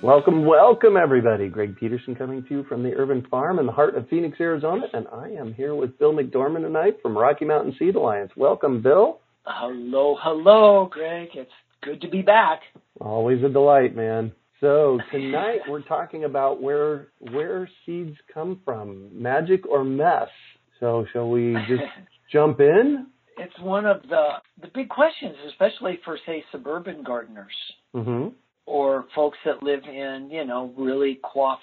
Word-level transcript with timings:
Welcome, 0.00 0.46
welcome, 0.46 0.96
everybody. 0.96 1.48
Greg 1.48 1.76
Peterson 1.76 2.14
coming 2.14 2.44
to 2.44 2.48
you 2.50 2.64
from 2.68 2.84
the 2.84 2.94
Urban 2.94 3.26
Farm 3.28 3.58
in 3.58 3.66
the 3.66 3.72
heart 3.72 3.96
of 3.96 4.08
Phoenix, 4.08 4.38
Arizona, 4.40 4.86
and 4.92 5.08
I 5.12 5.30
am 5.30 5.52
here 5.52 5.74
with 5.74 5.98
Bill 5.98 6.12
McDorman 6.12 6.62
tonight 6.62 6.98
from 7.02 7.18
Rocky 7.18 7.44
Mountain 7.44 7.74
Seed 7.80 7.96
Alliance. 7.96 8.30
Welcome, 8.36 8.80
Bill. 8.80 9.18
Hello, 9.44 10.16
hello, 10.22 10.88
Greg. 10.88 11.30
It's 11.34 11.50
good 11.82 12.00
to 12.02 12.08
be 12.08 12.22
back. 12.22 12.60
Always 13.00 13.42
a 13.42 13.48
delight, 13.48 13.96
man. 13.96 14.30
So 14.60 15.00
tonight 15.10 15.62
we're 15.68 15.82
talking 15.82 16.22
about 16.22 16.62
where 16.62 17.08
where 17.18 17.68
seeds 17.84 18.16
come 18.32 18.60
from, 18.64 19.10
magic 19.20 19.66
or 19.66 19.82
mess. 19.82 20.28
So 20.78 21.06
shall 21.12 21.28
we 21.28 21.54
just 21.66 21.82
jump 22.32 22.60
in? 22.60 23.08
It's 23.36 23.58
one 23.58 23.84
of 23.84 24.02
the 24.02 24.26
the 24.62 24.68
big 24.72 24.90
questions, 24.90 25.34
especially 25.48 25.98
for 26.04 26.16
say 26.24 26.44
suburban 26.52 27.02
gardeners. 27.02 27.54
Mm-hmm 27.96 28.28
or 28.68 29.06
folks 29.14 29.38
that 29.46 29.62
live 29.62 29.80
in, 29.84 30.28
you 30.30 30.44
know, 30.44 30.72
really 30.76 31.18
coiffed, 31.22 31.62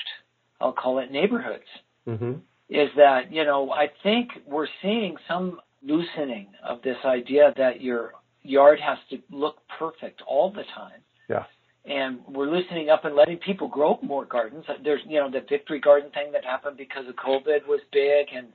I'll 0.60 0.74
call 0.74 0.98
it 0.98 1.12
neighborhoods, 1.12 1.64
mm-hmm. 2.08 2.34
is 2.68 2.90
that, 2.98 3.32
you 3.32 3.46
know, 3.46 3.72
I 3.72 3.88
think 4.02 4.30
we're 4.48 4.68
seeing 4.82 5.16
some 5.28 5.60
loosening 5.84 6.48
of 6.68 6.82
this 6.82 6.98
idea 7.06 7.54
that 7.58 7.80
your 7.80 8.14
yard 8.42 8.80
has 8.84 8.98
to 9.12 9.20
look 9.30 9.58
perfect 9.78 10.24
all 10.28 10.52
the 10.52 10.64
time. 10.76 11.02
Yeah. 11.30 11.44
And 11.86 12.22
we're 12.28 12.50
loosening 12.50 12.90
up 12.90 13.06
and 13.06 13.16
letting 13.16 13.38
people 13.38 13.68
grow 13.68 14.00
more 14.02 14.26
gardens. 14.26 14.66
There's, 14.84 15.02
you 15.08 15.20
know, 15.20 15.30
the 15.30 15.46
victory 15.48 15.80
garden 15.80 16.10
thing 16.12 16.32
that 16.32 16.44
happened 16.44 16.78
because 16.78 17.08
of 17.08 17.16
COVID 17.16 17.68
was 17.68 17.82
big 17.92 18.28
and 18.36 18.48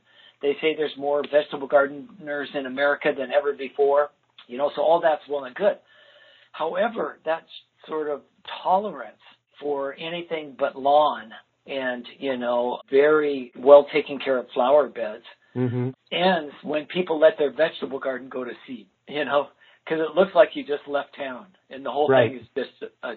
they 0.43 0.55
say 0.61 0.75
there's 0.77 0.97
more 0.99 1.23
vegetable 1.31 1.69
gardeners 1.69 2.49
in 2.55 2.67
America 2.67 3.13
than 3.17 3.31
ever 3.31 3.53
before. 3.53 4.11
You 4.49 4.59
know, 4.59 4.73
so 4.75 4.83
all 4.83 5.01
that's 5.01 5.23
well 5.29 5.45
and 5.45 5.55
good. 5.55 5.77
However, 6.51 7.19
that's 7.25 7.47
sort 7.87 8.09
of 8.09 8.23
tolerance 8.63 9.21
for 9.61 9.95
anything 9.95 10.57
but 10.59 10.77
lawn 10.77 11.31
and, 11.67 12.07
you 12.19 12.37
know, 12.37 12.81
very 12.91 13.53
well 13.57 13.87
taken 13.93 14.19
care 14.19 14.39
of 14.39 14.47
flower 14.55 14.89
beds 14.89 15.25
mm-hmm. 15.55 15.91
ends 16.13 16.53
when 16.63 16.87
people 16.87 17.19
let 17.19 17.39
their 17.39 17.53
vegetable 17.53 17.99
garden 17.99 18.29
go 18.29 18.45
to 18.45 18.53
seed, 18.67 18.87
you 19.09 19.25
know, 19.25 19.49
because 19.85 20.01
it 20.01 20.17
looks 20.17 20.33
like 20.35 20.51
you 20.55 20.63
just 20.65 20.87
left 20.89 21.17
town 21.17 21.47
and 21.69 21.85
the 21.85 21.91
whole 21.91 22.09
right. 22.09 22.31
thing 22.31 22.41
is 22.41 22.47
just 22.57 22.93
a, 23.03 23.09
a 23.09 23.15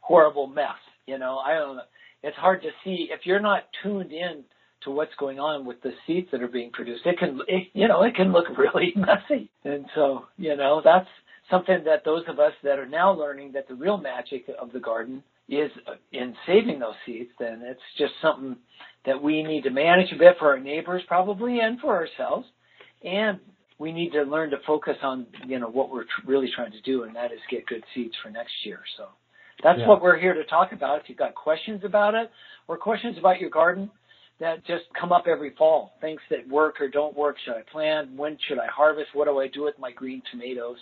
horrible 0.00 0.46
mess. 0.46 0.76
You 1.06 1.18
know, 1.18 1.38
I 1.38 1.54
don't 1.54 1.76
know. 1.76 1.82
It's 2.22 2.36
hard 2.36 2.62
to 2.62 2.70
see 2.84 3.08
if 3.10 3.20
you're 3.24 3.40
not 3.40 3.64
tuned 3.82 4.12
in 4.12 4.44
to 4.82 4.90
what's 4.90 5.14
going 5.18 5.38
on 5.38 5.64
with 5.64 5.80
the 5.82 5.92
seeds 6.06 6.28
that 6.32 6.42
are 6.42 6.48
being 6.48 6.70
produced. 6.70 7.06
It 7.06 7.18
can, 7.18 7.40
it, 7.46 7.68
you 7.72 7.88
know, 7.88 8.02
it 8.02 8.14
can 8.14 8.32
look 8.32 8.46
really 8.58 8.92
messy. 8.96 9.50
And 9.64 9.86
so, 9.94 10.26
you 10.36 10.56
know, 10.56 10.80
that's 10.84 11.08
something 11.50 11.82
that 11.84 12.04
those 12.04 12.22
of 12.28 12.38
us 12.38 12.52
that 12.62 12.78
are 12.78 12.88
now 12.88 13.12
learning 13.12 13.52
that 13.52 13.68
the 13.68 13.74
real 13.74 13.96
magic 13.96 14.46
of 14.60 14.72
the 14.72 14.80
garden 14.80 15.22
is 15.48 15.70
in 16.12 16.34
saving 16.46 16.80
those 16.80 16.94
seeds, 17.04 17.30
then 17.38 17.62
it's 17.64 17.80
just 17.98 18.12
something 18.20 18.56
that 19.04 19.22
we 19.22 19.42
need 19.42 19.62
to 19.62 19.70
manage 19.70 20.12
a 20.12 20.18
bit 20.18 20.36
for 20.38 20.48
our 20.48 20.58
neighbors 20.58 21.02
probably 21.06 21.60
and 21.60 21.78
for 21.80 21.94
ourselves. 21.94 22.46
And 23.04 23.38
we 23.78 23.92
need 23.92 24.10
to 24.12 24.22
learn 24.22 24.50
to 24.50 24.56
focus 24.66 24.96
on, 25.02 25.26
you 25.46 25.58
know, 25.58 25.68
what 25.68 25.90
we're 25.90 26.04
tr- 26.04 26.26
really 26.26 26.48
trying 26.54 26.72
to 26.72 26.80
do, 26.80 27.04
and 27.04 27.14
that 27.14 27.30
is 27.30 27.38
get 27.50 27.66
good 27.66 27.84
seeds 27.94 28.14
for 28.22 28.30
next 28.30 28.52
year. 28.64 28.80
So 28.96 29.06
that's 29.62 29.78
yeah. 29.78 29.88
what 29.88 30.02
we're 30.02 30.18
here 30.18 30.34
to 30.34 30.44
talk 30.44 30.72
about. 30.72 31.00
If 31.00 31.08
you've 31.08 31.18
got 31.18 31.34
questions 31.34 31.82
about 31.84 32.14
it 32.14 32.30
or 32.66 32.76
questions 32.76 33.16
about 33.18 33.40
your 33.40 33.50
garden 33.50 33.90
that 34.40 34.66
just 34.66 34.84
come 34.98 35.12
up 35.12 35.24
every 35.26 35.54
fall, 35.56 35.92
things 36.00 36.20
that 36.30 36.48
work 36.48 36.80
or 36.80 36.88
don't 36.88 37.16
work, 37.16 37.36
should 37.44 37.54
I 37.54 37.62
plant? 37.70 38.16
When 38.16 38.36
should 38.48 38.58
I 38.58 38.66
harvest? 38.66 39.08
What 39.14 39.26
do 39.26 39.38
I 39.38 39.48
do 39.48 39.62
with 39.62 39.78
my 39.78 39.92
green 39.92 40.22
tomatoes? 40.32 40.78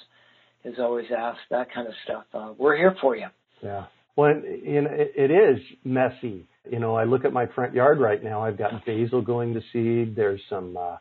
Is 0.64 0.78
always 0.78 1.06
asked, 1.16 1.40
that 1.50 1.72
kind 1.72 1.86
of 1.86 1.94
stuff. 2.04 2.24
Uh, 2.32 2.52
we're 2.56 2.76
here 2.76 2.96
for 3.00 3.16
you. 3.16 3.26
Yeah. 3.62 3.86
Well, 4.16 4.34
you 4.36 4.82
know, 4.82 4.90
it, 4.90 5.12
it 5.16 5.30
is 5.30 5.60
messy. 5.84 6.46
You 6.70 6.78
know, 6.78 6.94
I 6.94 7.04
look 7.04 7.24
at 7.24 7.32
my 7.32 7.46
front 7.46 7.74
yard 7.74 8.00
right 8.00 8.22
now. 8.22 8.42
I've 8.42 8.56
got 8.56 8.84
basil 8.86 9.20
going 9.20 9.54
to 9.54 9.60
seed. 9.72 10.16
There's 10.16 10.40
some 10.48 10.76
uh, 10.76 10.96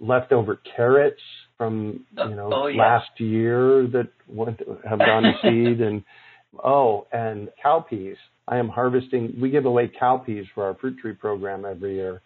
leftover 0.00 0.60
carrots 0.76 1.20
from 1.56 2.04
you 2.16 2.34
know 2.34 2.50
oh, 2.52 2.66
yeah. 2.66 2.82
last 2.82 3.10
year 3.18 3.86
that 3.88 4.08
went 4.26 4.60
have 4.88 4.98
gone 4.98 5.22
to 5.22 5.32
seed, 5.42 5.80
and 5.80 6.02
oh, 6.64 7.06
and 7.12 7.48
cowpeas. 7.64 8.16
I 8.48 8.56
am 8.56 8.68
harvesting. 8.68 9.36
We 9.40 9.50
give 9.50 9.66
away 9.66 9.90
cowpeas 10.00 10.46
for 10.54 10.64
our 10.64 10.74
fruit 10.74 10.98
tree 10.98 11.12
program 11.12 11.64
every 11.64 11.94
year. 11.94 12.22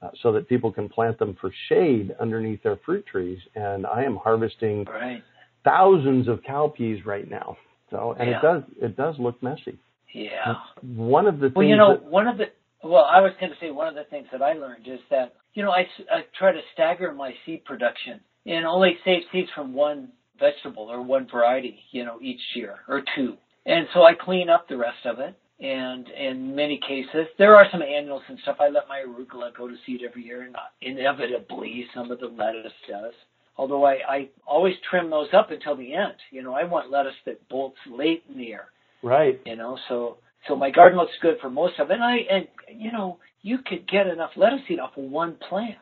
Uh, 0.00 0.10
so 0.22 0.30
that 0.30 0.48
people 0.48 0.70
can 0.70 0.88
plant 0.88 1.18
them 1.18 1.36
for 1.40 1.52
shade 1.68 2.14
underneath 2.20 2.62
their 2.62 2.78
fruit 2.86 3.04
trees. 3.04 3.40
And 3.56 3.84
I 3.84 4.04
am 4.04 4.14
harvesting 4.14 4.84
right 4.84 5.24
thousands 5.64 6.28
of 6.28 6.40
cowpeas 6.42 7.04
right 7.04 7.28
now. 7.28 7.56
So, 7.90 8.14
and 8.18 8.30
yeah. 8.30 8.38
it 8.38 8.42
does 8.42 8.62
it 8.80 8.96
does 8.96 9.14
look 9.18 9.42
messy. 9.42 9.78
Yeah. 10.12 10.54
One 10.82 11.26
of 11.26 11.38
the 11.38 11.52
well, 11.54 11.66
you 11.66 11.76
know, 11.76 11.96
that, 11.96 12.04
one 12.04 12.26
of 12.26 12.38
the 12.38 12.46
well, 12.82 13.04
I 13.04 13.20
was 13.20 13.32
going 13.40 13.52
to 13.52 13.58
say 13.60 13.70
one 13.70 13.88
of 13.88 13.94
the 13.94 14.04
things 14.04 14.26
that 14.32 14.42
I 14.42 14.52
learned 14.52 14.86
is 14.86 15.00
that 15.10 15.34
you 15.54 15.62
know 15.62 15.70
I, 15.70 15.86
I 16.10 16.24
try 16.38 16.52
to 16.52 16.60
stagger 16.74 17.12
my 17.12 17.32
seed 17.44 17.64
production 17.64 18.20
and 18.46 18.66
only 18.66 18.96
save 19.04 19.22
seeds 19.32 19.48
from 19.54 19.74
one 19.74 20.08
vegetable 20.38 20.84
or 20.84 21.02
one 21.02 21.26
variety, 21.30 21.80
you 21.90 22.04
know, 22.04 22.18
each 22.22 22.40
year 22.54 22.76
or 22.88 23.02
two. 23.16 23.34
And 23.66 23.86
so 23.92 24.02
I 24.02 24.12
clean 24.14 24.48
up 24.48 24.68
the 24.68 24.76
rest 24.76 25.04
of 25.04 25.18
it. 25.18 25.36
And 25.60 26.08
in 26.10 26.54
many 26.54 26.78
cases, 26.86 27.26
there 27.36 27.56
are 27.56 27.66
some 27.72 27.82
annuals 27.82 28.22
and 28.28 28.38
stuff. 28.42 28.58
I 28.60 28.68
let 28.68 28.88
my 28.88 29.02
arugula 29.06 29.54
go 29.56 29.66
to 29.66 29.74
seed 29.84 30.02
every 30.08 30.22
year, 30.22 30.42
and 30.42 30.54
inevitably 30.80 31.84
some 31.92 32.12
of 32.12 32.20
the 32.20 32.28
lettuce 32.28 32.72
does 32.88 33.12
although 33.58 33.84
I, 33.84 33.98
I 34.08 34.28
always 34.46 34.74
trim 34.88 35.10
those 35.10 35.28
up 35.34 35.50
until 35.50 35.76
the 35.76 35.94
end. 35.94 36.14
You 36.30 36.42
know, 36.42 36.54
I 36.54 36.64
want 36.64 36.90
lettuce 36.90 37.12
that 37.26 37.46
bolts 37.48 37.76
late 37.90 38.22
in 38.30 38.38
the 38.38 38.44
year. 38.44 38.66
Right. 39.02 39.40
You 39.44 39.56
know, 39.56 39.76
so 39.88 40.18
so 40.46 40.56
my 40.56 40.70
garden 40.70 40.98
looks 40.98 41.12
good 41.20 41.36
for 41.40 41.50
most 41.50 41.78
of 41.78 41.90
it. 41.90 41.94
And 41.94 42.02
I 42.02 42.16
and 42.30 42.48
you 42.74 42.92
know, 42.92 43.18
you 43.42 43.58
could 43.66 43.88
get 43.88 44.06
enough 44.06 44.30
lettuce 44.36 44.60
seed 44.68 44.78
off 44.78 44.96
of 44.96 45.04
one 45.04 45.36
plant. 45.48 45.76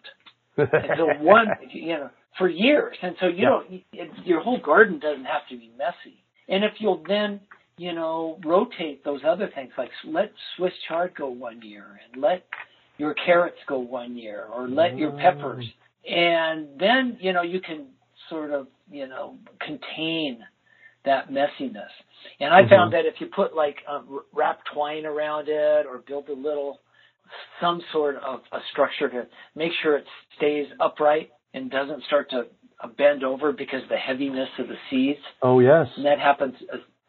and 0.57 0.69
so 0.97 1.07
one 1.21 1.47
you 1.71 1.89
know, 1.89 2.11
for 2.39 2.49
years. 2.49 2.97
And 3.03 3.15
so 3.21 3.27
you 3.27 3.43
yeah. 3.43 3.49
don't 3.49 3.73
it, 3.93 4.11
your 4.25 4.41
whole 4.41 4.61
garden 4.61 4.99
doesn't 4.99 5.25
have 5.25 5.47
to 5.51 5.57
be 5.57 5.71
messy. 5.79 6.17
And 6.49 6.65
if 6.65 6.73
you'll 6.79 7.03
then 7.07 7.41
you 7.79 7.93
know, 7.93 8.39
rotate 8.45 9.05
those 9.05 9.21
other 9.27 9.51
things 9.55 9.71
like 9.77 9.91
let 10.07 10.33
Swiss 10.57 10.73
chard 10.89 11.13
go 11.17 11.29
one 11.29 11.61
year 11.63 12.01
and 12.11 12.23
let 12.23 12.45
your 12.99 13.15
carrots 13.15 13.59
go 13.69 13.79
one 13.79 14.17
year 14.17 14.47
or 14.53 14.69
let 14.69 14.97
your 14.97 15.11
mm. 15.11 15.21
peppers 15.21 15.67
and 16.09 16.69
then 16.79 17.19
you 17.21 17.33
know 17.33 17.43
you 17.43 17.61
can 17.61 17.87
sort 18.29 18.51
of 18.51 18.69
you 18.91 19.07
know 19.07 19.37
contain 19.61 20.41
that 21.05 21.31
messiness. 21.31 21.89
And 22.41 22.53
I 22.53 22.63
mm-hmm. 22.63 22.71
found 22.71 22.93
that 22.93 23.07
if 23.07 23.15
you 23.21 23.29
put 23.35 23.55
like 23.55 23.77
um, 23.89 24.21
wrap 24.35 24.61
twine 24.73 25.07
around 25.07 25.49
it 25.49 25.87
or 25.87 25.99
build 26.07 26.29
a 26.29 26.35
little 26.35 26.81
some 27.61 27.81
sort 27.93 28.17
of 28.17 28.41
a 28.53 28.59
structure 28.73 29.09
to 29.09 29.27
make 29.55 29.73
sure 29.83 29.97
it 29.97 30.05
stays 30.37 30.67
upright 30.79 31.31
and 31.55 31.71
doesn't 31.71 32.05
start 32.05 32.31
to 32.31 32.47
uh, 32.83 32.89
bend 32.99 33.25
over 33.25 33.53
because 33.53 33.83
of 33.83 33.89
the 33.89 33.97
heaviness 33.97 34.49
of 34.59 34.69
the 34.69 34.77
seeds. 34.91 35.21
Oh 35.43 35.61
yes. 35.61 35.87
And 35.97 36.05
that 36.05 36.19
happens 36.19 36.55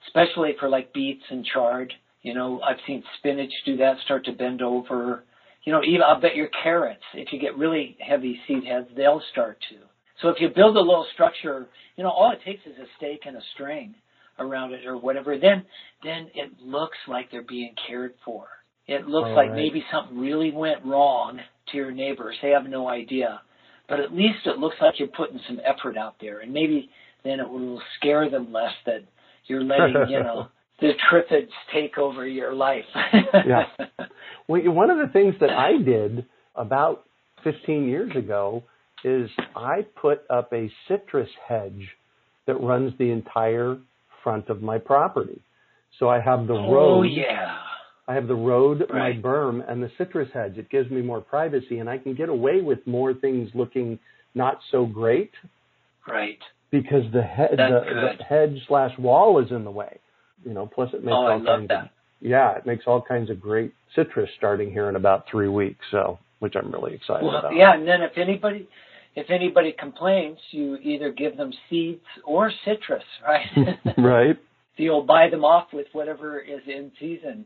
especially 0.08 0.56
for 0.60 0.70
like 0.70 0.94
beets 0.94 1.24
and 1.30 1.46
chard. 1.46 1.94
You 2.22 2.34
know, 2.34 2.62
I've 2.62 2.78
seen 2.86 3.04
spinach 3.18 3.52
do 3.66 3.78
that, 3.78 3.98
start 4.06 4.26
to 4.26 4.32
bend 4.32 4.62
over 4.62 5.24
you 5.68 5.74
know, 5.74 5.84
even 5.84 6.02
I'll 6.02 6.22
bet 6.22 6.38
your 6.38 6.48
carrots, 6.64 7.04
if 7.14 7.34
you 7.34 7.42
get 7.42 7.58
really 7.58 7.98
heavy 8.00 8.40
seed 8.48 8.64
heads, 8.64 8.88
they'll 8.96 9.22
start 9.34 9.58
to. 9.70 9.76
So 10.22 10.30
if 10.30 10.38
you 10.40 10.48
build 10.48 10.78
a 10.78 10.80
little 10.80 11.06
structure, 11.14 11.68
you 11.98 12.06
know, 12.06 12.10
all 12.10 12.32
it 12.32 12.40
takes 12.46 12.66
is 12.66 12.78
a 12.78 12.86
stake 12.96 13.24
and 13.26 13.36
a 13.36 13.42
string 13.54 13.94
around 14.40 14.72
it 14.72 14.86
or 14.86 14.96
whatever, 14.98 15.38
then 15.38 15.66
then 16.06 16.30
it 16.34 16.54
looks 16.64 16.96
like 17.10 17.30
they're 17.32 17.42
being 17.42 17.76
cared 17.86 18.14
for. 18.24 18.46
It 18.88 19.08
looks 19.08 19.28
All 19.28 19.36
like 19.36 19.50
right. 19.50 19.58
maybe 19.58 19.84
something 19.92 20.18
really 20.18 20.52
went 20.52 20.86
wrong 20.86 21.38
to 21.72 21.78
your 21.78 21.92
neighbors. 21.92 22.38
They 22.42 22.52
have 22.52 22.66
no 22.66 22.88
idea. 22.88 23.42
But 23.90 24.00
at 24.00 24.14
least 24.14 24.46
it 24.46 24.60
looks 24.60 24.78
like 24.80 24.94
you're 25.00 25.10
putting 25.10 25.42
some 25.50 25.60
effort 25.66 25.98
out 25.98 26.16
there. 26.22 26.40
And 26.40 26.54
maybe 26.54 26.90
then 27.26 27.42
it 27.42 27.50
will 27.50 27.82
scare 28.00 28.30
them 28.30 28.54
less 28.54 28.72
that 28.86 29.02
you're 29.48 29.66
letting, 29.66 30.10
you 30.10 30.20
know, 30.24 30.48
the 30.80 30.92
triffids 31.12 31.50
take 31.74 31.98
over 31.98 32.26
your 32.28 32.54
life. 32.54 32.86
Yeah. 33.46 33.64
Well, 34.50 34.62
one 34.72 34.90
of 34.90 34.98
the 34.98 35.12
things 35.12 35.36
that 35.42 35.50
I 35.50 35.74
did 35.84 36.26
about 36.56 37.04
15 37.44 37.90
years 37.90 38.16
ago 38.16 38.64
is 39.04 39.30
I 39.58 39.86
put 40.02 40.22
up 40.30 40.54
a 40.54 40.72
citrus 40.88 41.28
hedge 41.46 41.90
that 42.46 42.56
runs 42.62 42.94
the 42.98 43.12
entire 43.12 43.78
front 44.24 44.48
of 44.48 44.62
my 44.62 44.78
property. 44.78 45.42
So 46.00 46.08
I 46.08 46.22
have 46.22 46.48
the 46.48 46.54
oh, 46.54 46.72
road. 46.74 47.00
Oh 47.00 47.04
yeah. 47.04 47.58
I 48.08 48.14
have 48.14 48.28
the 48.30 48.36
road, 48.36 48.86
Right. 48.90 49.16
my 49.18 49.22
berm, 49.22 49.70
and 49.70 49.84
the 49.84 49.92
citrus 49.98 50.30
hedge. 50.34 50.58
It 50.58 50.70
gives 50.70 50.90
me 50.90 51.02
more 51.02 51.20
privacy, 51.20 51.80
and 51.80 51.90
I 51.90 51.98
can 51.98 52.14
get 52.16 52.30
away 52.30 52.62
with 52.62 52.80
more 52.88 53.14
things 53.14 53.50
looking 53.54 54.00
not 54.34 54.60
so 54.72 54.86
great 54.86 55.32
Right. 56.08 56.40
because 56.72 57.04
the, 57.12 57.22
he- 57.24 57.56
the, 57.58 58.16
the 58.18 58.24
hedge 58.24 58.58
slash 58.70 58.98
wall 58.98 59.44
is 59.44 59.52
in 59.52 59.66
the 59.66 59.72
way. 59.72 59.98
You 60.46 60.54
know, 60.54 60.68
plus 60.68 60.90
it 60.94 61.04
makes 61.04 61.14
Oh, 61.16 61.22
all 61.22 61.28
I 61.28 61.36
love 61.36 61.46
kinds 61.46 61.64
of 61.64 61.68
that. 61.70 61.90
yeah, 62.22 62.56
it 62.58 62.66
makes 62.66 62.86
all 62.88 63.02
kinds 63.02 63.30
of 63.30 63.42
great 63.42 63.74
citrus 63.96 64.30
starting 64.38 64.72
here 64.72 64.90
in 64.90 64.96
about 64.96 65.26
three 65.30 65.50
weeks. 65.50 65.84
So, 65.92 66.20
which 66.40 66.56
I'm 66.56 66.72
really 66.72 66.94
excited 66.94 67.26
Well, 67.26 67.38
about. 67.40 67.56
yeah, 67.56 67.74
and 67.74 67.88
then 67.88 68.02
if 68.02 68.18
anybody 68.18 68.68
if 69.16 69.30
anybody 69.32 69.74
complains, 69.80 70.38
you 70.52 70.78
either 70.78 71.12
give 71.12 71.38
them 71.38 71.52
seeds 71.70 72.04
or 72.24 72.52
citrus, 72.66 73.04
right? 73.28 73.48
right. 73.98 74.38
so 74.78 74.84
you'll 74.84 75.04
buy 75.06 75.30
them 75.30 75.44
off 75.44 75.68
with 75.74 75.88
whatever 75.94 76.40
is 76.40 76.62
in 76.68 76.92
season. 77.00 77.46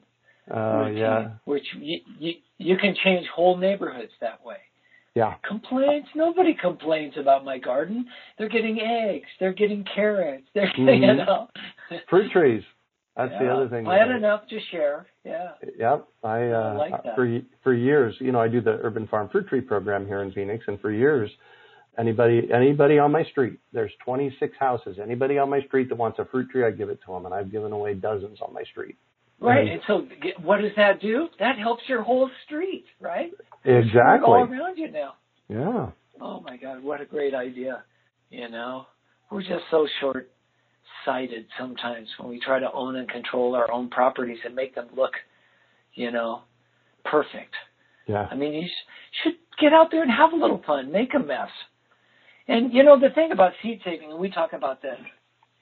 Oh 0.54 0.80
routine, 0.80 0.98
yeah, 0.98 1.30
Which 1.46 1.64
you, 1.80 2.00
you 2.20 2.34
you 2.58 2.78
can 2.78 2.94
change 3.04 3.26
whole 3.34 3.56
neighborhoods 3.56 4.12
that 4.20 4.44
way. 4.46 4.58
yeah, 5.16 5.36
Complaints? 5.48 6.10
Nobody 6.14 6.54
complains 6.60 7.14
about 7.18 7.46
my 7.46 7.58
garden. 7.58 8.06
They're 8.38 8.50
getting 8.50 8.80
eggs. 8.82 9.28
They're 9.40 9.54
getting 9.54 9.86
carrots. 9.96 10.44
They're 10.54 10.72
getting, 10.76 11.04
you 11.04 11.08
Mhm. 11.10 11.26
know. 11.26 11.48
fruit 12.10 12.32
trees. 12.32 12.64
That's 13.16 13.34
the 13.40 13.50
other 13.50 13.68
thing. 13.68 13.88
I 13.88 13.98
had 13.98 14.10
enough 14.12 14.48
to 14.48 14.60
share. 14.72 15.06
Yeah. 15.26 15.52
Yep, 15.78 16.08
I, 16.24 16.48
uh, 16.50 16.56
I 16.56 16.72
like 16.78 17.04
that. 17.04 17.16
for 17.16 17.40
for 17.62 17.74
years, 17.74 18.16
you 18.20 18.32
know, 18.32 18.40
I 18.40 18.48
do 18.48 18.62
the 18.62 18.80
urban 18.82 19.08
farm 19.08 19.28
fruit 19.30 19.48
tree 19.48 19.62
program 19.62 20.08
here 20.08 20.22
in 20.24 20.32
Phoenix, 20.32 20.64
and 20.68 20.80
for 20.80 20.92
years, 20.92 21.30
anybody 21.98 22.48
anybody 22.54 23.00
on 23.00 23.12
my 23.12 23.24
street, 23.26 23.60
there's 23.74 23.92
26 24.06 24.54
houses. 24.58 24.98
Anybody 25.02 25.38
on 25.38 25.50
my 25.50 25.62
street 25.64 25.90
that 25.90 25.96
wants 25.96 26.20
a 26.20 26.26
fruit 26.26 26.50
tree, 26.50 26.64
I 26.66 26.72
give 26.72 26.90
it 26.90 27.00
to 27.06 27.12
them, 27.12 27.26
and 27.26 27.34
I've 27.36 27.52
given 27.52 27.72
away 27.74 27.96
dozens 27.96 28.40
on 28.42 28.54
my 28.54 28.64
street. 28.64 28.96
Right. 29.40 29.68
Mhm. 29.68 29.74
And 29.74 29.82
so 29.88 30.08
what 30.44 30.62
does 30.62 30.72
that 30.78 31.02
do? 31.02 31.28
That 31.40 31.58
helps 31.58 31.84
your 31.90 32.04
whole 32.04 32.30
street, 32.46 32.86
right? 33.00 33.32
Exactly. 33.66 34.30
All 34.30 34.44
around 34.44 34.78
you 34.78 34.90
now. 34.90 35.16
Yeah. 35.50 35.90
Oh 36.22 36.40
my 36.42 36.56
God, 36.58 36.82
what 36.84 37.02
a 37.02 37.06
great 37.06 37.34
idea. 37.34 37.84
You 38.30 38.48
know, 38.50 38.86
we're 39.30 39.42
just 39.42 39.66
so 39.70 39.86
short 40.00 40.30
sighted 41.06 41.46
sometimes 41.60 42.08
when 42.20 42.30
we 42.30 42.40
try 42.40 42.60
to 42.60 42.72
own 42.72 42.96
and 42.96 43.10
control 43.10 43.56
our 43.56 43.72
own 43.72 43.90
properties 43.90 44.40
and 44.46 44.56
make 44.56 44.76
them 44.76 44.88
look, 44.96 45.14
you 45.94 46.12
know, 46.12 46.42
perfect. 47.06 47.54
Yeah. 48.08 48.28
I 48.30 48.36
mean, 48.36 48.54
you 48.54 48.68
sh- 48.68 49.24
should 49.24 49.34
get 49.60 49.74
out 49.74 49.88
there 49.92 50.02
and 50.02 50.12
have 50.12 50.34
a 50.34 50.36
little 50.36 50.62
fun, 50.66 50.92
make 50.92 51.14
a 51.14 51.20
mess. 51.20 51.50
And 52.48 52.74
you 52.74 52.84
know, 52.84 53.00
the 53.00 53.10
thing 53.10 53.32
about 53.32 53.54
seed 53.62 53.82
saving, 53.86 54.12
and 54.12 54.20
we 54.20 54.30
talk 54.30 54.54
about 54.54 54.82
that 54.82 54.98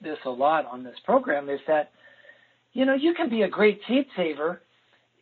this 0.01 0.17
a 0.25 0.29
lot 0.29 0.65
on 0.65 0.83
this 0.83 0.95
program, 1.05 1.49
is 1.49 1.59
that 1.67 1.91
you 2.73 2.85
know 2.85 2.95
you 2.95 3.13
can 3.13 3.29
be 3.29 3.41
a 3.43 3.49
great 3.49 3.79
seed 3.87 4.05
saver 4.15 4.61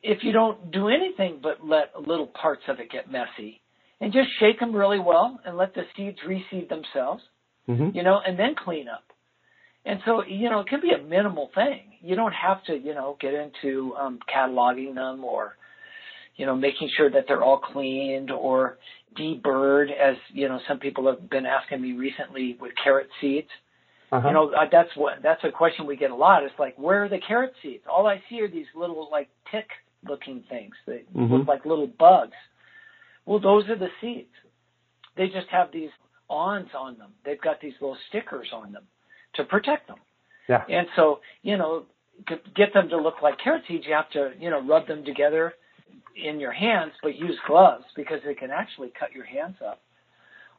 if 0.03 0.23
you 0.23 0.31
don't 0.31 0.71
do 0.71 0.87
anything 0.87 1.39
but 1.41 1.65
let 1.65 1.99
little 1.99 2.27
parts 2.27 2.61
of 2.67 2.79
it 2.79 2.91
get 2.91 3.11
messy, 3.11 3.61
and 3.99 4.13
just 4.13 4.29
shake 4.39 4.59
them 4.59 4.73
really 4.75 4.99
well 4.99 5.39
and 5.45 5.57
let 5.57 5.73
the 5.73 5.83
seeds 5.95 6.19
reseed 6.27 6.69
themselves, 6.69 7.23
hmm 7.65 7.89
you 7.93 8.03
know, 8.03 8.19
and 8.25 8.37
then 8.37 8.55
clean 8.55 8.87
up. 8.87 9.03
And 9.85 10.01
so, 10.05 10.23
you 10.25 10.49
know, 10.49 10.59
it 10.59 10.67
can 10.67 10.81
be 10.81 10.91
a 10.91 11.01
minimal 11.01 11.49
thing. 11.55 11.83
You 12.01 12.15
don't 12.15 12.33
have 12.33 12.63
to, 12.65 12.77
you 12.77 12.93
know, 12.93 13.17
get 13.19 13.33
into 13.33 13.95
um, 13.95 14.19
cataloging 14.33 14.95
them 14.95 15.23
or, 15.23 15.55
you 16.35 16.45
know, 16.45 16.55
making 16.55 16.89
sure 16.95 17.09
that 17.09 17.25
they're 17.27 17.43
all 17.43 17.57
cleaned 17.57 18.29
or 18.29 18.77
deburred, 19.17 19.89
as 19.91 20.15
you 20.33 20.47
know, 20.47 20.59
some 20.67 20.79
people 20.79 21.07
have 21.07 21.29
been 21.29 21.45
asking 21.45 21.81
me 21.81 21.93
recently 21.93 22.57
with 22.59 22.73
carrot 22.83 23.07
seeds. 23.21 23.47
Uh-huh. 24.11 24.27
You 24.27 24.33
know, 24.33 24.51
uh, 24.51 24.65
that's 24.71 24.89
what 24.95 25.15
that's 25.23 25.43
a 25.43 25.51
question 25.51 25.85
we 25.85 25.95
get 25.95 26.11
a 26.11 26.15
lot. 26.15 26.43
It's 26.43 26.53
like, 26.59 26.77
where 26.77 27.03
are 27.05 27.09
the 27.09 27.19
carrot 27.25 27.53
seeds? 27.61 27.83
All 27.89 28.07
I 28.07 28.21
see 28.29 28.41
are 28.41 28.47
these 28.47 28.67
little 28.75 29.09
like 29.11 29.29
tick-looking 29.51 30.43
things. 30.49 30.75
They 30.85 31.03
Mhm. 31.15 31.31
look 31.31 31.47
like 31.47 31.65
little 31.65 31.87
bugs. 31.87 32.35
Well, 33.25 33.39
those 33.39 33.67
are 33.69 33.75
the 33.75 33.91
seeds. 33.99 34.33
They 35.15 35.27
just 35.29 35.47
have 35.49 35.71
these 35.71 35.89
awns 36.29 36.69
on 36.73 36.97
them. 36.97 37.13
They've 37.23 37.41
got 37.41 37.59
these 37.59 37.73
little 37.81 37.97
stickers 38.09 38.51
on 38.53 38.71
them 38.71 38.85
to 39.37 39.43
protect 39.43 39.87
them. 39.87 39.97
yeah. 40.49 40.63
And 40.69 40.87
so, 40.95 41.19
you 41.41 41.57
know, 41.57 41.85
to 42.27 42.35
get 42.55 42.73
them 42.73 42.89
to 42.89 42.97
look 42.97 43.21
like 43.21 43.35
carrot 43.43 43.63
seeds, 43.67 43.85
you 43.87 43.93
have 43.93 44.09
to, 44.11 44.31
you 44.39 44.49
know, 44.49 44.61
rub 44.65 44.87
them 44.87 45.05
together 45.05 45.53
in 46.15 46.39
your 46.39 46.51
hands, 46.51 46.91
but 47.03 47.15
use 47.15 47.37
gloves 47.47 47.85
because 47.95 48.19
they 48.25 48.33
can 48.33 48.49
actually 48.51 48.91
cut 48.99 49.11
your 49.13 49.25
hands 49.25 49.55
up. 49.65 49.81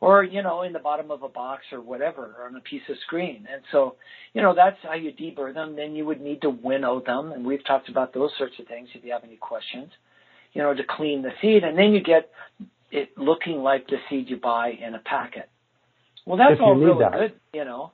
Or, 0.00 0.22
you 0.22 0.44
know, 0.44 0.62
in 0.62 0.72
the 0.72 0.78
bottom 0.78 1.10
of 1.10 1.24
a 1.24 1.28
box 1.28 1.62
or 1.72 1.80
whatever, 1.80 2.36
or 2.38 2.46
on 2.46 2.54
a 2.54 2.60
piece 2.60 2.82
of 2.88 2.94
screen. 3.04 3.48
And 3.52 3.62
so, 3.72 3.96
you 4.32 4.42
know, 4.42 4.54
that's 4.54 4.76
how 4.84 4.94
you 4.94 5.10
deburr 5.10 5.52
them. 5.52 5.74
Then 5.74 5.96
you 5.96 6.06
would 6.06 6.20
need 6.20 6.40
to 6.42 6.50
winnow 6.50 7.02
them. 7.04 7.32
And 7.32 7.44
we've 7.44 7.64
talked 7.66 7.88
about 7.88 8.14
those 8.14 8.30
sorts 8.38 8.54
of 8.60 8.68
things 8.68 8.88
if 8.94 9.04
you 9.04 9.10
have 9.12 9.24
any 9.24 9.36
questions, 9.36 9.90
you 10.52 10.62
know, 10.62 10.72
to 10.72 10.82
clean 10.88 11.22
the 11.22 11.30
seed. 11.42 11.64
And 11.64 11.76
then 11.76 11.92
you 11.92 12.00
get 12.00 12.30
it 12.92 13.10
looking 13.18 13.56
like 13.56 13.88
the 13.88 13.96
seed 14.08 14.30
you 14.30 14.36
buy 14.36 14.70
in 14.70 14.94
a 14.94 15.00
packet. 15.00 15.48
Well, 16.24 16.36
that's 16.36 16.60
all 16.60 16.76
really 16.76 17.00
that. 17.00 17.12
good, 17.12 17.32
you 17.52 17.64
know, 17.64 17.90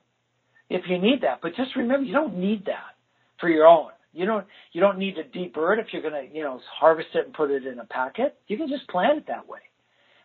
if 0.69 0.83
you 0.87 0.97
need 0.97 1.21
that. 1.21 1.39
But 1.41 1.55
just 1.55 1.75
remember, 1.75 2.05
you 2.05 2.13
don't 2.13 2.37
need 2.37 2.65
that 2.65 2.95
for 3.39 3.49
your 3.49 3.67
own. 3.67 3.89
You 4.13 4.25
don't 4.25 4.45
you 4.71 4.79
don't 4.79 4.97
need 4.97 5.15
to 5.15 5.23
deburr 5.23 5.77
it 5.77 5.79
if 5.79 5.87
you're 5.91 6.01
gonna 6.01 6.23
you 6.31 6.41
know 6.41 6.61
harvest 6.79 7.09
it 7.13 7.25
and 7.25 7.33
put 7.33 7.51
it 7.51 7.67
in 7.67 7.79
a 7.79 7.85
packet. 7.85 8.37
You 8.47 8.57
can 8.57 8.69
just 8.69 8.87
plant 8.87 9.17
it 9.17 9.27
that 9.27 9.47
way. 9.47 9.59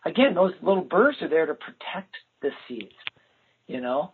Again, 0.05 0.33
those 0.33 0.53
little 0.61 0.83
burrs 0.83 1.17
are 1.21 1.29
there 1.29 1.45
to 1.45 1.53
protect 1.53 2.15
the 2.41 2.49
seeds. 2.67 2.93
You 3.67 3.81
know, 3.81 4.11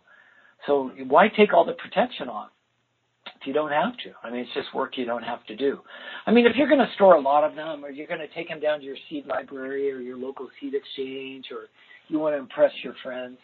so 0.66 0.90
why 1.06 1.28
take 1.28 1.54
all 1.54 1.64
the 1.64 1.72
protection 1.72 2.28
off 2.28 2.50
if 3.40 3.46
you 3.46 3.52
don't 3.52 3.70
have 3.70 3.96
to? 3.98 4.10
I 4.22 4.30
mean, 4.30 4.40
it's 4.40 4.54
just 4.54 4.74
work 4.74 4.96
you 4.96 5.04
don't 5.04 5.22
have 5.22 5.44
to 5.46 5.56
do. 5.56 5.80
I 6.26 6.32
mean, 6.32 6.46
if 6.46 6.56
you're 6.56 6.68
going 6.68 6.84
to 6.84 6.94
store 6.94 7.14
a 7.14 7.20
lot 7.20 7.44
of 7.44 7.54
them, 7.54 7.84
or 7.84 7.90
you're 7.90 8.06
going 8.06 8.20
to 8.20 8.34
take 8.34 8.48
them 8.48 8.60
down 8.60 8.80
to 8.80 8.84
your 8.84 8.96
seed 9.08 9.26
library 9.26 9.90
or 9.90 10.00
your 10.00 10.16
local 10.16 10.48
seed 10.60 10.74
exchange, 10.74 11.46
or 11.50 11.66
you 12.08 12.18
want 12.18 12.34
to 12.34 12.38
impress 12.38 12.72
your 12.82 12.94
friends, 13.02 13.38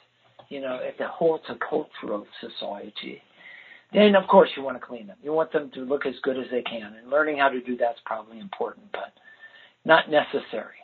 you 0.49 0.61
know, 0.61 0.81
at 0.87 0.99
the 0.99 1.09
whole 1.09 1.37
it's 1.37 1.49
a 1.49 1.59
cultural 1.69 2.27
society 2.41 3.23
then 3.95 4.17
of 4.17 4.27
course 4.27 4.51
you 4.57 4.63
want 4.63 4.79
to 4.79 4.85
clean 4.85 5.07
them. 5.07 5.17
You 5.23 5.33
want 5.33 5.53
them 5.53 5.71
to 5.75 5.81
look 5.81 6.05
as 6.05 6.15
good 6.23 6.37
as 6.37 6.47
they 6.51 6.63
can, 6.63 6.95
and 7.01 7.11
learning 7.11 7.39
how 7.39 7.49
to 7.49 7.61
do 7.61 7.77
that's 7.77 8.01
probably 8.05 8.41
important, 8.41 8.87
but 8.93 9.13
not 9.85 10.11
necessary. 10.11 10.75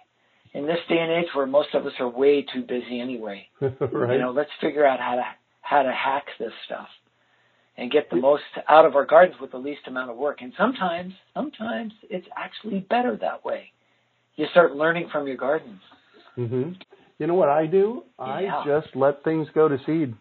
In 0.55 0.67
this 0.67 0.79
day 0.89 0.99
and 0.99 1.13
age, 1.13 1.29
where 1.35 1.47
most 1.47 1.75
of 1.75 1.87
us 1.87 1.93
are 2.01 2.09
way 2.09 2.43
too 2.43 2.63
busy 2.63 3.01
anyway, 3.01 3.47
right. 3.61 4.13
you 4.13 4.19
know, 4.19 4.33
let's 4.35 4.51
figure 4.61 4.87
out 4.87 5.01
how 5.01 5.17
to 5.17 5.25
how 5.63 5.83
to 5.83 5.93
hack 5.93 6.25
this 6.39 6.53
stuff 6.67 6.89
and 7.77 7.91
get 7.91 8.11
the 8.11 8.17
most 8.17 8.43
out 8.69 8.85
of 8.85 8.97
our 8.97 9.07
gardens 9.07 9.41
with 9.41 9.53
the 9.53 9.59
least 9.59 9.83
amount 9.87 10.11
of 10.11 10.17
work. 10.17 10.39
And 10.43 10.53
sometimes, 10.57 11.15
sometimes 11.35 11.93
it's 12.11 12.27
actually 12.37 12.81
better 12.81 13.17
that 13.21 13.45
way. 13.45 13.73
You 14.37 14.47
start 14.51 14.75
learning 14.75 15.09
from 15.11 15.27
your 15.27 15.37
gardens. 15.37 15.81
hmm 16.35 16.73
You 17.21 17.27
know 17.27 17.35
what 17.35 17.51
I 17.51 17.67
do? 17.67 18.05
Yeah. 18.19 18.25
I 18.25 18.65
just 18.67 18.97
let 18.97 19.23
things 19.23 19.47
go 19.55 19.69
to 19.69 19.77
seed. 19.85 20.15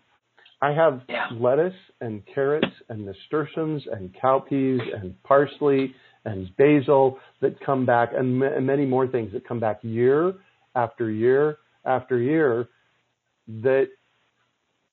I 0.61 0.73
have 0.73 1.01
Yeah. 1.07 1.29
lettuce 1.31 1.73
and 2.01 2.21
carrots 2.25 2.75
and 2.89 3.05
nasturtiums 3.05 3.87
and 3.87 4.13
cowpeas 4.13 4.81
and 4.93 5.15
parsley 5.23 5.95
and 6.25 6.53
basil 6.57 7.17
that 7.39 7.57
come 7.61 7.85
back 7.85 8.09
and, 8.13 8.39
ma- 8.39 8.47
and 8.47 8.67
many 8.67 8.85
more 8.85 9.07
things 9.07 9.31
that 9.31 9.47
come 9.47 9.61
back 9.61 9.79
year 9.81 10.33
after 10.75 11.09
year 11.09 11.59
after 11.85 12.17
year 12.19 12.67
that 13.47 13.87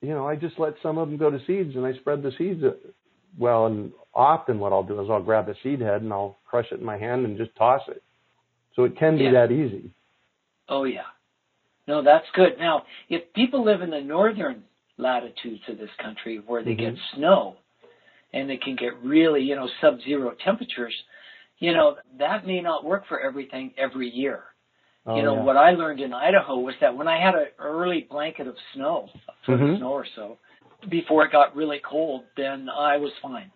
you 0.00 0.10
know 0.10 0.28
I 0.28 0.36
just 0.36 0.60
let 0.60 0.75
some 0.80 0.98
of 0.98 1.08
them 1.08 1.16
go 1.18 1.28
to 1.30 1.44
seeds 1.44 1.75
and 1.75 1.84
I 1.84 1.92
spread 1.94 2.22
the 2.22 2.30
seeds 2.38 2.62
uh, 2.62 2.70
well 3.36 3.66
and 3.66 3.90
often 4.14 4.60
what 4.60 4.72
I'll 4.72 4.84
do 4.84 5.00
is 5.02 5.10
I'll 5.10 5.20
grab 5.22 5.48
a 5.48 5.56
seed 5.64 5.80
head 5.80 6.02
and 6.02 6.12
I'll 6.12 6.38
crush 6.48 6.70
it 6.70 6.78
in 6.78 6.86
my 6.86 6.96
hand 6.96 7.25
and 7.26 7.36
just 7.36 7.54
toss 7.56 7.82
it. 7.88 8.04
So 8.76 8.84
it 8.84 8.96
can 8.96 9.18
be 9.18 9.25
Yeah. 9.25 9.32
that 9.32 9.50
easy. 9.50 9.90
Oh 10.68 10.84
yeah. 10.84 11.02
No, 11.87 12.02
that's 12.02 12.26
good. 12.35 12.59
Now, 12.59 12.85
if 13.09 13.33
people 13.35 13.64
live 13.64 13.83
in 13.83 13.90
the 13.90 14.00
northern 14.00 14.64
latitudes 14.99 15.62
of 15.69 15.78
this 15.78 15.90
country 15.99 16.38
where 16.38 16.62
they 16.62 16.75
get 16.75 16.95
Mhm. 16.95 17.14
snow 17.14 17.57
and 18.33 18.49
they 18.50 18.57
can 18.57 18.75
get 18.76 18.97
really, 19.02 19.43
you 19.43 19.55
know, 19.55 19.69
sub-zero 19.81 20.33
temperatures, 20.33 20.95
you 21.59 21.73
know, 21.73 21.97
that 22.19 22.47
may 22.47 22.61
not 22.61 22.85
work 22.85 23.07
for 23.07 23.21
everything 23.21 23.73
every 23.76 24.09
year. 24.09 24.45
Oh, 25.07 25.16
you 25.16 25.23
know, 25.23 25.35
yeah. 25.35 25.43
what 25.43 25.57
I 25.57 25.71
learned 25.71 26.00
in 26.00 26.12
Idaho 26.12 26.59
was 26.59 26.75
that 26.81 26.97
when 26.97 27.07
I 27.07 27.19
had 27.19 27.35
an 27.37 27.49
early 27.59 28.02
blanket 28.02 28.49
of 28.49 28.59
snow, 28.73 29.09
Mhm. 29.47 29.73
of 29.75 29.78
snow 29.78 29.93
or 29.93 30.05
so, 30.05 30.38
before 30.88 31.25
it 31.25 31.31
got 31.31 31.55
really 31.55 31.78
cold, 31.78 32.25
then 32.37 32.69
I 32.69 32.97
was 32.97 33.12
fine. 33.19 33.50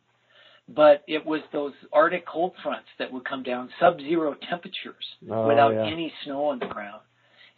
but 0.73 1.03
it 1.09 1.27
was 1.27 1.43
those 1.51 1.75
Arctic 1.93 2.25
cold 2.27 2.55
fronts 2.63 2.89
that 2.99 3.11
would 3.11 3.25
come 3.25 3.43
down, 3.43 3.69
sub-zero 3.81 4.35
temperatures 4.35 5.17
Oh, 5.29 5.49
without 5.49 5.75
yeah. 5.75 5.83
any 5.85 6.11
snow 6.23 6.45
on 6.45 6.61
the 6.61 6.67
ground, 6.67 7.03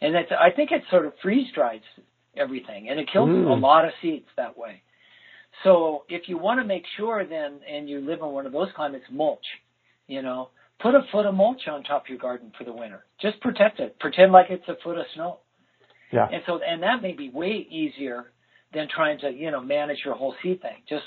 and 0.03 0.13
that's 0.15 0.31
I 0.31 0.49
think 0.51 0.71
it 0.71 0.83
sort 0.91 1.05
of 1.05 1.13
freeze 1.21 1.47
dries 1.53 1.81
everything, 2.35 2.89
and 2.89 2.99
it 2.99 3.07
kills 3.11 3.29
Mm. 3.29 3.49
a 3.49 3.53
lot 3.53 3.85
of 3.85 3.91
seeds 4.01 4.27
that 4.35 4.57
way. 4.57 4.81
So 5.63 6.03
if 6.09 6.27
you 6.27 6.37
want 6.37 6.59
to 6.59 6.65
make 6.65 6.83
sure, 6.97 7.23
then, 7.25 7.61
and 7.69 7.87
you 7.87 7.99
live 8.01 8.19
in 8.19 8.27
one 8.27 8.45
of 8.45 8.51
those 8.51 8.71
climates, 8.75 9.05
mulch. 9.11 9.45
You 10.07 10.21
know, 10.21 10.49
put 10.79 10.95
a 10.95 11.01
foot 11.11 11.25
of 11.25 11.35
mulch 11.35 11.67
on 11.67 11.83
top 11.83 12.03
of 12.05 12.09
your 12.09 12.17
garden 12.17 12.51
for 12.57 12.63
the 12.63 12.73
winter. 12.73 13.05
Just 13.21 13.39
protect 13.39 13.79
it. 13.79 13.97
Pretend 13.99 14.31
like 14.31 14.47
it's 14.49 14.67
a 14.67 14.75
foot 14.83 14.97
of 14.97 15.05
snow. 15.15 15.39
Yeah. 16.11 16.27
And 16.31 16.43
so, 16.45 16.59
and 16.61 16.83
that 16.83 17.01
may 17.01 17.13
be 17.13 17.29
way 17.29 17.65
easier 17.69 18.31
than 18.73 18.87
trying 18.93 19.19
to, 19.19 19.31
you 19.31 19.51
know, 19.51 19.61
manage 19.61 19.99
your 20.03 20.15
whole 20.15 20.35
seed 20.43 20.61
thing. 20.61 20.77
Just 20.89 21.03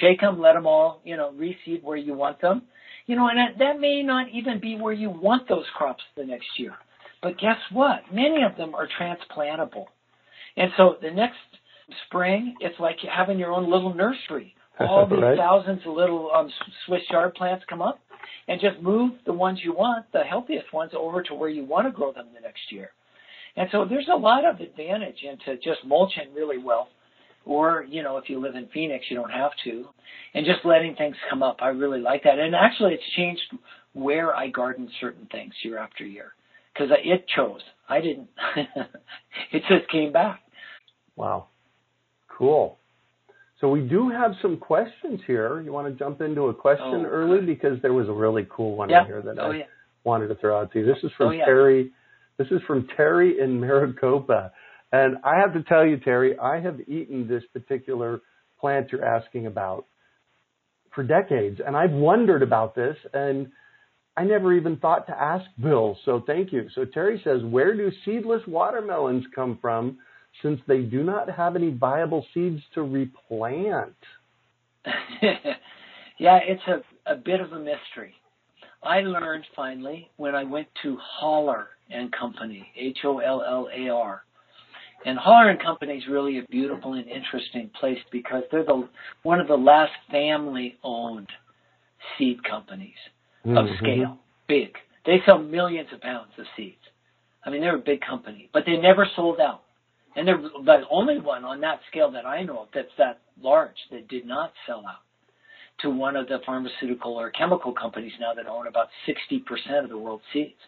shake 0.00 0.20
them, 0.20 0.40
let 0.40 0.54
them 0.54 0.66
all, 0.66 1.00
you 1.04 1.16
know, 1.16 1.32
reseed 1.38 1.82
where 1.82 1.96
you 1.96 2.14
want 2.14 2.40
them. 2.40 2.62
You 3.06 3.16
know, 3.16 3.28
and 3.28 3.38
that, 3.38 3.58
that 3.58 3.80
may 3.80 4.02
not 4.02 4.26
even 4.32 4.58
be 4.60 4.76
where 4.76 4.92
you 4.92 5.10
want 5.10 5.48
those 5.48 5.64
crops 5.76 6.02
the 6.16 6.24
next 6.24 6.46
year. 6.58 6.74
But 7.22 7.38
guess 7.38 7.58
what? 7.72 8.00
Many 8.12 8.42
of 8.42 8.56
them 8.56 8.74
are 8.74 8.88
transplantable. 8.98 9.86
And 10.56 10.70
so 10.76 10.96
the 11.02 11.10
next 11.10 11.36
spring, 12.06 12.56
it's 12.60 12.78
like 12.80 12.96
having 13.00 13.38
your 13.38 13.52
own 13.52 13.70
little 13.70 13.94
nursery. 13.94 14.54
All 14.80 15.06
these 15.06 15.20
Right. 15.20 15.36
thousands 15.36 15.80
of 15.86 15.92
little 15.92 16.30
um, 16.34 16.50
Swiss 16.86 17.02
chard 17.10 17.34
plants 17.34 17.64
come 17.68 17.82
up, 17.82 17.98
and 18.48 18.60
just 18.60 18.80
move 18.80 19.12
the 19.26 19.32
ones 19.32 19.60
you 19.62 19.74
want, 19.74 20.06
the 20.12 20.22
healthiest 20.24 20.72
ones, 20.72 20.92
over 20.96 21.22
to 21.22 21.34
where 21.34 21.50
you 21.50 21.64
want 21.64 21.86
to 21.86 21.90
grow 21.90 22.12
them 22.12 22.28
the 22.34 22.40
next 22.40 22.72
year. 22.72 22.90
And 23.56 23.68
so 23.72 23.84
there's 23.84 24.08
a 24.10 24.16
lot 24.16 24.44
of 24.44 24.60
advantage 24.60 25.22
into 25.22 25.56
just 25.56 25.84
mulching 25.84 26.32
really 26.34 26.58
well. 26.58 26.88
Or, 27.44 27.84
you 27.88 28.02
know, 28.02 28.16
if 28.16 28.28
you 28.28 28.38
live 28.40 28.54
in 28.54 28.68
Phoenix, 28.72 29.06
you 29.10 29.16
don't 29.16 29.30
have 29.30 29.52
to. 29.64 29.86
And 30.34 30.46
just 30.46 30.64
letting 30.64 30.94
things 30.94 31.16
come 31.28 31.42
up. 31.42 31.58
I 31.60 31.68
really 31.68 32.00
like 32.00 32.22
that. 32.24 32.38
And 32.38 32.54
actually, 32.54 32.94
it's 32.94 33.02
changed 33.16 33.42
where 33.92 34.34
I 34.34 34.48
garden 34.48 34.88
certain 35.00 35.26
things 35.32 35.52
year 35.62 35.78
after 35.78 36.04
year. 36.04 36.32
Because 36.80 36.96
it 37.04 37.26
chose. 37.36 37.60
I 37.88 38.00
didn't. 38.00 38.28
it 39.52 39.62
just 39.68 39.90
came 39.90 40.12
back. 40.12 40.40
Wow. 41.14 41.48
Cool. 42.38 42.78
So 43.60 43.68
we 43.68 43.82
do 43.82 44.08
have 44.08 44.32
some 44.40 44.56
questions 44.56 45.20
here. 45.26 45.60
You 45.60 45.72
want 45.72 45.86
to 45.88 45.92
jump 46.02 46.22
into 46.22 46.44
a 46.44 46.54
question 46.54 47.04
Oh, 47.04 47.04
early 47.04 47.44
because 47.44 47.76
there 47.82 47.92
was 47.92 48.08
a 48.08 48.12
really 48.12 48.46
cool 48.50 48.76
one 48.76 48.88
Yeah. 48.88 49.02
in 49.02 49.06
here 49.06 49.22
that 49.22 49.38
Oh, 49.38 49.50
I 49.50 49.56
yeah. 49.56 49.64
wanted 50.04 50.28
to 50.28 50.36
throw 50.36 50.58
out 50.58 50.72
to 50.72 50.78
you. 50.78 50.86
This 50.86 50.96
is 51.02 51.10
from 51.18 51.28
Oh, 51.28 51.32
yeah. 51.32 51.44
Terry. 51.44 51.90
This 52.38 52.48
is 52.50 52.62
from 52.66 52.86
Terry 52.96 53.40
in 53.40 53.60
Maricopa. 53.60 54.50
And 54.92 55.18
I 55.22 55.38
have 55.38 55.52
to 55.52 55.62
tell 55.64 55.84
you, 55.84 55.98
Terry, 55.98 56.38
I 56.38 56.60
have 56.60 56.80
eaten 56.88 57.28
this 57.28 57.44
particular 57.52 58.22
plant 58.58 58.90
you're 58.90 59.04
asking 59.04 59.46
about 59.46 59.84
for 60.94 61.04
decades. 61.04 61.60
And 61.64 61.76
I've 61.76 61.92
wondered 61.92 62.42
about 62.42 62.74
this 62.74 62.96
and 63.12 63.52
I 64.16 64.24
never 64.24 64.52
even 64.52 64.76
thought 64.76 65.06
to 65.06 65.18
ask 65.18 65.44
Bill. 65.62 65.96
So 66.04 66.22
thank 66.26 66.52
you. 66.52 66.68
So 66.74 66.84
Terry 66.84 67.20
says, 67.24 67.42
where 67.44 67.76
do 67.76 67.90
seedless 68.04 68.42
watermelons 68.46 69.24
come 69.34 69.58
from 69.60 69.98
since 70.42 70.60
they 70.66 70.80
do 70.82 71.02
not 71.02 71.30
have 71.30 71.56
any 71.56 71.70
viable 71.70 72.26
seeds 72.34 72.60
to 72.74 72.82
replant? 72.82 73.94
yeah, 76.18 76.38
it's 76.42 76.62
a, 76.66 77.12
a 77.12 77.16
bit 77.16 77.40
of 77.40 77.52
a 77.52 77.58
mystery. 77.58 78.14
I 78.82 79.00
learned 79.00 79.44
finally 79.54 80.10
when 80.16 80.34
I 80.34 80.44
went 80.44 80.68
to 80.82 80.96
Hollar 81.00 81.68
and 81.90 82.10
Company, 82.12 82.66
H 82.76 82.98
O 83.04 83.18
L 83.18 83.42
L 83.46 83.68
A 83.74 83.90
R. 83.90 84.22
And 85.04 85.18
Hollar 85.18 85.50
and 85.50 85.60
Company 85.60 85.94
is 85.94 86.04
really 86.08 86.38
a 86.38 86.42
beautiful 86.50 86.94
and 86.94 87.06
interesting 87.06 87.70
place 87.78 87.98
because 88.10 88.42
they're 88.50 88.64
the 88.64 88.88
one 89.22 89.40
of 89.40 89.48
the 89.48 89.56
last 89.56 89.92
family-owned 90.10 91.28
seed 92.16 92.42
companies 92.44 92.96
of 93.44 93.66
Mhm. 93.66 93.78
scale, 93.78 94.18
big. 94.46 94.78
They 95.04 95.20
sell 95.22 95.38
millions 95.38 95.92
of 95.92 96.00
pounds 96.00 96.38
of 96.38 96.46
seeds. 96.56 96.82
I 97.44 97.50
mean, 97.50 97.60
they're 97.62 97.76
a 97.76 97.78
big 97.78 98.00
company, 98.02 98.48
but 98.52 98.64
they 98.66 98.76
never 98.76 99.06
sold 99.06 99.40
out. 99.40 99.62
And 100.16 100.26
they're 100.26 100.38
the 100.38 100.86
only 100.90 101.18
one 101.20 101.44
on 101.44 101.60
that 101.60 101.80
scale 101.88 102.10
that 102.10 102.26
I 102.26 102.42
know 102.42 102.60
of 102.62 102.68
that's 102.72 102.94
that 102.96 103.20
large 103.40 103.76
that 103.90 104.08
did 104.08 104.26
not 104.26 104.52
sell 104.66 104.84
out 104.86 105.02
to 105.78 105.88
one 105.88 106.16
of 106.16 106.28
the 106.28 106.40
pharmaceutical 106.40 107.18
or 107.18 107.30
chemical 107.30 107.72
companies 107.72 108.12
now 108.20 108.34
that 108.34 108.46
own 108.46 108.66
about 108.66 108.90
60% 109.06 109.84
of 109.84 109.88
the 109.88 109.96
world's 109.96 110.24
seeds. 110.32 110.60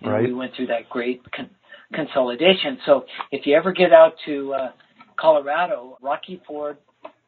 And 0.00 0.12
Right. 0.12 0.24
we 0.26 0.32
went 0.32 0.54
through 0.54 0.66
that 0.68 0.88
great 0.88 1.20
con- 1.32 1.50
consolidation. 1.92 2.80
So 2.86 3.06
if 3.32 3.46
you 3.46 3.54
ever 3.56 3.72
get 3.72 3.92
out 3.92 4.14
to 4.20 4.54
uh, 4.54 4.72
Colorado, 5.16 5.98
Rocky 6.00 6.36
Ford, 6.46 6.78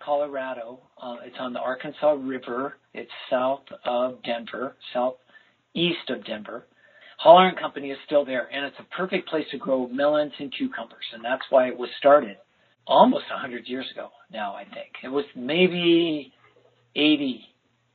Colorado, 0.05 0.81
uh, 1.01 1.17
it's 1.25 1.37
on 1.39 1.53
the 1.53 1.61
Arkansas 1.61 2.17
River. 2.19 2.77
It's 2.95 3.11
south 3.31 3.65
of 3.85 4.23
Denver, 4.23 4.77
southeast 4.93 6.11
of 6.11 6.25
Denver. 6.25 6.67
Hollar 7.19 7.49
and 7.49 7.59
Company 7.59 7.91
is 7.91 7.99
still 8.05 8.25
there, 8.25 8.49
and 8.53 8.67
it's 8.67 8.77
a 8.81 8.97
perfect 8.97 9.29
place 9.29 9.47
to 9.53 9.59
grow 9.59 9.87
melons 9.87 10.33
and 10.39 10.53
cucumbers, 10.53 11.05
and 11.15 11.25
that's 11.25 11.43
why 11.51 11.69
it 11.69 11.77
was 11.77 11.89
started 11.99 12.37
almost 12.87 13.25
100 13.31 13.69
years 13.69 13.87
ago 13.93 14.09
now, 14.33 14.55
I 14.55 14.65
think. 14.65 14.91
It 15.05 15.09
was 15.09 15.25
maybe 15.37 16.33
80 16.97 17.45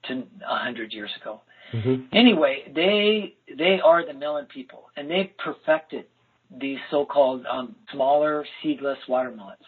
to 0.07 0.13
100 0.15 0.93
years 0.93 1.11
ago. 1.21 1.41
Mhm. 1.73 2.07
Anyway, 2.13 2.71
they 2.73 3.35
they 3.53 3.81
are 3.81 4.05
the 4.05 4.13
melon 4.13 4.45
people, 4.45 4.89
and 4.95 5.09
they've 5.11 5.35
perfected 5.37 6.05
these 6.49 6.79
so-called 6.89 7.45
um, 7.45 7.75
smaller 7.91 8.45
seedless 8.63 8.97
watermelons. 9.09 9.65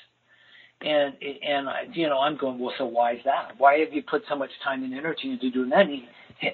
And 0.82 1.14
and 1.22 1.68
you 1.94 2.08
know, 2.08 2.20
I'm 2.20 2.38
going, 2.38 2.58
well, 2.58 2.74
so 2.78 2.86
why 2.86 3.14
is 3.14 3.20
that? 3.26 3.54
Why 3.58 3.80
have 3.80 3.94
you 3.94 4.02
put 4.02 4.24
so 4.30 4.36
much 4.36 4.52
time 4.64 4.84
and 4.84 4.94
energy 4.94 5.32
into 5.32 5.52
doing 5.52 5.70
that? 5.70 5.86
And, 5.88 6.02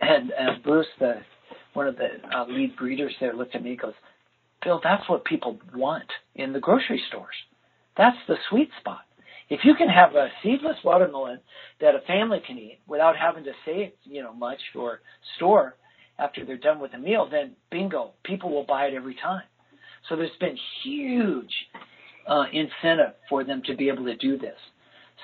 and, 0.02 0.32
and 0.32 0.64
Bruce, 0.64 0.88
the 1.00 1.22
one 1.74 1.88
of 1.88 1.98
the 1.98 2.08
uh, 2.36 2.46
lead 2.48 2.76
breeders 2.76 3.14
there, 3.20 3.36
looked 3.36 3.54
at 3.54 3.64
me 3.64 3.72
and 3.72 3.80
goes, 3.80 3.94
Bill, 4.64 4.80
that's 4.84 5.08
what 5.08 5.26
people 5.26 5.60
want 5.76 6.10
in 6.36 6.54
the 6.54 6.60
grocery 6.60 7.02
stores. 7.10 7.36
That's 7.98 8.18
the 8.28 8.36
sweet 8.50 8.70
spot. 8.80 9.02
If 9.50 9.60
you 9.64 9.76
can 9.76 9.90
have 9.90 10.16
a 10.16 10.30
seedless 10.42 10.78
watermelon 10.84 11.40
that 11.80 11.94
a 11.94 12.00
family 12.08 12.42
can 12.46 12.58
eat 12.58 12.80
without 12.88 13.16
having 13.16 13.44
to 13.44 13.52
save, 13.64 13.92
you 14.04 14.24
know, 14.24 14.34
much 14.34 14.60
or 14.76 15.02
store 15.36 15.76
after 16.18 16.44
they're 16.44 16.58
done 16.58 16.80
with 16.80 16.94
a 16.94 16.98
meal, 16.98 17.28
then 17.30 17.56
bingo, 17.70 18.12
people 18.24 18.52
will 18.52 18.66
buy 18.66 18.86
it 18.86 18.96
every 18.96 19.16
time. 19.16 19.44
So 20.10 20.16
there's 20.16 20.32
been 20.40 20.58
huge 20.84 21.54
uh, 22.28 22.46
incentive 22.52 23.14
for 23.30 23.44
them 23.44 23.62
to 23.66 23.76
be 23.76 23.90
able 23.90 24.06
to 24.06 24.16
do 24.16 24.38
this. 24.38 24.58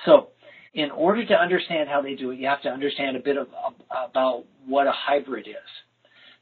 So 0.06 0.28
in 0.74 0.90
order 0.90 1.24
to 1.26 1.34
understand 1.34 1.88
how 1.88 2.00
they 2.00 2.14
do 2.14 2.30
it, 2.30 2.38
you 2.38 2.46
have 2.46 2.62
to 2.62 2.68
understand 2.68 3.16
a 3.16 3.20
bit 3.20 3.36
of, 3.36 3.48
about 4.10 4.44
what 4.66 4.86
a 4.86 4.92
hybrid 4.94 5.46
is. 5.46 5.54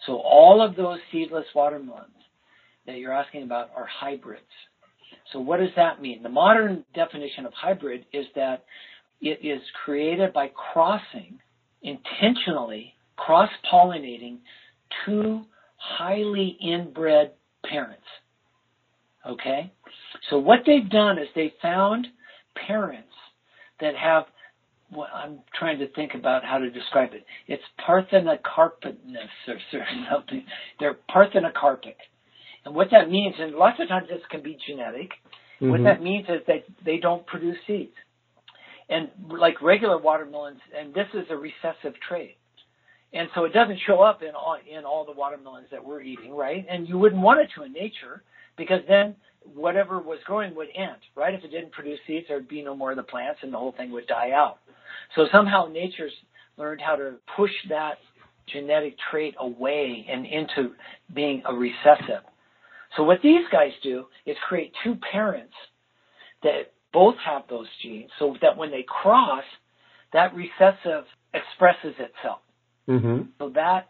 So 0.06 0.14
all 0.14 0.64
of 0.64 0.76
those 0.76 0.98
seedless 1.12 1.46
watermelons 1.54 2.06
that 2.86 2.98
you're 2.98 3.12
asking 3.12 3.42
about 3.42 3.70
are 3.76 3.86
hybrids. 3.86 4.42
So 5.32 5.40
what 5.40 5.60
does 5.60 5.70
that 5.76 6.00
mean? 6.00 6.22
The 6.22 6.28
modern 6.28 6.84
definition 6.94 7.46
of 7.46 7.52
hybrid 7.52 8.06
is 8.12 8.26
that 8.34 8.64
it 9.20 9.44
is 9.44 9.60
created 9.84 10.32
by 10.32 10.48
crossing, 10.48 11.38
intentionally 11.82 12.94
cross-pollinating 13.16 14.38
two 15.04 15.42
highly 15.76 16.56
inbred 16.60 17.32
parents. 17.68 18.02
Okay? 19.28 19.72
So 20.30 20.38
what 20.38 20.60
they've 20.66 20.88
done 20.88 21.18
is 21.18 21.28
they 21.34 21.52
found 21.62 22.06
parents 22.66 23.08
that 23.80 23.94
have 23.96 24.24
well, 24.92 25.08
I'm 25.14 25.38
trying 25.56 25.78
to 25.78 25.86
think 25.92 26.14
about 26.14 26.44
how 26.44 26.58
to 26.58 26.68
describe 26.68 27.10
it. 27.12 27.24
It's 27.46 27.62
parthenocarpiness 27.88 29.28
or, 29.46 29.54
or 29.54 29.86
something. 30.10 30.44
They're 30.80 30.96
parthenocarpic. 31.14 31.94
And 32.64 32.74
what 32.74 32.88
that 32.90 33.08
means, 33.08 33.36
and 33.38 33.54
lots 33.54 33.78
of 33.80 33.88
times 33.88 34.08
this 34.08 34.20
can 34.30 34.42
be 34.42 34.58
genetic, 34.66 35.12
what 35.60 35.80
Mhm. 35.80 35.84
that 35.84 36.02
means 36.02 36.28
is 36.28 36.44
that 36.46 36.64
they 36.84 36.98
don't 36.98 37.24
produce 37.26 37.56
seeds. 37.66 37.94
And 38.88 39.10
like 39.28 39.62
regular 39.62 39.98
watermelons, 39.98 40.60
and 40.76 40.92
this 40.92 41.06
is 41.14 41.30
a 41.30 41.36
recessive 41.36 41.94
trait. 42.00 42.36
And 43.12 43.28
so 43.34 43.44
it 43.44 43.52
doesn't 43.52 43.78
show 43.86 44.00
up 44.02 44.22
in 44.22 44.34
all, 44.34 44.56
in 44.66 44.84
all 44.84 45.04
the 45.04 45.12
watermelons 45.12 45.68
that 45.70 45.84
we're 45.84 46.00
eating, 46.00 46.34
right? 46.34 46.66
And 46.68 46.88
you 46.88 46.98
wouldn't 46.98 47.22
want 47.22 47.40
it 47.40 47.50
to 47.54 47.62
in 47.62 47.72
nature 47.72 48.22
because 48.56 48.80
then 48.88 49.16
whatever 49.54 50.00
was 50.00 50.18
growing 50.24 50.54
would 50.54 50.68
end, 50.74 50.96
right? 51.16 51.34
If 51.34 51.44
it 51.44 51.50
didn't 51.50 51.72
produce 51.72 51.98
seeds, 52.06 52.26
there'd 52.28 52.48
be 52.48 52.62
no 52.62 52.76
more 52.76 52.90
of 52.90 52.96
the 52.96 53.02
plants 53.02 53.40
and 53.42 53.52
the 53.52 53.58
whole 53.58 53.72
thing 53.72 53.90
would 53.92 54.06
die 54.06 54.30
out. 54.32 54.58
So 55.16 55.26
somehow 55.32 55.66
nature's 55.66 56.12
learned 56.56 56.80
how 56.80 56.96
to 56.96 57.14
push 57.36 57.50
that 57.68 57.94
genetic 58.52 58.96
trait 59.10 59.34
away 59.38 60.06
and 60.10 60.26
into 60.26 60.74
being 61.14 61.42
a 61.46 61.54
recessive. 61.54 62.22
So 62.96 63.04
what 63.04 63.18
these 63.22 63.44
guys 63.52 63.72
do 63.82 64.06
is 64.26 64.36
create 64.48 64.72
two 64.84 64.96
parents 65.12 65.54
that 66.42 66.72
both 66.92 67.14
have 67.24 67.42
those 67.48 67.68
genes 67.82 68.10
so 68.18 68.36
that 68.42 68.56
when 68.56 68.70
they 68.70 68.84
cross, 68.86 69.44
that 70.12 70.34
recessive 70.34 71.04
expresses 71.32 71.94
itself. 71.98 72.40
Mhm. 72.88 73.28
So 73.38 73.50
that 73.50 73.88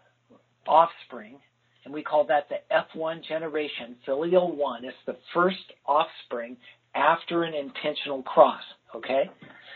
offspring, 0.66 1.40
and 1.84 1.94
we 1.94 2.02
call 2.02 2.24
that 2.26 2.48
the 2.48 2.56
F1 2.74 3.24
generation, 3.26 3.96
filial 4.04 4.54
one, 4.54 4.84
It's 4.84 4.96
the 5.06 5.16
first 5.34 5.72
offspring 5.86 6.56
after 6.94 7.44
an 7.44 7.54
intentional 7.54 8.22
cross, 8.22 8.62
okay? 8.94 9.30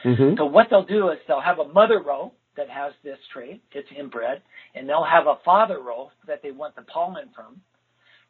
Mhm. 0.04 0.36
So 0.36 0.44
what 0.46 0.68
they'll 0.70 0.84
do 0.84 1.10
is 1.10 1.18
they'll 1.26 1.40
have 1.40 1.60
a 1.60 1.68
mother 1.68 2.00
row 2.00 2.32
that 2.56 2.68
has 2.68 2.92
this 3.02 3.18
trait. 3.32 3.62
It's 3.72 3.90
inbred, 3.92 4.42
and 4.74 4.88
they'll 4.88 5.04
have 5.04 5.26
a 5.26 5.36
father 5.44 5.80
row 5.80 6.10
that 6.26 6.42
they 6.42 6.50
want 6.50 6.74
the 6.76 6.82
pollen 6.82 7.30
from, 7.30 7.60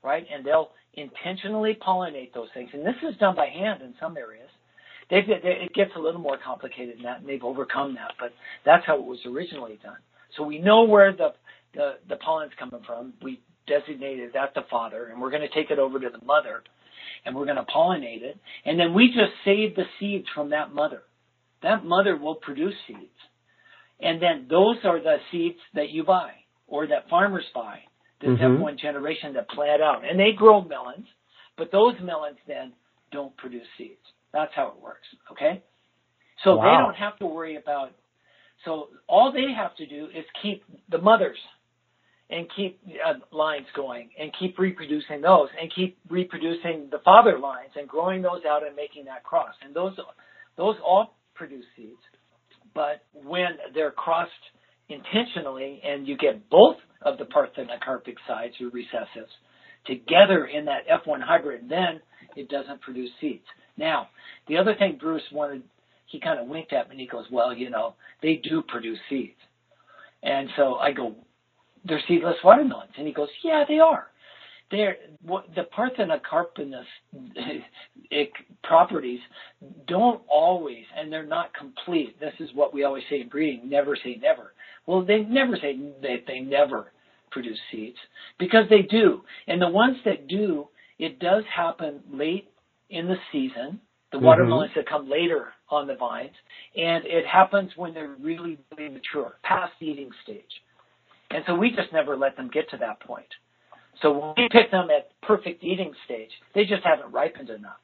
right? 0.02 0.26
And 0.30 0.44
they'll 0.44 0.72
intentionally 0.94 1.74
pollinate 1.74 2.32
those 2.32 2.50
things. 2.52 2.70
And 2.72 2.86
this 2.86 2.96
is 3.02 3.16
done 3.18 3.34
by 3.34 3.46
hand 3.46 3.82
in 3.82 3.94
some 3.98 4.16
areas. 4.16 4.48
They've, 5.10 5.28
it 5.28 5.74
gets 5.74 5.90
a 5.96 5.98
little 5.98 6.20
more 6.20 6.38
complicated 6.38 6.96
than 6.96 7.04
that, 7.04 7.20
and 7.20 7.28
they've 7.28 7.44
overcome 7.44 7.94
that. 7.94 8.12
But 8.18 8.32
that's 8.64 8.86
how 8.86 8.96
it 8.96 9.04
was 9.04 9.18
originally 9.26 9.78
done. 9.82 9.98
So 10.36 10.42
we 10.44 10.58
know 10.58 10.84
where 10.84 11.12
the 11.12 11.34
the, 11.74 11.98
the 12.08 12.16
pollen's 12.16 12.52
coming 12.58 12.80
from. 12.86 13.14
We 13.20 13.40
designated 13.66 14.32
that 14.34 14.54
the 14.54 14.62
father, 14.70 15.06
and 15.06 15.20
we're 15.20 15.30
going 15.30 15.42
to 15.42 15.54
take 15.54 15.70
it 15.70 15.78
over 15.78 15.98
to 15.98 16.10
the 16.10 16.24
mother, 16.24 16.62
and 17.24 17.34
we're 17.34 17.46
going 17.46 17.56
to 17.56 17.64
pollinate 17.64 18.22
it, 18.22 18.38
and 18.64 18.78
then 18.78 18.94
we 18.94 19.08
just 19.08 19.32
save 19.44 19.74
the 19.74 19.84
seeds 19.98 20.26
from 20.34 20.50
that 20.50 20.74
mother. 20.74 21.02
That 21.62 21.84
mother 21.84 22.16
will 22.16 22.34
produce 22.34 22.74
seeds, 22.86 23.18
and 24.00 24.20
then 24.20 24.46
those 24.48 24.76
are 24.84 25.00
the 25.00 25.16
seeds 25.30 25.58
that 25.74 25.90
you 25.90 26.04
buy 26.04 26.32
or 26.66 26.86
that 26.88 27.08
farmers 27.08 27.44
buy. 27.54 27.80
This 28.20 28.38
Mhm. 28.38 28.58
F1 28.58 28.76
generation 28.76 29.34
that 29.34 29.48
plant 29.48 29.82
out, 29.82 30.04
and 30.04 30.18
they 30.18 30.32
grow 30.32 30.62
melons, 30.62 31.06
but 31.56 31.70
those 31.70 31.98
melons 32.00 32.38
then 32.46 32.72
don't 33.10 33.36
produce 33.36 33.68
seeds. 33.76 34.12
That's 34.32 34.52
how 34.54 34.68
it 34.68 34.76
works. 34.76 35.06
Okay, 35.32 35.62
so 36.42 36.56
they 36.56 36.62
don't 36.62 36.96
have 36.96 37.18
to 37.18 37.26
worry 37.26 37.56
about. 37.56 37.92
So 38.64 38.88
all 39.06 39.30
they 39.32 39.52
have 39.52 39.74
to 39.76 39.86
do 39.86 40.06
is 40.06 40.24
keep 40.42 40.64
the 40.88 40.98
mothers 40.98 41.38
and 42.30 42.46
keep 42.56 42.80
uh, 43.06 43.14
lines 43.36 43.66
going 43.76 44.08
and 44.18 44.32
keep 44.38 44.58
reproducing 44.58 45.20
those 45.20 45.48
and 45.60 45.72
keep 45.74 45.98
reproducing 46.08 46.88
the 46.90 46.98
father 47.04 47.38
lines 47.38 47.70
and 47.76 47.86
growing 47.86 48.22
those 48.22 48.40
out 48.48 48.66
and 48.66 48.74
making 48.74 49.04
that 49.04 49.22
cross. 49.22 49.54
And 49.64 49.74
those 49.74 49.92
those 50.56 50.76
all 50.84 51.16
produce 51.34 51.64
seeds. 51.76 52.00
But 52.74 53.04
when 53.12 53.58
they're 53.74 53.90
crossed 53.90 54.30
intentionally 54.88 55.80
and 55.84 56.06
you 56.06 56.16
get 56.16 56.48
both 56.50 56.76
of 57.02 57.18
the 57.18 57.24
parthenocarpic 57.24 58.16
sides 58.26 58.54
or 58.60 58.70
recessives 58.70 59.30
together 59.86 60.46
in 60.46 60.64
that 60.64 60.88
F1 60.88 61.20
hybrid, 61.22 61.68
then 61.68 62.00
it 62.36 62.48
doesn't 62.48 62.80
produce 62.80 63.10
seeds. 63.20 63.44
Now, 63.76 64.08
the 64.48 64.56
other 64.56 64.74
thing 64.78 64.98
Bruce 65.00 65.22
wanted, 65.32 65.62
he 66.06 66.20
kind 66.20 66.40
of 66.40 66.46
winked 66.46 66.72
at 66.72 66.88
me 66.88 66.92
and 66.92 67.00
he 67.00 67.06
goes, 67.06 67.26
well, 67.30 67.54
you 67.54 67.70
know, 67.70 67.94
they 68.22 68.36
do 68.36 68.62
produce 68.66 68.98
seeds. 69.10 69.36
And 70.22 70.48
so 70.56 70.76
I 70.76 70.92
go, 70.92 71.14
they're 71.84 72.02
seedless 72.08 72.36
watermelons. 72.42 72.92
And 72.96 73.06
he 73.06 73.12
goes, 73.12 73.28
yeah, 73.42 73.64
they 73.66 73.78
are. 73.78 74.08
They're, 74.70 74.96
what, 75.22 75.46
the 75.54 75.66
parthenocarpinous 75.76 76.84
properties 78.64 79.20
don't 79.86 80.22
always, 80.28 80.84
and 80.96 81.12
they're 81.12 81.26
not 81.26 81.52
complete. 81.54 82.18
This 82.18 82.32
is 82.40 82.48
what 82.54 82.72
we 82.72 82.84
always 82.84 83.04
say 83.10 83.20
in 83.20 83.28
breeding, 83.28 83.68
never 83.68 83.96
say 83.96 84.18
never. 84.20 84.54
Well, 84.86 85.04
they 85.04 85.22
never 85.22 85.56
say 85.56 85.78
that 86.02 86.24
they 86.26 86.40
never 86.40 86.92
produce 87.30 87.58
seeds 87.70 87.98
because 88.38 88.64
they 88.70 88.82
do. 88.82 89.22
And 89.48 89.60
the 89.60 89.68
ones 89.68 89.96
that 90.04 90.28
do, 90.28 90.68
it 90.98 91.18
does 91.18 91.44
happen 91.54 92.00
late 92.10 92.50
in 92.90 93.06
the 93.06 93.16
season. 93.32 93.80
The 94.12 94.18
Mhm. 94.18 94.22
watermelons 94.22 94.72
that 94.74 94.86
come 94.86 95.08
later 95.08 95.52
on 95.68 95.88
the 95.88 95.96
vines, 95.96 96.36
and 96.76 97.04
it 97.04 97.26
happens 97.26 97.76
when 97.76 97.92
they're 97.92 98.14
really, 98.20 98.58
really 98.76 98.90
mature, 98.90 99.38
past 99.42 99.72
the 99.80 99.88
eating 99.88 100.12
stage. 100.22 100.62
And 101.30 101.42
so 101.46 101.54
we 101.54 101.70
just 101.70 101.92
never 101.92 102.16
let 102.16 102.36
them 102.36 102.50
get 102.52 102.70
to 102.70 102.76
that 102.78 103.00
point. 103.00 103.26
So 104.02 104.12
when 104.12 104.34
we 104.36 104.48
pick 104.50 104.70
them 104.70 104.88
at 104.90 105.08
perfect 105.22 105.62
eating 105.62 105.92
stage, 106.04 106.30
they 106.54 106.64
just 106.64 106.82
haven't 106.84 107.12
ripened 107.12 107.50
enough. 107.50 107.78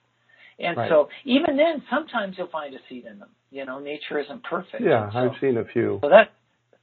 And 0.58 0.76
Right. 0.76 0.88
so 0.90 1.08
even 1.24 1.56
then, 1.56 1.82
sometimes 1.88 2.36
you'll 2.36 2.48
find 2.48 2.74
a 2.74 2.78
seed 2.88 3.06
in 3.06 3.18
them. 3.18 3.30
You 3.50 3.64
know, 3.64 3.78
nature 3.78 4.18
isn't 4.18 4.42
perfect. 4.44 4.82
Yeah, 4.82 5.10
so, 5.10 5.18
I've 5.18 5.40
seen 5.40 5.56
a 5.56 5.64
few. 5.64 5.98
so 6.02 6.08
that 6.08 6.30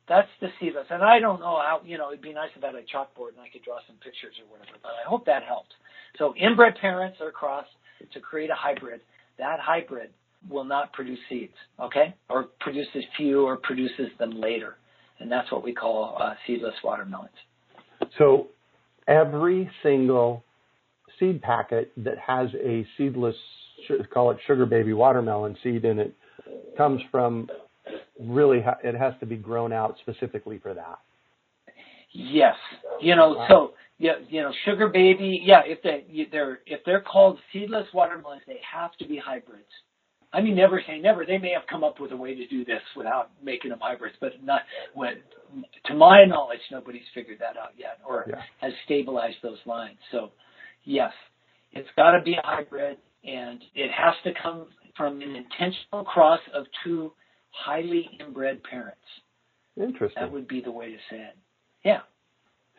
that's 0.08 0.30
the 0.40 0.48
seedless. 0.60 0.88
And 0.90 1.04
I 1.04 1.20
don't 1.20 1.40
know 1.40 1.58
how. 1.58 1.82
You 1.86 1.98
know, 1.98 2.10
it'd 2.10 2.22
be 2.22 2.34
nice 2.34 2.50
if 2.56 2.64
I 2.64 2.68
had 2.68 2.76
a 2.76 2.82
chalkboard 2.84 3.36
and 3.36 3.42
I 3.42 3.50
could 3.52 3.64
draw 3.64 3.78
some 3.86 3.98
pictures 3.98 4.36
or 4.40 4.50
whatever. 4.52 4.78
But 4.82 4.94
I 5.06 5.08
hope 5.08 5.26
that 5.26 5.44
helped. 5.44 5.74
So 6.18 6.34
inbred 6.36 6.76
parents 6.82 7.20
are 7.22 7.32
crossed 7.32 7.70
to 8.14 8.20
create 8.20 8.50
a 8.50 8.56
hybrid. 8.56 9.02
That 9.38 9.60
hybrid 9.60 10.10
will 10.50 10.64
not 10.64 10.94
produce 10.94 11.20
seeds. 11.30 11.54
Okay, 11.80 12.16
or 12.30 12.46
produces 12.60 13.04
few 13.16 13.46
or 13.46 13.58
produces 13.58 14.10
them 14.18 14.32
later, 14.42 14.78
and 15.20 15.32
that's 15.32 15.52
what 15.52 15.64
we 15.64 15.74
call 15.74 16.18
uh, 16.20 16.34
seedless 16.46 16.76
watermelons. 16.84 17.30
So 18.18 18.48
every 19.08 19.70
single 19.84 20.44
seed 21.20 21.42
packet 21.42 21.92
that 21.98 22.18
has 22.20 22.50
a 22.64 22.86
seedless, 22.98 23.36
call 24.14 24.32
it 24.32 24.38
sugar 24.46 24.66
baby 24.66 24.94
watermelon 24.94 25.58
seed 25.64 25.86
in 25.86 26.00
it, 26.00 26.14
comes 26.78 27.02
from 27.12 27.50
really, 28.20 28.62
ha- 28.62 28.78
it 28.84 28.96
has 28.96 29.14
to 29.20 29.26
be 29.26 29.36
grown 29.36 29.74
out 29.74 29.96
specifically 30.02 30.60
for 30.60 30.74
that. 30.74 31.00
Yes, 32.12 32.56
you 33.02 33.16
know, 33.16 33.34
Wow. 33.34 33.48
so 33.48 33.74
yeah, 34.00 34.14
you 34.30 34.42
know, 34.42 34.52
sugar 34.66 34.88
baby. 34.88 35.42
Yeah, 35.44 35.62
if 35.66 35.82
they 35.82 36.28
they're 36.32 36.60
if 36.66 36.82
they're 36.86 37.02
called 37.02 37.40
seedless 37.52 37.88
watermelons, 37.94 38.44
they 38.48 38.60
have 38.72 38.96
to 38.98 39.08
be 39.08 39.18
hybrids. 39.18 39.66
I 40.34 40.42
mean, 40.42 40.56
never 40.56 40.82
say 40.86 41.00
never. 41.00 41.26
They 41.26 41.38
may 41.38 41.52
have 41.52 41.64
come 41.70 41.84
up 41.84 42.00
with 42.00 42.12
a 42.12 42.18
way 42.18 42.36
to 42.36 42.48
do 42.48 42.66
this 42.66 42.82
without 42.96 43.32
making 43.42 43.70
them 43.70 43.80
hybrids, 43.82 44.16
but 44.20 44.32
not 44.44 44.62
when, 44.94 45.16
to 45.86 45.94
my 45.94 46.26
knowledge, 46.26 46.60
nobody's 46.70 47.08
figured 47.14 47.40
that 47.40 47.58
out 47.58 47.72
yet 47.78 48.00
or 48.06 48.26
Yeah. 48.30 48.42
has 48.60 48.74
stabilized 48.86 49.38
those 49.42 49.60
lines. 49.66 49.98
So, 50.12 50.32
yes, 50.84 51.12
it's 51.72 51.88
got 51.96 52.12
to 52.12 52.22
be 52.22 52.34
a 52.34 52.42
hybrid, 52.44 52.98
and 53.24 53.64
it 53.74 53.90
has 53.92 54.16
to 54.26 54.34
come 54.42 54.68
from 54.98 55.22
an 55.22 55.36
intentional 55.36 56.04
cross 56.04 56.42
of 56.54 56.66
two 56.84 57.14
highly 57.52 58.10
inbred 58.20 58.62
parents. 58.64 59.00
Interesting. 59.78 60.22
That 60.22 60.32
would 60.32 60.48
be 60.48 60.60
the 60.62 60.72
way 60.72 60.88
to 60.92 60.98
say 61.10 61.18
it. 61.18 61.38
Yeah. 61.86 62.00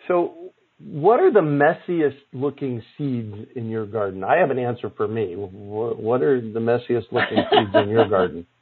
So, 0.07 0.53
what 0.79 1.19
are 1.19 1.33
the 1.33 1.41
messiest 1.41 2.19
looking 2.33 2.83
seeds 2.97 3.35
in 3.57 3.69
your 3.69 3.87
garden? 3.87 4.23
I 4.23 4.37
have 4.37 4.51
an 4.51 4.59
answer 4.59 4.91
for 4.97 5.09
me. 5.09 5.35
What 5.35 6.23
are 6.23 6.41
the 6.41 6.61
messiest 6.61 7.11
looking 7.11 7.39
seeds 7.51 7.75
in 7.75 7.89
your 7.89 8.09
garden? 8.09 8.47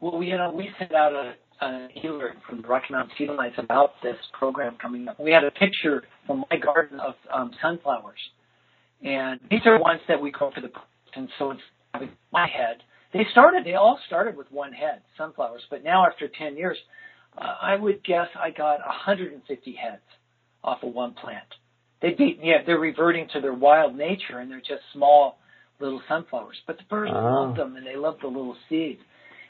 Well, 0.00 0.22
you 0.22 0.36
know, 0.36 0.52
we 0.54 0.68
sent 0.78 0.92
out 0.92 1.12
a, 1.14 1.32
an 1.64 1.88
alert 2.04 2.34
from 2.46 2.60
the 2.60 2.68
Rocky 2.68 2.88
Mountain 2.90 3.14
Seed 3.16 3.30
Alliance 3.30 3.54
about 3.56 3.92
this 4.02 4.16
program 4.38 4.76
coming 4.82 5.08
up. 5.08 5.18
We 5.18 5.30
had 5.30 5.44
a 5.44 5.50
picture 5.50 6.02
from 6.26 6.44
my 6.50 6.58
garden 6.58 7.00
of 7.00 7.14
um, 7.32 7.52
sunflowers, 7.62 8.18
and 9.02 9.40
these 9.50 9.60
are 9.64 9.80
ones 9.80 10.00
that 10.08 10.20
we 10.20 10.30
grow 10.30 10.50
for 10.50 10.60
the 10.60 10.68
and 11.16 11.28
so 11.38 11.52
it's 11.52 11.62
my 12.32 12.46
head. 12.46 12.82
They 13.14 13.24
started, 13.32 13.64
they 13.64 13.76
all 13.76 13.98
started 14.06 14.36
with 14.36 14.50
one 14.52 14.72
head, 14.72 15.00
sunflowers, 15.16 15.62
but 15.70 15.82
now 15.82 16.04
after 16.04 16.28
10 16.28 16.58
years, 16.58 16.76
uh, 17.38 17.54
I 17.62 17.76
would 17.76 18.04
guess 18.04 18.26
I 18.38 18.50
got 18.50 18.80
150 18.80 19.72
heads 19.72 20.02
off 20.64 20.82
of 20.82 20.92
one 20.94 21.12
plant. 21.14 21.46
They 22.02 22.10
be, 22.10 22.38
yeah, 22.42 22.58
they're 22.66 22.78
reverting 22.80 23.28
to 23.34 23.40
their 23.40 23.54
wild 23.54 23.94
nature 23.96 24.38
and 24.40 24.50
they're 24.50 24.58
just 24.58 24.82
small 24.92 25.38
little 25.80 26.00
sunflowers. 26.08 26.56
But 26.66 26.78
the 26.78 26.84
birds 26.90 27.12
Ah. 27.14 27.40
love 27.42 27.56
them 27.56 27.76
and 27.76 27.86
they 27.86 27.96
love 27.96 28.16
the 28.20 28.26
little 28.28 28.56
seeds. 28.68 29.00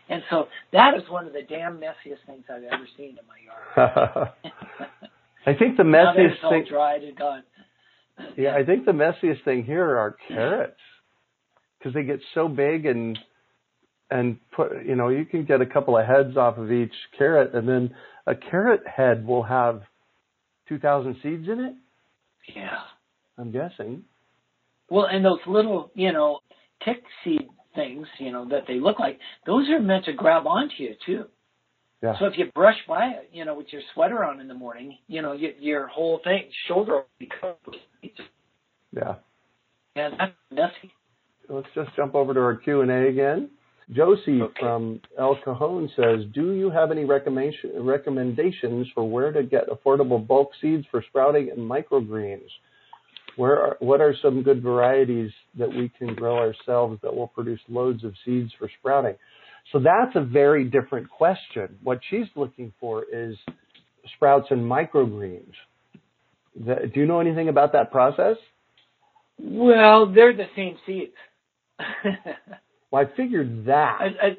And 0.08 0.22
so 0.28 0.48
that 0.72 0.92
is 0.96 1.02
one 1.08 1.26
of 1.26 1.32
the 1.32 1.42
damn 1.48 1.78
messiest 1.78 2.26
things 2.26 2.44
I've 2.50 2.62
ever 2.64 2.86
seen 2.96 3.16
in 3.16 3.26
my 3.26 3.38
yard. 3.46 4.28
I 5.46 5.54
think 5.54 5.76
the 5.76 5.82
messiest 5.82 6.42
all 6.44 6.50
thing. 6.50 6.66
dried 6.68 7.02
and 7.02 7.16
gone. 7.16 7.42
Yeah, 8.36 8.54
I 8.54 8.64
think 8.64 8.84
the 8.84 8.92
messiest 8.92 9.44
thing 9.44 9.64
here 9.64 9.96
are 9.96 10.16
carrots 10.28 10.78
because 11.78 11.94
they 11.94 12.02
get 12.02 12.20
so 12.34 12.48
big 12.48 12.86
and 12.86 13.18
and 14.10 14.38
put 14.54 14.84
you 14.86 14.94
know 14.94 15.08
you 15.08 15.24
can 15.24 15.44
get 15.44 15.60
a 15.60 15.66
couple 15.66 15.98
of 15.98 16.06
heads 16.06 16.36
off 16.36 16.56
of 16.58 16.70
each 16.70 16.92
carrot 17.18 17.54
and 17.54 17.68
then 17.68 17.94
a 18.26 18.34
carrot 18.34 18.82
head 18.86 19.26
will 19.26 19.42
have 19.42 19.82
2000 20.68 21.16
seeds 21.22 21.48
in 21.48 21.60
it 21.60 21.74
Yeah. 22.54 22.80
i'm 23.38 23.50
guessing 23.50 24.02
Well, 24.90 25.06
and 25.06 25.24
those 25.24 25.40
little, 25.46 25.90
you 25.94 26.12
know, 26.12 26.40
tick 26.84 27.02
seed 27.22 27.48
things, 27.74 28.06
you 28.18 28.30
know, 28.30 28.46
that 28.50 28.64
they 28.68 28.78
look 28.78 28.98
like, 29.00 29.18
those 29.46 29.68
are 29.70 29.80
meant 29.80 30.04
to 30.04 30.12
grab 30.12 30.46
onto 30.46 30.74
you 30.78 30.94
too. 31.06 31.24
yeah 32.02 32.18
So 32.18 32.26
if 32.26 32.34
you 32.38 32.46
brush 32.54 32.76
by 32.86 33.06
it, 33.08 33.30
you 33.32 33.44
know, 33.44 33.54
with 33.56 33.66
your 33.72 33.82
sweater 33.94 34.22
on 34.24 34.40
in 34.40 34.46
the 34.48 34.54
morning, 34.54 34.98
you 35.08 35.22
know, 35.22 35.32
your, 35.32 35.52
your 35.58 35.86
whole 35.88 36.20
thing, 36.22 36.44
shoulder 36.68 36.92
will 36.96 37.06
be 37.18 37.28
covered 37.40 37.76
yeah 38.92 39.14
And 39.96 40.14
that's 40.18 40.32
messy. 40.52 40.92
let's 41.48 41.66
just 41.74 41.90
jump 41.96 42.14
over 42.14 42.32
to 42.34 42.40
our 42.40 42.56
q&a 42.56 43.08
again 43.08 43.50
josie 43.92 44.40
Okay. 44.42 44.60
from 44.60 45.00
el 45.18 45.36
cajon 45.44 45.90
says 45.96 46.20
do 46.32 46.52
you 46.52 46.70
have 46.70 46.90
any 46.90 47.04
recommendation, 47.04 47.70
recommendations 47.84 48.86
for 48.94 49.08
where 49.08 49.32
to 49.32 49.42
get 49.42 49.68
affordable 49.68 50.24
bulk 50.26 50.50
seeds 50.60 50.86
for 50.90 51.02
sprouting 51.08 51.50
and 51.50 51.58
microgreens? 51.58 52.48
Where 53.36 53.58
are, 53.60 53.76
what 53.80 54.00
are 54.00 54.14
some 54.22 54.42
good 54.42 54.62
varieties 54.62 55.32
that 55.58 55.68
we 55.68 55.90
can 55.98 56.14
grow 56.14 56.36
ourselves 56.38 57.00
that 57.02 57.14
will 57.14 57.26
produce 57.28 57.60
loads 57.68 58.04
of 58.04 58.14
seeds 58.24 58.52
for 58.58 58.70
sprouting? 58.78 59.16
So 59.72 59.80
that's 59.80 60.14
a 60.14 60.20
very 60.24 60.64
different 60.64 61.10
question. 61.10 61.76
What 61.82 61.98
she's 62.10 62.26
looking 62.36 62.72
for 62.78 63.04
is 63.12 63.34
sprouts 64.14 64.46
and 64.50 64.60
microgreens. 64.60 65.52
That- 66.64 66.92
do 66.92 67.00
you 67.00 67.06
know 67.06 67.20
anything 67.20 67.48
about 67.48 67.72
that 67.72 67.90
process? 67.90 68.36
Well, 69.38 70.06
they're 70.12 70.36
the 70.36 70.46
same 70.54 70.76
seeds. 70.86 71.12
well 72.94 73.04
i 73.04 73.16
figured 73.16 73.66
that 73.66 73.98
I, 74.00 74.26
I, 74.26 74.36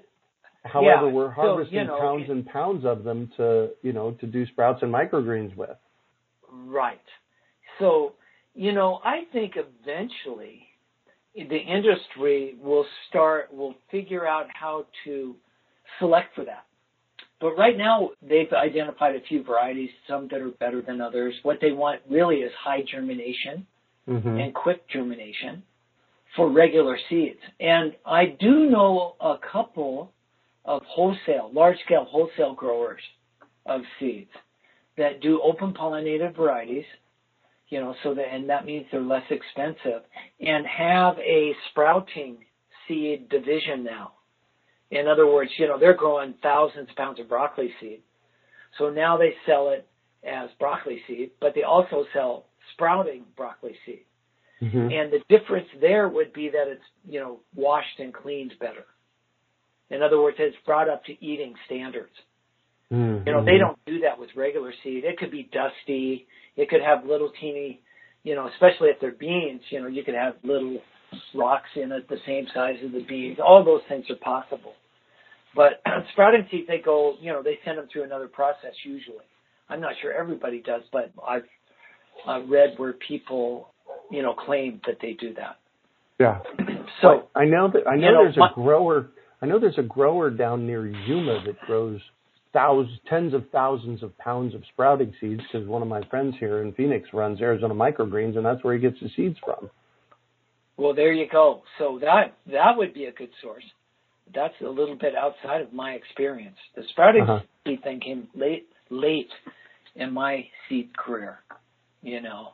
However, 0.65 1.07
Yeah, 1.07 1.13
we're 1.13 1.35
so, 1.35 1.41
harvesting 1.41 1.77
you 1.77 1.83
know, 1.85 1.99
pounds 1.99 2.25
and 2.29 2.45
pounds 2.45 2.85
of 2.85 3.03
them 3.03 3.31
to, 3.37 3.69
you 3.83 3.93
know, 3.93 4.11
to 4.19 4.25
do 4.25 4.45
sprouts 4.47 4.81
and 4.81 4.91
microgreens 4.91 5.55
with. 5.55 5.77
Right. 6.51 6.99
So, 7.79 8.13
you 8.55 8.71
know, 8.71 8.99
I 9.03 9.23
think 9.31 9.53
eventually 9.55 10.67
the 11.35 11.57
industry 11.57 12.55
will 12.61 12.85
start, 13.09 13.53
will 13.53 13.75
figure 13.91 14.25
out 14.25 14.47
how 14.53 14.85
to 15.05 15.35
select 15.99 16.33
for 16.33 16.45
that. 16.45 16.65
But 17.41 17.55
right 17.57 17.77
now, 17.77 18.11
they've 18.21 18.51
identified 18.51 19.15
a 19.15 19.21
few 19.27 19.43
varieties, 19.43 19.89
some 20.07 20.27
that 20.31 20.41
are 20.41 20.49
better 20.49 20.81
than 20.81 21.01
others. 21.01 21.35
What 21.43 21.57
they 21.61 21.73
want 21.73 22.01
really 22.09 22.37
is 22.37 22.51
high 22.63 22.83
germination 22.89 23.67
hmm 24.07 24.37
and 24.37 24.53
quick 24.53 24.87
germination 24.89 25.63
for 26.35 26.51
regular 26.51 26.97
seeds. 27.09 27.39
And 27.59 27.93
I 28.05 28.25
do 28.39 28.69
know 28.69 29.15
a 29.19 29.35
couple 29.51 30.11
of 30.65 30.81
wholesale, 30.87 31.49
large 31.53 31.77
scale 31.85 32.05
wholesale 32.05 32.53
growers 32.53 33.01
of 33.65 33.81
seeds 33.99 34.31
that 34.97 35.21
do 35.21 35.41
open 35.41 35.73
pollinated 35.73 36.35
varieties, 36.35 36.85
you 37.69 37.79
know, 37.79 37.95
so 38.03 38.13
that, 38.13 38.25
and 38.31 38.49
that 38.49 38.65
means 38.65 38.85
they're 38.91 39.01
less 39.01 39.23
expensive 39.29 40.01
and 40.39 40.65
have 40.65 41.17
a 41.19 41.53
sprouting 41.69 42.37
seed 42.87 43.29
division 43.29 43.83
now. 43.83 44.13
In 44.91 45.07
other 45.07 45.27
words, 45.27 45.51
you 45.57 45.67
know, 45.67 45.79
they're 45.79 45.95
growing 45.95 46.35
thousands 46.41 46.89
of 46.89 46.95
pounds 46.95 47.19
of 47.19 47.27
broccoli 47.27 47.71
seed. 47.79 48.01
So 48.77 48.89
now 48.89 49.17
they 49.17 49.33
sell 49.45 49.69
it 49.69 49.87
as 50.27 50.49
broccoli 50.59 51.01
seed, 51.07 51.31
but 51.39 51.53
they 51.55 51.63
also 51.63 52.05
sell 52.13 52.45
sprouting 52.73 53.23
broccoli 53.35 53.75
seed. 53.85 54.05
Hmm 54.59 54.89
And 54.91 55.11
the 55.11 55.21
difference 55.29 55.67
there 55.81 56.07
would 56.07 56.33
be 56.33 56.49
that 56.49 56.67
it's, 56.67 56.83
you 57.07 57.19
know, 57.19 57.39
washed 57.55 57.99
and 57.99 58.13
cleaned 58.13 58.53
better. 58.59 58.85
In 59.89 60.01
other 60.01 60.19
words, 60.21 60.37
it's 60.39 60.55
brought 60.65 60.89
up 60.89 61.03
to 61.05 61.25
eating 61.25 61.53
standards. 61.65 62.13
You 63.25 63.33
know, 63.33 63.43
they 63.43 63.57
don't 63.57 63.77
do 63.85 63.99
that 64.01 64.19
with 64.19 64.29
regular 64.35 64.71
seed. 64.83 65.03
It 65.03 65.17
could 65.17 65.31
be 65.31 65.49
dusty. 65.51 66.27
It 66.55 66.69
could 66.69 66.81
have 66.81 67.05
little 67.05 67.31
teeny, 67.41 67.81
you 68.23 68.35
know, 68.35 68.47
especially 68.53 68.89
if 68.89 68.99
they're 69.01 69.11
beans, 69.11 69.61
you 69.69 69.81
know, 69.81 69.87
you 69.87 70.03
could 70.03 70.13
have 70.13 70.35
little 70.43 70.77
rocks 71.33 71.69
in 71.75 71.91
it 71.91 72.07
the 72.07 72.17
same 72.25 72.45
size 72.53 72.75
as 72.85 72.91
the 72.91 73.03
beans. 73.07 73.37
All 73.43 73.63
those 73.63 73.81
things 73.89 74.05
are 74.09 74.15
possible. 74.17 74.73
But 75.55 75.81
sprouting 76.13 76.47
seeds, 76.51 76.67
they 76.67 76.79
go, 76.79 77.15
you 77.19 77.31
know, 77.31 77.41
they 77.41 77.59
send 77.65 77.77
them 77.77 77.87
through 77.91 78.03
another 78.03 78.27
process 78.27 78.73
usually. 78.83 79.25
I'm 79.69 79.81
not 79.81 79.93
sure 80.01 80.13
everybody 80.13 80.61
does, 80.61 80.83
but 80.91 81.11
I've, 81.27 81.45
I've 82.27 82.47
read 82.49 82.75
where 82.77 82.93
people, 82.93 83.73
you 84.11 84.21
know, 84.21 84.33
claim 84.33 84.81
that 84.87 84.97
they 85.01 85.13
do 85.13 85.33
that. 85.35 85.57
Yeah. 86.19 86.39
So, 87.01 87.27
I 87.35 87.43
know 87.45 87.69
that 87.73 87.85
I 87.87 87.95
know 87.97 88.07
you 88.07 88.13
know, 88.13 88.23
there's 88.23 88.37
my- 88.37 88.49
a 88.49 88.53
grower. 88.53 89.07
I 89.41 89.47
know 89.47 89.59
there's 89.59 89.77
a 89.77 89.83
grower 89.83 90.29
down 90.29 90.65
near 90.65 90.87
Yuma 90.87 91.43
that 91.45 91.59
grows 91.67 91.99
thousands, 92.53 92.97
tens 93.09 93.33
of 93.33 93.43
thousands 93.51 94.01
of 94.01 94.17
pounds 94.17 94.55
of 94.55 94.61
sprouting 94.71 95.13
seeds 95.19 95.41
because 95.51 95.67
one 95.67 95.81
of 95.81 95.89
my 95.89 96.01
friends 96.09 96.35
here 96.39 96.61
in 96.61 96.71
Phoenix 96.73 97.09
runs 97.11 97.41
Arizona 97.41 97.73
Microgreens, 97.73 98.37
and 98.37 98.45
that's 98.45 98.63
where 98.63 98.73
he 98.73 98.79
gets 98.79 98.97
the 99.01 99.09
seeds 99.15 99.37
from. 99.43 99.69
well, 100.77 100.93
there 100.93 101.11
you 101.11 101.27
go. 101.29 101.63
So 101.79 101.99
that 102.01 102.33
that 102.51 102.77
would 102.77 102.93
be 102.93 103.05
a 103.05 103.11
good 103.11 103.31
source. 103.41 103.65
That's 104.33 104.53
a 104.61 104.69
little 104.69 104.95
bit 104.95 105.15
outside 105.15 105.61
of 105.61 105.73
my 105.73 105.91
experience. 105.91 106.57
The 106.75 106.83
sprouting 106.91 107.23
Uh-huh. 107.23 107.41
seed 107.67 107.83
thing 107.83 107.99
came 107.99 108.29
late 108.35 108.67
late 108.89 109.29
in 109.95 110.13
my 110.13 110.47
seed 110.69 110.95
career, 110.97 111.39
you 112.01 112.21
know. 112.21 112.53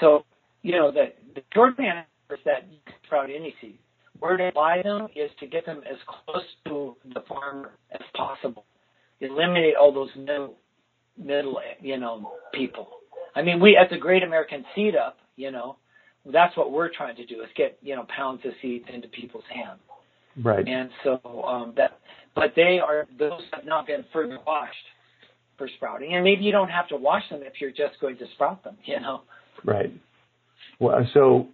So, 0.00 0.24
you 0.66 0.72
know, 0.72 0.90
the 0.90 1.12
the 1.36 1.42
short 1.54 1.78
answer 1.78 2.06
is 2.32 2.38
that 2.44 2.66
you 2.68 2.78
can 2.84 2.94
sprout 3.06 3.30
any 3.30 3.54
seed. 3.60 3.78
Where 4.18 4.36
to 4.36 4.50
buy 4.52 4.80
them 4.82 5.06
is 5.14 5.30
to 5.38 5.46
get 5.46 5.64
them 5.64 5.82
as 5.88 5.96
close 6.08 6.42
to 6.66 6.96
the 7.14 7.20
farmer 7.28 7.70
as 7.92 8.00
possible. 8.16 8.64
Eliminate 9.20 9.74
all 9.80 9.94
those 9.94 10.08
middle 10.16 10.56
middle 11.16 11.60
you 11.80 11.98
know 11.98 12.32
people. 12.52 12.88
I 13.36 13.42
mean, 13.42 13.60
we 13.60 13.76
at 13.76 13.90
the 13.90 13.98
Great 13.98 14.24
American 14.24 14.64
Seed 14.74 14.96
Up, 14.96 15.18
you 15.36 15.52
know, 15.52 15.76
that's 16.32 16.56
what 16.56 16.72
we're 16.72 16.92
trying 16.92 17.14
to 17.16 17.26
do 17.26 17.42
is 17.42 17.48
get 17.56 17.78
you 17.80 17.94
know 17.94 18.04
pounds 18.14 18.40
of 18.44 18.50
seeds 18.60 18.86
into 18.92 19.06
people's 19.06 19.44
hands. 19.54 19.78
Right. 20.42 20.66
And 20.66 20.90
so 21.04 21.44
um, 21.44 21.74
that, 21.76 22.00
but 22.34 22.54
they 22.56 22.80
are 22.84 23.06
those 23.16 23.42
have 23.52 23.64
not 23.64 23.86
been 23.86 24.04
further 24.12 24.38
washed 24.44 24.74
for 25.58 25.68
sprouting, 25.76 26.14
and 26.14 26.24
maybe 26.24 26.42
you 26.42 26.50
don't 26.50 26.70
have 26.70 26.88
to 26.88 26.96
wash 26.96 27.22
them 27.30 27.42
if 27.44 27.60
you're 27.60 27.70
just 27.70 28.00
going 28.00 28.18
to 28.18 28.24
sprout 28.34 28.64
them. 28.64 28.76
You 28.84 29.00
know, 29.00 29.22
Right. 29.64 29.92
Well, 30.78 31.06
so 31.14 31.48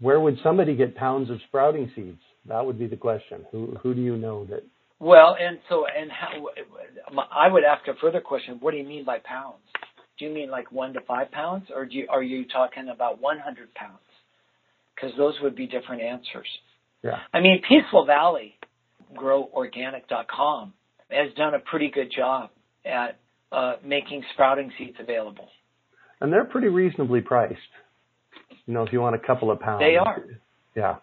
where 0.00 0.20
would 0.20 0.38
somebody 0.42 0.76
get 0.76 0.94
pounds 0.96 1.30
of 1.30 1.38
sprouting 1.48 1.90
seeds? 1.94 2.20
That 2.48 2.64
would 2.64 2.78
be 2.78 2.86
the 2.86 2.96
question. 2.96 3.44
Who 3.50 3.76
who 3.82 3.94
do 3.94 4.00
you 4.00 4.16
know 4.16 4.44
that? 4.46 4.62
well, 4.98 5.36
and 5.38 5.58
so 5.68 5.86
and 5.86 6.10
how 6.10 6.48
I 7.32 7.48
would 7.48 7.64
ask 7.64 7.86
a 7.88 7.94
further 8.00 8.20
question: 8.20 8.58
What 8.60 8.70
do 8.70 8.76
you 8.76 8.84
mean 8.86 9.04
by 9.04 9.18
pounds? 9.24 9.62
Do 10.18 10.24
you 10.24 10.30
mean 10.30 10.50
like 10.50 10.72
one 10.72 10.92
to 10.94 11.00
five 11.02 11.30
pounds, 11.30 11.66
or 11.74 11.84
do 11.84 11.96
you, 11.96 12.06
are 12.08 12.22
you 12.22 12.46
talking 12.46 12.88
about 12.88 13.20
100 13.20 13.74
pounds? 13.74 13.98
Because 14.94 15.10
those 15.18 15.34
would 15.42 15.54
be 15.54 15.66
different 15.66 16.00
answers. 16.00 16.46
Yeah. 17.02 17.18
I 17.34 17.40
mean, 17.40 17.60
Peaceful 17.68 18.06
Valley, 18.06 18.54
groworganic.com, 19.14 20.72
has 21.10 21.34
done 21.36 21.54
a 21.54 21.58
pretty 21.58 21.90
good 21.90 22.10
job 22.16 22.48
at 22.86 23.18
uh, 23.52 23.74
making 23.84 24.22
sprouting 24.32 24.72
seeds 24.78 24.96
available. 24.98 25.48
And 26.20 26.32
they're 26.32 26.46
pretty 26.46 26.68
reasonably 26.68 27.20
priced. 27.20 27.58
You 28.66 28.74
know, 28.74 28.82
if 28.82 28.92
you 28.92 29.00
want 29.00 29.14
a 29.14 29.18
couple 29.18 29.50
of 29.50 29.60
pounds. 29.60 29.80
They 29.80 29.96
are. 29.96 30.24
Yeah. 30.74 30.96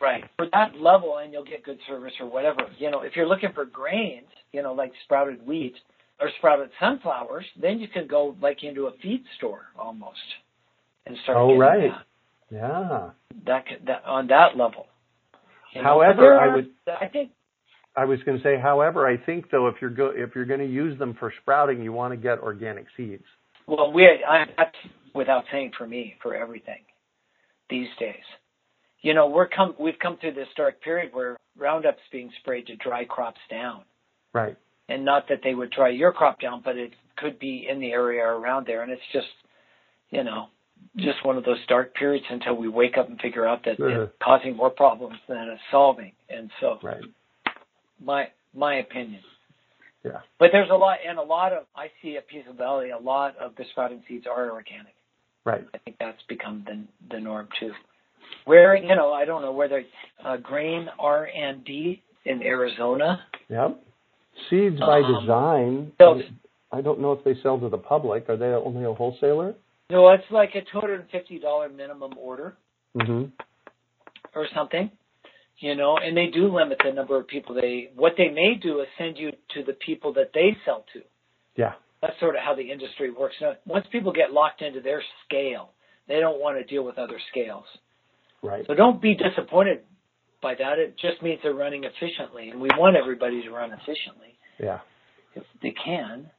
Right. 0.00 0.24
For 0.36 0.46
that 0.52 0.76
level, 0.80 1.18
and 1.18 1.32
you'll 1.32 1.44
get 1.44 1.62
good 1.64 1.78
service 1.88 2.12
or 2.20 2.26
whatever. 2.28 2.62
You 2.78 2.90
know, 2.90 3.02
if 3.02 3.16
you're 3.16 3.28
looking 3.28 3.52
for 3.54 3.64
grains, 3.64 4.26
you 4.52 4.62
know, 4.62 4.72
like 4.72 4.92
sprouted 5.04 5.46
wheat 5.46 5.74
or 6.20 6.30
sprouted 6.38 6.70
sunflowers, 6.80 7.44
then 7.60 7.78
you 7.80 7.88
can 7.88 8.06
go 8.06 8.36
like 8.42 8.62
into 8.62 8.86
a 8.86 8.92
feed 9.02 9.22
store 9.38 9.62
almost 9.78 10.18
and 11.06 11.16
start. 11.22 11.38
Oh, 11.38 11.56
right. 11.56 11.90
That, 12.50 12.56
Yeah. 12.56 13.10
that, 13.46 13.64
that 13.86 14.04
on 14.04 14.26
that 14.28 14.56
level. 14.56 14.86
You 15.74 15.82
However, 15.82 16.20
there 16.20 16.40
I 16.40 16.54
would- 16.56 16.70
I 17.00 17.06
think 17.06 17.30
I 17.96 18.04
was 18.04 18.22
going 18.24 18.38
to 18.38 18.42
say, 18.42 18.58
however, 18.58 19.06
I 19.06 19.16
think 19.16 19.50
though, 19.50 19.66
if 19.68 19.76
you're 19.80 19.90
go 19.90 20.06
if 20.14 20.34
you're 20.34 20.44
going 20.44 20.60
to 20.60 20.66
use 20.66 20.98
them 20.98 21.14
for 21.18 21.32
sprouting, 21.42 21.82
you 21.82 21.92
want 21.92 22.12
to 22.12 22.16
get 22.16 22.38
organic 22.40 22.86
seeds. 22.96 23.24
Well, 23.66 23.92
we 23.92 24.04
I, 24.06 24.44
that's 24.56 24.76
without 25.14 25.44
saying 25.52 25.72
for 25.76 25.86
me 25.86 26.16
for 26.22 26.34
everything 26.34 26.82
these 27.68 27.88
days. 27.98 28.24
You 29.02 29.14
know, 29.14 29.28
we're 29.28 29.48
come 29.48 29.74
we've 29.78 29.98
come 29.98 30.18
through 30.18 30.34
this 30.34 30.48
dark 30.56 30.80
period 30.82 31.12
where 31.14 31.36
Roundup's 31.58 32.02
being 32.12 32.30
sprayed 32.40 32.66
to 32.66 32.76
dry 32.76 33.04
crops 33.04 33.40
down, 33.50 33.82
Right. 34.32 34.56
and 34.88 35.04
not 35.04 35.28
that 35.28 35.40
they 35.42 35.54
would 35.54 35.70
dry 35.70 35.88
your 35.88 36.12
crop 36.12 36.40
down, 36.40 36.60
but 36.62 36.76
it 36.76 36.92
could 37.16 37.38
be 37.38 37.66
in 37.68 37.80
the 37.80 37.92
area 37.92 38.22
around 38.24 38.66
there, 38.66 38.82
and 38.82 38.92
it's 38.92 39.02
just, 39.12 39.28
you 40.10 40.22
know, 40.24 40.48
just 40.96 41.24
one 41.24 41.36
of 41.36 41.44
those 41.44 41.64
dark 41.66 41.94
periods 41.94 42.24
until 42.30 42.54
we 42.56 42.68
wake 42.68 42.96
up 42.98 43.08
and 43.08 43.20
figure 43.20 43.46
out 43.46 43.62
that 43.64 43.80
Uh-huh. 43.80 44.02
it's 44.02 44.12
causing 44.22 44.56
more 44.56 44.70
problems 44.70 45.18
than 45.28 45.48
it's 45.48 45.62
solving. 45.70 46.12
And 46.28 46.50
so, 46.60 46.78
Right. 46.82 47.02
my 48.00 48.30
my 48.54 48.74
opinion. 48.76 49.22
Yeah. 50.02 50.22
But 50.38 50.50
there's 50.52 50.70
a 50.70 50.74
lot, 50.74 50.98
and 51.06 51.18
a 51.18 51.22
lot 51.22 51.52
of 51.52 51.66
I 51.76 51.90
see 52.02 52.16
at 52.16 52.26
Peaceful 52.26 52.54
Valley, 52.54 52.90
a 52.90 52.98
lot 52.98 53.36
of 53.36 53.54
the 53.56 53.64
sprouting 53.66 54.02
seeds 54.08 54.26
are 54.26 54.50
organic. 54.50 54.94
Right. 55.44 55.64
I 55.74 55.78
think 55.78 55.96
that's 55.98 56.22
become 56.28 56.64
the 56.66 56.84
the 57.14 57.20
norm 57.20 57.48
too. 57.58 57.72
Where 58.44 58.76
you 58.76 58.94
know, 58.94 59.12
I 59.12 59.24
don't 59.24 59.42
know 59.42 59.52
whether 59.52 59.82
uh, 60.24 60.36
Grain 60.36 60.88
R 60.98 61.26
and 61.26 61.64
D 61.64 62.02
in 62.24 62.42
Arizona. 62.42 63.20
Yep. 63.48 63.82
Seeds 64.48 64.78
by 64.80 65.00
Um, 65.00 65.20
design. 65.20 65.92
so- 65.98 66.20
I 66.72 66.82
don't 66.82 67.00
know 67.00 67.10
if 67.12 67.24
they 67.24 67.34
sell 67.42 67.58
to 67.58 67.68
the 67.68 67.78
public. 67.78 68.28
Are 68.28 68.36
they 68.36 68.46
only 68.46 68.84
a 68.84 68.92
wholesaler? 68.92 69.54
No, 69.90 70.08
it's 70.10 70.22
like 70.30 70.50
a 70.54 70.60
two 70.60 70.78
hundred 70.78 71.00
and 71.00 71.10
fifty 71.10 71.38
dollar 71.40 71.68
minimum 71.68 72.12
order 72.16 72.54
Mm-hmm. 72.96 73.24
or 74.34 74.46
something. 74.54 74.90
You 75.58 75.74
know, 75.74 75.96
and 75.98 76.16
they 76.16 76.28
do 76.28 76.48
limit 76.54 76.78
the 76.84 76.92
number 76.92 77.18
of 77.18 77.26
people 77.26 77.54
they. 77.54 77.90
What 77.96 78.12
they 78.16 78.28
may 78.28 78.54
do 78.54 78.80
is 78.80 78.86
send 78.96 79.18
you 79.18 79.30
to 79.54 79.62
the 79.64 79.72
people 79.74 80.12
that 80.14 80.30
they 80.32 80.56
sell 80.64 80.84
to. 80.94 81.00
Yeah. 81.56 81.72
That's 82.02 82.18
sort 82.18 82.34
of 82.34 82.42
how 82.42 82.54
the 82.54 82.70
industry 82.70 83.10
works. 83.10 83.34
Now, 83.40 83.54
once 83.66 83.86
people 83.92 84.12
get 84.12 84.32
locked 84.32 84.62
into 84.62 84.80
their 84.80 85.02
scale, 85.26 85.70
they 86.08 86.18
don't 86.18 86.40
want 86.40 86.58
to 86.58 86.64
deal 86.64 86.82
with 86.84 86.98
other 86.98 87.18
scales. 87.30 87.64
Right. 88.42 88.64
So 88.66 88.74
don't 88.74 89.02
be 89.02 89.14
disappointed 89.14 89.80
by 90.42 90.54
that. 90.54 90.78
It 90.78 90.96
just 90.98 91.22
means 91.22 91.40
they're 91.42 91.52
running 91.52 91.84
efficiently, 91.84 92.48
and 92.50 92.60
we 92.60 92.68
want 92.78 92.96
everybody 92.96 93.42
to 93.42 93.50
run 93.50 93.72
efficiently 93.72 94.38
Yeah. 94.58 94.80
if 95.34 95.44
they 95.62 95.72
can. 95.72 96.30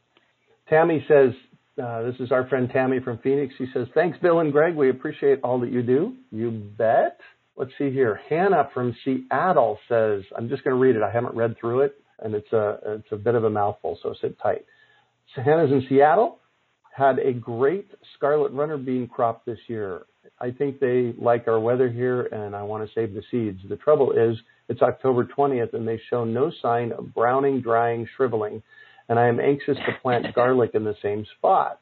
Tammy 0.68 1.06
says, 1.08 1.34
uh, 1.82 2.02
this 2.04 2.16
is 2.20 2.32
our 2.32 2.48
friend 2.48 2.70
Tammy 2.72 3.00
from 3.00 3.20
Phoenix. 3.20 3.54
She 3.58 3.68
says, 3.74 3.88
thanks, 3.94 4.18
Bill 4.20 4.40
and 4.40 4.52
Greg. 4.52 4.76
We 4.76 4.90
appreciate 4.90 5.42
all 5.44 5.60
that 5.60 5.72
you 5.72 5.84
do. 5.84 6.16
You 6.32 6.50
bet. 6.50 7.20
Let's 7.56 7.72
see 7.78 7.92
here. 7.92 8.20
Hannah 8.30 8.70
from 8.74 8.96
Seattle 9.06 9.78
says, 9.88 10.24
I'm 10.36 10.50
just 10.50 10.64
going 10.64 10.76
to 10.76 10.82
read 10.82 10.96
it. 10.96 11.04
I 11.04 11.12
haven't 11.12 11.36
read 11.36 11.56
through 11.60 11.82
it, 11.82 11.96
and 12.20 12.34
it's 12.34 12.52
a, 12.52 12.80
it's 12.86 13.12
a 13.12 13.18
bit 13.18 13.36
of 13.36 13.44
a 13.44 13.50
mouthful, 13.50 14.00
so 14.02 14.16
sit 14.20 14.38
tight. 14.40 14.66
So 15.36 15.42
Hannah's 15.42 15.72
in 15.72 15.86
Seattle. 15.88 16.40
had 16.94 17.20
a 17.20 17.32
great 17.32 17.90
scarlet 18.16 18.52
runner 18.52 18.78
bean 18.78 19.08
crop 19.08 19.46
this 19.46 19.60
year. 19.68 20.06
I 20.42 20.52
think 20.52 20.80
they 20.80 21.14
like 21.18 21.48
our 21.48 21.60
weather 21.60 21.90
here 21.90 22.24
and 22.24 22.56
I 22.56 22.64
want 22.64 22.86
to 22.86 22.94
save 22.94 23.14
the 23.14 23.24
seeds. 23.32 23.60
The 23.70 23.78
trouble 23.78 24.12
is 24.12 24.38
it's 24.68 24.82
October 24.82 25.26
20th 25.26 25.74
and 25.74 25.88
they 25.88 26.02
show 26.10 26.26
no 26.26 26.52
sign 26.62 26.92
of 26.92 27.14
browning, 27.14 27.62
drying, 27.62 28.08
shriveling, 28.18 28.62
and 29.08 29.18
I 29.18 29.28
am 29.28 29.40
anxious 29.40 29.78
to 29.78 29.94
plant 30.02 30.26
garlic 30.36 30.72
in 30.74 30.84
the 30.84 30.96
same 31.02 31.26
spot. 31.38 31.80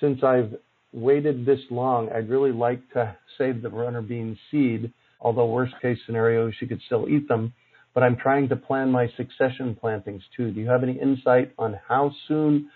Since 0.00 0.24
I've 0.24 0.56
waited 0.92 1.46
this 1.46 1.60
long, 1.70 2.10
I'd 2.10 2.28
really 2.28 2.52
like 2.52 2.80
to 2.94 3.16
save 3.38 3.62
the 3.62 3.70
runner 3.70 4.02
bean 4.02 4.36
seed, 4.50 4.92
although 5.20 5.46
worst 5.46 5.74
case 5.80 5.98
scenario, 6.04 6.50
she 6.50 6.66
could 6.66 6.80
still 6.86 7.08
eat 7.08 7.28
them. 7.28 7.52
But 7.94 8.02
I'm 8.02 8.16
trying 8.16 8.48
to 8.48 8.56
plan 8.56 8.90
my 8.90 9.08
succession 9.16 9.76
plantings 9.78 10.22
too. 10.36 10.50
Do 10.50 10.60
you 10.60 10.68
have 10.68 10.82
any 10.82 10.98
insight 10.98 11.52
on 11.58 11.78
how 11.88 12.10
soon 12.26 12.70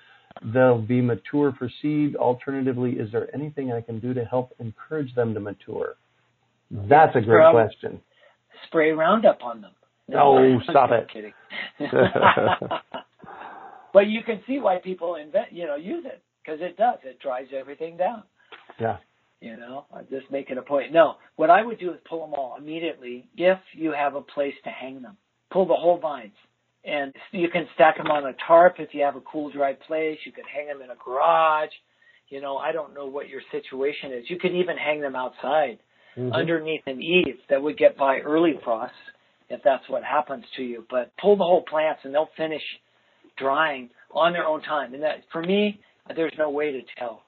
they'll 0.52 0.80
be 0.80 1.00
mature 1.00 1.54
for 1.58 1.70
seed? 1.80 2.16
Alternatively, 2.16 2.92
is 2.92 3.10
there 3.12 3.34
anything 3.34 3.72
I 3.72 3.80
can 3.80 3.98
do 3.98 4.12
to 4.14 4.24
help 4.24 4.52
encourage 4.58 5.14
them 5.14 5.32
to 5.34 5.40
mature? 5.40 5.96
That's 6.70 7.16
a 7.16 7.20
great 7.20 7.50
question. 7.50 8.00
Spray 8.66 8.90
Roundup 8.90 9.42
on 9.42 9.60
them. 9.60 9.72
No, 10.08 10.38
oh, 10.38 10.60
stop 10.70 10.90
it. 10.92 11.08
Kidding. 11.12 11.32
but 13.92 14.06
you 14.06 14.22
can 14.22 14.40
see 14.46 14.60
why 14.60 14.78
people 14.78 15.16
invent, 15.16 15.52
you 15.52 15.66
know, 15.66 15.76
use 15.76 16.04
it 16.06 16.22
because 16.44 16.60
it 16.60 16.76
does. 16.76 16.98
It 17.04 17.18
dries 17.20 17.46
everything 17.58 17.96
down. 17.96 18.22
Yeah. 18.80 18.98
You 19.40 19.56
know, 19.56 19.84
I'm 19.94 20.06
just 20.08 20.30
making 20.30 20.56
a 20.58 20.62
point. 20.62 20.92
No, 20.92 21.16
what 21.36 21.50
I 21.50 21.62
would 21.62 21.78
do 21.78 21.92
is 21.92 21.98
pull 22.08 22.20
them 22.26 22.34
all 22.34 22.56
immediately 22.58 23.26
if 23.36 23.58
you 23.74 23.92
have 23.92 24.14
a 24.14 24.22
place 24.22 24.54
to 24.64 24.70
hang 24.70 25.02
them. 25.02 25.16
Pull 25.52 25.66
the 25.66 25.74
whole 25.74 25.98
vines. 25.98 26.32
And 26.84 27.12
you 27.32 27.48
can 27.50 27.66
stack 27.74 27.96
them 27.96 28.06
on 28.06 28.24
a 28.26 28.32
tarp 28.46 28.76
if 28.78 28.90
you 28.92 29.02
have 29.02 29.16
a 29.16 29.20
cool, 29.20 29.50
dry 29.50 29.74
place. 29.74 30.18
You 30.24 30.32
could 30.32 30.44
hang 30.52 30.68
them 30.68 30.80
in 30.82 30.90
a 30.90 30.94
garage. 31.04 31.70
You 32.28 32.40
know, 32.40 32.56
I 32.56 32.72
don't 32.72 32.94
know 32.94 33.06
what 33.06 33.28
your 33.28 33.42
situation 33.50 34.12
is. 34.12 34.24
You 34.28 34.38
could 34.38 34.52
even 34.52 34.76
hang 34.76 35.00
them 35.00 35.16
outside 35.16 35.78
mm-hmm. 36.16 36.32
underneath 36.32 36.82
an 36.86 37.02
eave 37.02 37.36
that 37.50 37.62
would 37.62 37.76
get 37.76 37.96
by 37.96 38.18
early 38.18 38.54
frost 38.64 38.94
if 39.50 39.60
that's 39.64 39.88
what 39.88 40.02
happens 40.02 40.44
to 40.56 40.62
you. 40.62 40.84
But 40.88 41.12
pull 41.20 41.36
the 41.36 41.44
whole 41.44 41.62
plants 41.62 42.00
and 42.04 42.14
they'll 42.14 42.30
finish 42.36 42.62
drying 43.36 43.90
on 44.12 44.32
their 44.32 44.44
own 44.44 44.62
time. 44.62 44.94
And 44.94 45.02
that, 45.02 45.24
for 45.30 45.42
me, 45.42 45.80
there's 46.14 46.34
no 46.38 46.50
way 46.50 46.72
to 46.72 46.80
tell 46.98 47.22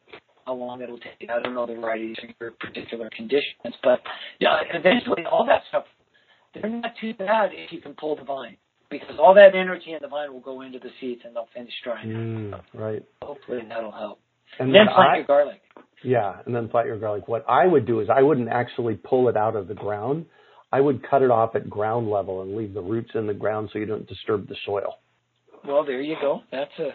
how 0.49 0.55
long 0.55 0.81
it'll 0.81 0.99
take. 0.99 1.29
I 1.29 1.43
don't 1.43 1.55
know 1.55 1.67
the 1.67 1.75
varieties 1.75 2.17
in 2.23 2.35
your 2.41 2.53
particular 2.53 3.11
conditions, 3.15 3.75
but 3.85 4.01
yeah, 4.41 4.57
eventually 4.73 5.25
all 5.31 5.45
that 5.47 5.61
stuff, 5.69 5.85
they're 6.55 6.71
not 6.71 6.93
too 6.99 7.13
bad 7.13 7.51
if 7.53 7.71
you 7.71 7.83
can 7.83 7.93
pull 7.93 8.17
the 8.17 8.25
vine 8.25 8.57
because 8.91 9.17
all 9.21 9.35
that 9.35 9.55
energy 9.55 9.93
in 9.93 9.99
the 10.01 10.09
vine 10.09 10.33
will 10.33 10.41
go 10.41 10.63
into 10.63 10.79
the 10.79 10.89
seeds 11.01 11.21
and 11.25 11.37
they'll 11.37 11.49
finish 11.55 11.73
drying. 11.85 12.09
Mm, 12.09 12.61
right. 12.73 13.05
Hopefully 13.23 13.59
that'll 13.69 13.93
help. 13.93 14.21
And, 14.59 14.69
and 14.69 14.75
then 14.75 14.95
plant 14.95 15.11
I, 15.11 15.17
your 15.17 15.27
garlic. 15.27 15.61
Yeah, 16.03 16.37
and 16.47 16.55
then 16.55 16.69
plant 16.69 16.87
your 16.87 16.99
garlic. 16.99 17.29
What 17.29 17.45
I 17.47 17.67
would 17.67 17.87
do 17.87 18.01
is 18.01 18.09
I 18.11 18.23
wouldn't 18.23 18.49
actually 18.49 18.95
pull 18.95 19.29
it 19.29 19.37
out 19.37 19.55
of 19.55 19.69
the 19.69 19.75
ground. 19.75 20.25
I 20.73 20.81
would 20.81 21.07
cut 21.09 21.21
it 21.21 21.31
off 21.31 21.57
at 21.57 21.69
ground 21.69 22.09
level 22.09 22.41
and 22.41 22.57
leave 22.57 22.73
the 22.73 22.81
roots 22.81 23.11
in 23.15 23.27
the 23.27 23.35
ground 23.35 23.69
so 23.71 23.79
you 23.79 23.87
don't 23.87 24.09
disturb 24.09 24.49
the 24.49 24.57
soil. 24.65 24.97
Well, 25.67 25.85
there 25.85 26.01
you 26.01 26.17
go. 26.19 26.41
That's 26.51 26.73
a 26.79 26.91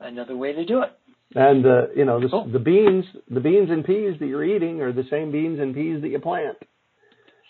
another 0.00 0.36
way 0.36 0.54
to 0.54 0.64
do 0.64 0.82
it. 0.82 0.90
And 1.34 1.66
uh, 1.66 1.88
you 1.94 2.04
know 2.04 2.20
the, 2.20 2.28
cool. 2.28 2.48
the 2.50 2.58
beans, 2.58 3.04
the 3.28 3.40
beans 3.40 3.68
and 3.70 3.84
peas 3.84 4.14
that 4.20 4.26
you're 4.26 4.44
eating 4.44 4.80
are 4.80 4.92
the 4.92 5.04
same 5.10 5.32
beans 5.32 5.58
and 5.60 5.74
peas 5.74 6.00
that 6.02 6.08
you 6.08 6.20
plant. 6.20 6.56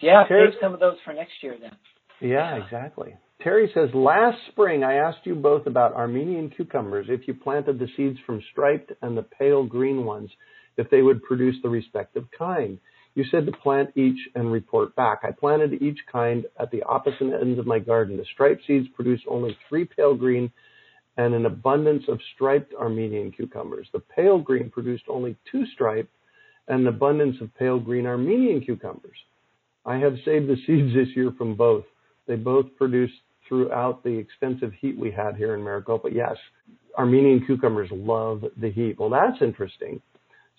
Yeah, 0.01 0.25
Terry, 0.27 0.51
save 0.51 0.61
some 0.61 0.75
of 0.75 0.81
those 0.81 0.97
for 1.05 1.13
next 1.13 1.33
year 1.43 1.57
then. 1.61 1.73
Yeah, 2.21 2.57
yeah, 2.57 2.65
exactly. 2.65 3.17
Terry 3.43 3.71
says, 3.75 3.91
last 3.95 4.39
spring 4.51 4.83
I 4.83 4.95
asked 4.95 5.25
you 5.25 5.35
both 5.35 5.67
about 5.67 5.95
Armenian 5.95 6.51
cucumbers, 6.51 7.07
if 7.09 7.29
you 7.29 7.35
planted 7.35 7.79
the 7.79 7.89
seeds 7.97 8.19
from 8.25 8.43
striped 8.51 8.93
and 9.03 9.17
the 9.17 9.23
pale 9.23 9.65
green 9.65 10.05
ones, 10.05 10.31
if 10.77 10.91
they 10.91 11.03
would 11.03 11.23
produce 11.23 11.57
the 11.63 11.69
respective 11.69 12.25
kind. 12.37 12.79
You 13.15 13.25
said 13.31 13.47
to 13.47 13.53
plant 13.53 13.91
each 13.97 14.19
and 14.35 14.53
report 14.53 14.95
back. 14.95 15.21
I 15.23 15.31
planted 15.33 15.81
each 15.83 15.99
kind 16.11 16.45
at 16.61 16.71
the 16.71 16.83
opposite 16.83 17.33
ends 17.41 17.59
of 17.59 17.67
my 17.67 17.79
garden. 17.79 18.17
The 18.17 18.27
striped 18.35 18.67
seeds 18.67 18.89
produce 18.95 19.21
only 19.29 19.57
three 19.69 19.87
pale 19.87 20.15
green 20.15 20.53
and 21.17 21.35
an 21.35 21.47
abundance 21.47 22.05
of 22.09 22.21
striped 22.35 22.75
Armenian 22.75 23.33
cucumbers. 23.33 23.89
The 23.93 24.01
pale 24.01 24.39
green 24.39 24.71
produced 24.71 25.05
only 25.09 25.37
two 25.51 25.65
striped 25.75 26.11
and 26.69 26.81
an 26.81 26.87
abundance 26.89 27.37
of 27.41 27.55
pale 27.55 27.79
green 27.79 28.07
Armenian 28.07 28.61
cucumbers. 28.61 29.17
I 29.85 29.97
have 29.97 30.15
saved 30.25 30.49
the 30.49 30.57
seeds 30.67 30.95
this 30.95 31.15
year 31.15 31.33
from 31.39 31.55
both. 31.55 31.85
They 32.27 32.37
both 32.37 32.67
produced 32.77 33.15
throughout 33.49 34.03
the 34.03 34.11
extensive 34.11 34.73
heat 34.81 34.99
we 34.99 35.11
had 35.11 35.37
here 35.37 35.55
in 35.55 35.63
Maricopa. 35.63 36.09
Yes, 36.13 36.37
Armenian 36.99 37.45
cucumbers 37.47 37.89
love 37.93 38.45
the 38.61 38.71
heat. 38.71 38.99
Well, 38.99 39.11
that's 39.11 39.41
interesting. 39.41 40.01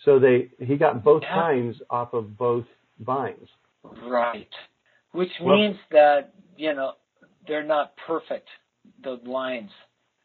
So 0.06 0.20
they 0.20 0.50
he 0.64 0.78
got 0.78 1.04
both 1.04 1.24
yeah. 1.24 1.34
kinds 1.34 1.76
off 1.90 2.14
of 2.14 2.38
both 2.38 2.66
vines. 3.00 3.50
Right. 4.04 4.50
Which 5.12 5.32
well, 5.42 5.56
means 5.56 5.78
that, 5.92 6.34
you 6.56 6.74
know, 6.74 6.94
they're 7.48 7.64
not 7.64 7.94
perfect, 8.06 8.48
the 9.04 9.20
lines 9.26 9.72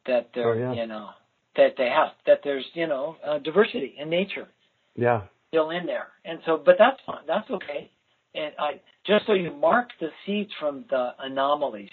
that 0.06 0.30
they're, 0.34 0.50
oh, 0.50 0.72
yeah. 0.74 0.80
you 0.80 0.86
know, 0.86 1.10
that 1.56 1.74
they 1.76 1.88
have, 1.88 2.08
that 2.26 2.40
there's, 2.44 2.64
you 2.74 2.86
know, 2.86 3.16
uh, 3.26 3.38
diversity 3.38 3.94
in 3.98 4.08
nature. 4.08 4.48
Yeah. 4.96 5.22
Still 5.48 5.70
in 5.70 5.86
there. 5.86 6.08
And 6.24 6.38
so, 6.46 6.60
but 6.64 6.76
that's 6.78 6.98
fine. 7.06 7.24
That's 7.26 7.48
okay. 7.50 7.90
And 8.34 8.52
I, 8.58 8.80
just 9.06 9.26
so 9.26 9.34
you 9.34 9.52
mark 9.52 9.88
the 10.00 10.08
seeds 10.24 10.50
from 10.58 10.84
the 10.88 11.10
anomalies, 11.20 11.90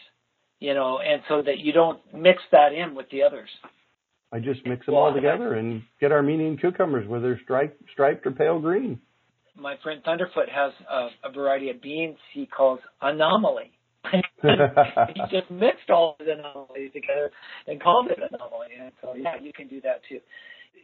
you 0.59 0.73
know, 0.73 0.99
and 0.99 1.21
so 1.27 1.41
that 1.41 1.59
you 1.59 1.73
don't 1.73 1.99
mix 2.13 2.41
that 2.51 2.71
in 2.73 2.95
with 2.95 3.09
the 3.11 3.23
others. 3.23 3.49
I 4.31 4.39
just 4.39 4.65
mix 4.65 4.85
them 4.85 4.95
well, 4.95 5.05
all 5.05 5.13
together 5.13 5.55
and 5.55 5.81
get 5.99 6.11
Armenian 6.11 6.57
cucumbers, 6.57 7.07
whether 7.07 7.33
they're 7.33 7.41
striped, 7.43 7.81
striped 7.91 8.25
or 8.25 8.31
pale 8.31 8.59
green. 8.59 8.99
My 9.57 9.75
friend 9.83 10.01
Thunderfoot 10.03 10.49
has 10.49 10.71
a, 10.89 11.09
a 11.25 11.31
variety 11.33 11.69
of 11.69 11.81
beans 11.81 12.17
he 12.33 12.45
calls 12.45 12.79
anomaly. 13.01 13.71
he 14.11 15.21
just 15.29 15.51
mixed 15.51 15.89
all 15.89 16.15
of 16.19 16.25
the 16.25 16.33
anomalies 16.33 16.91
together 16.93 17.31
and 17.67 17.81
called 17.81 18.09
it 18.09 18.17
anomaly. 18.17 18.67
And 18.79 18.91
so, 19.01 19.13
yeah, 19.15 19.35
you 19.41 19.53
can 19.53 19.67
do 19.67 19.81
that 19.81 20.01
too. 20.07 20.19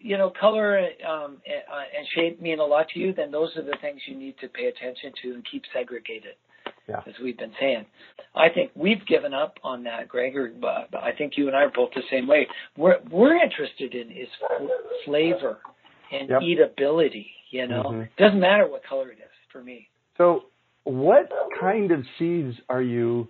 You 0.02 0.18
know, 0.18 0.32
color 0.40 0.78
um, 0.78 1.38
and 1.46 2.08
shape 2.14 2.42
mean 2.42 2.60
a 2.60 2.66
lot 2.66 2.88
to 2.90 3.00
you. 3.00 3.14
Then 3.14 3.32
those 3.32 3.56
are 3.56 3.64
the 3.64 3.78
things 3.82 4.02
you 4.08 4.18
need 4.18 4.36
to 4.42 4.48
pay 4.50 4.66
attention 4.66 5.14
to 5.24 5.34
and 5.34 5.44
keep 5.50 5.64
segregated 5.74 6.36
yeah. 6.88 7.02
as 7.08 7.14
we've 7.24 7.38
been 7.38 7.54
saying. 7.60 7.86
I 8.36 8.50
think 8.54 8.72
we've 8.76 9.06
given 9.08 9.34
up 9.34 9.56
on 9.64 9.84
that, 9.86 10.08
Greg. 10.08 10.36
Or 10.36 10.52
uh, 10.64 10.98
I 10.98 11.12
think 11.18 11.34
you 11.38 11.48
and 11.48 11.56
I 11.56 11.64
are 11.64 11.72
both 11.74 11.92
the 11.96 12.04
same 12.12 12.28
way. 12.28 12.48
What 12.76 13.10
we're 13.10 13.42
interested 13.42 13.94
in 13.94 14.12
is 14.12 14.28
flavor 15.06 15.58
and 16.12 16.30
yep. 16.30 16.42
eatability. 16.42 17.28
You 17.52 17.68
know, 17.68 17.84
mm-hmm. 17.84 18.24
doesn't 18.24 18.40
matter 18.40 18.68
what 18.68 18.84
color 18.84 19.12
it 19.12 19.20
is 19.20 19.32
for 19.52 19.64
me. 19.64 19.88
So, 20.18 20.44
what 20.86 21.30
kind 21.60 21.92
of 21.92 22.04
seeds 22.18 22.56
are 22.70 22.82
you 22.82 23.28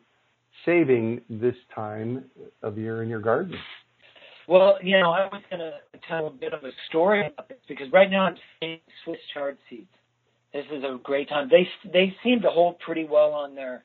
saving 0.65 1.21
this 1.29 1.55
time 1.73 2.25
of 2.61 2.77
year 2.77 3.01
in 3.01 3.09
your 3.09 3.21
garden? 3.21 3.55
Well, 4.47 4.77
you 4.83 4.99
know, 4.99 5.09
I 5.09 5.25
was 5.25 5.41
going 5.49 5.59
to 5.59 5.71
tell 6.07 6.27
a 6.27 6.31
bit 6.31 6.53
of 6.53 6.63
a 6.63 6.69
story 6.89 7.25
about 7.25 7.49
this 7.49 7.57
because 7.67 7.87
right 7.91 8.09
now 8.09 8.25
I'm 8.25 8.35
saving 8.59 8.79
Swiss 9.03 9.17
chard 9.33 9.57
seeds. 9.69 9.87
This 10.53 10.65
is 10.71 10.83
a 10.83 10.97
great 11.01 11.27
time. 11.27 11.49
They 11.49 11.67
they 11.91 12.15
seem 12.23 12.41
to 12.41 12.49
hold 12.49 12.79
pretty 12.79 13.05
well 13.09 13.31
on 13.31 13.55
their 13.55 13.83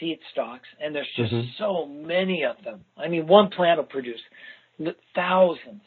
seed 0.00 0.18
stocks, 0.32 0.66
and 0.80 0.94
there's 0.94 1.06
just 1.16 1.32
mm-hmm. 1.32 1.48
so 1.58 1.86
many 1.86 2.44
of 2.44 2.56
them. 2.64 2.84
I 2.96 3.08
mean, 3.08 3.28
one 3.28 3.50
plant 3.50 3.78
will 3.78 3.84
produce 3.84 4.20
thousands. 5.14 5.82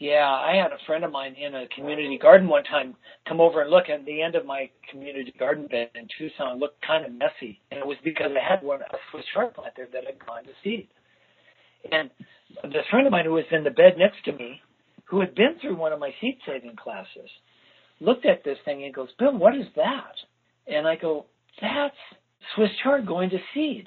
Yeah, 0.00 0.24
I 0.24 0.56
had 0.56 0.72
a 0.72 0.82
friend 0.86 1.04
of 1.04 1.12
mine 1.12 1.34
in 1.34 1.54
a 1.54 1.68
community 1.76 2.16
garden 2.16 2.48
one 2.48 2.64
time 2.64 2.96
come 3.28 3.38
over 3.38 3.60
and 3.60 3.70
look 3.70 3.90
at 3.90 4.06
the 4.06 4.22
end 4.22 4.34
of 4.34 4.46
my 4.46 4.70
community 4.90 5.34
garden 5.38 5.66
bed 5.66 5.90
in 5.94 6.08
Tucson 6.16 6.58
looked 6.58 6.80
kind 6.80 7.04
of 7.04 7.12
messy, 7.12 7.60
and 7.70 7.78
it 7.78 7.86
was 7.86 7.98
because 8.02 8.30
I 8.34 8.42
had 8.42 8.62
one 8.62 8.80
a 8.80 8.96
Swiss 9.10 9.24
chard 9.34 9.52
plant 9.52 9.74
there 9.76 9.88
that 9.92 10.06
had 10.06 10.24
gone 10.24 10.44
to 10.44 10.50
seed. 10.64 10.88
And 11.92 12.08
this 12.64 12.86
friend 12.90 13.06
of 13.06 13.12
mine 13.12 13.26
who 13.26 13.32
was 13.32 13.44
in 13.50 13.62
the 13.62 13.70
bed 13.70 13.98
next 13.98 14.24
to 14.24 14.32
me, 14.32 14.62
who 15.04 15.20
had 15.20 15.34
been 15.34 15.56
through 15.60 15.76
one 15.76 15.92
of 15.92 16.00
my 16.00 16.14
seed 16.18 16.38
saving 16.46 16.76
classes, 16.76 17.28
looked 18.00 18.24
at 18.24 18.42
this 18.42 18.56
thing 18.64 18.84
and 18.84 18.94
goes, 18.94 19.10
Bill, 19.18 19.36
what 19.36 19.54
is 19.54 19.66
that? 19.76 20.14
And 20.66 20.88
I 20.88 20.96
go, 20.96 21.26
that's 21.60 21.94
Swiss 22.54 22.70
chard 22.82 23.06
going 23.06 23.28
to 23.30 23.38
seed. 23.52 23.86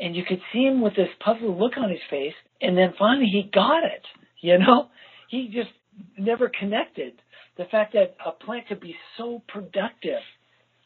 And 0.00 0.16
you 0.16 0.24
could 0.24 0.40
see 0.52 0.64
him 0.64 0.80
with 0.80 0.96
this 0.96 1.14
puzzled 1.24 1.56
look 1.56 1.76
on 1.76 1.90
his 1.90 2.00
face. 2.10 2.34
And 2.60 2.76
then 2.76 2.94
finally 2.98 3.26
he 3.26 3.48
got 3.54 3.84
it. 3.84 4.02
You 4.40 4.58
know, 4.58 4.88
he 5.34 5.50
just 5.52 5.70
never 6.18 6.48
connected 6.48 7.14
the 7.56 7.64
fact 7.70 7.92
that 7.94 8.16
a 8.24 8.32
plant 8.32 8.68
could 8.68 8.80
be 8.80 8.94
so 9.16 9.42
productive 9.48 10.20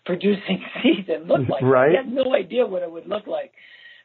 producing 0.04 0.62
seeds 0.82 1.08
and 1.08 1.28
look 1.28 1.48
like. 1.48 1.62
Right. 1.62 1.90
He 1.90 1.96
had 1.96 2.12
no 2.12 2.34
idea 2.34 2.66
what 2.66 2.82
it 2.82 2.90
would 2.90 3.06
look 3.06 3.26
like. 3.26 3.52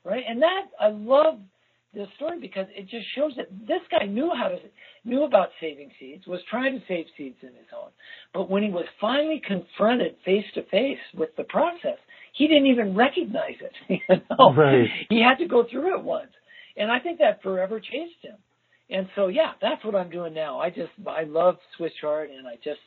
Right. 0.03 0.23
And 0.27 0.41
that, 0.41 0.63
I 0.79 0.89
love 0.89 1.39
this 1.93 2.08
story 2.17 2.39
because 2.39 2.65
it 2.75 2.89
just 2.89 3.06
shows 3.15 3.32
that 3.38 3.47
this 3.67 3.82
guy 3.89 4.06
knew 4.06 4.32
how 4.36 4.49
to 4.49 4.58
knew 5.06 5.23
about 5.23 5.49
saving 5.62 5.91
seeds, 5.99 6.25
was 6.25 6.39
trying 6.49 6.79
to 6.79 6.86
save 6.88 7.06
seeds 7.17 7.38
in 7.41 7.49
his 7.49 7.67
own. 7.75 7.89
But 8.34 8.49
when 8.49 8.63
he 8.63 8.69
was 8.69 8.86
finally 8.99 9.41
confronted 9.45 10.15
face 10.25 10.45
to 10.56 10.63
face 10.63 10.97
with 11.13 11.29
the 11.38 11.43
process, 11.43 11.97
he 12.34 12.47
didn't 12.47 12.67
even 12.67 12.95
recognize 12.95 13.58
it. 13.62 13.73
You 14.10 14.15
know? 14.29 14.53
Right. 14.53 14.88
He 15.10 15.21
had 15.21 15.38
to 15.43 15.47
go 15.47 15.65
through 15.69 15.97
it 15.97 16.03
once. 16.03 16.32
And 16.75 16.91
I 16.91 16.99
think 16.99 17.19
that 17.19 17.43
forever 17.43 17.79
changed 17.79 18.15
him. 18.21 18.38
And 18.89 19.08
so, 19.15 19.28
yeah, 19.28 19.54
that's 19.62 19.84
what 19.86 19.96
I'm 19.96 20.10
doing 20.10 20.34
now. 20.34 20.60
I 20.60 20.69
just, 20.69 20.91
I 21.08 21.24
love 21.24 21.58
Swiss 21.78 21.91
chard 22.02 22.30
and 22.30 22.48
I 22.48 22.56
just 22.63 22.80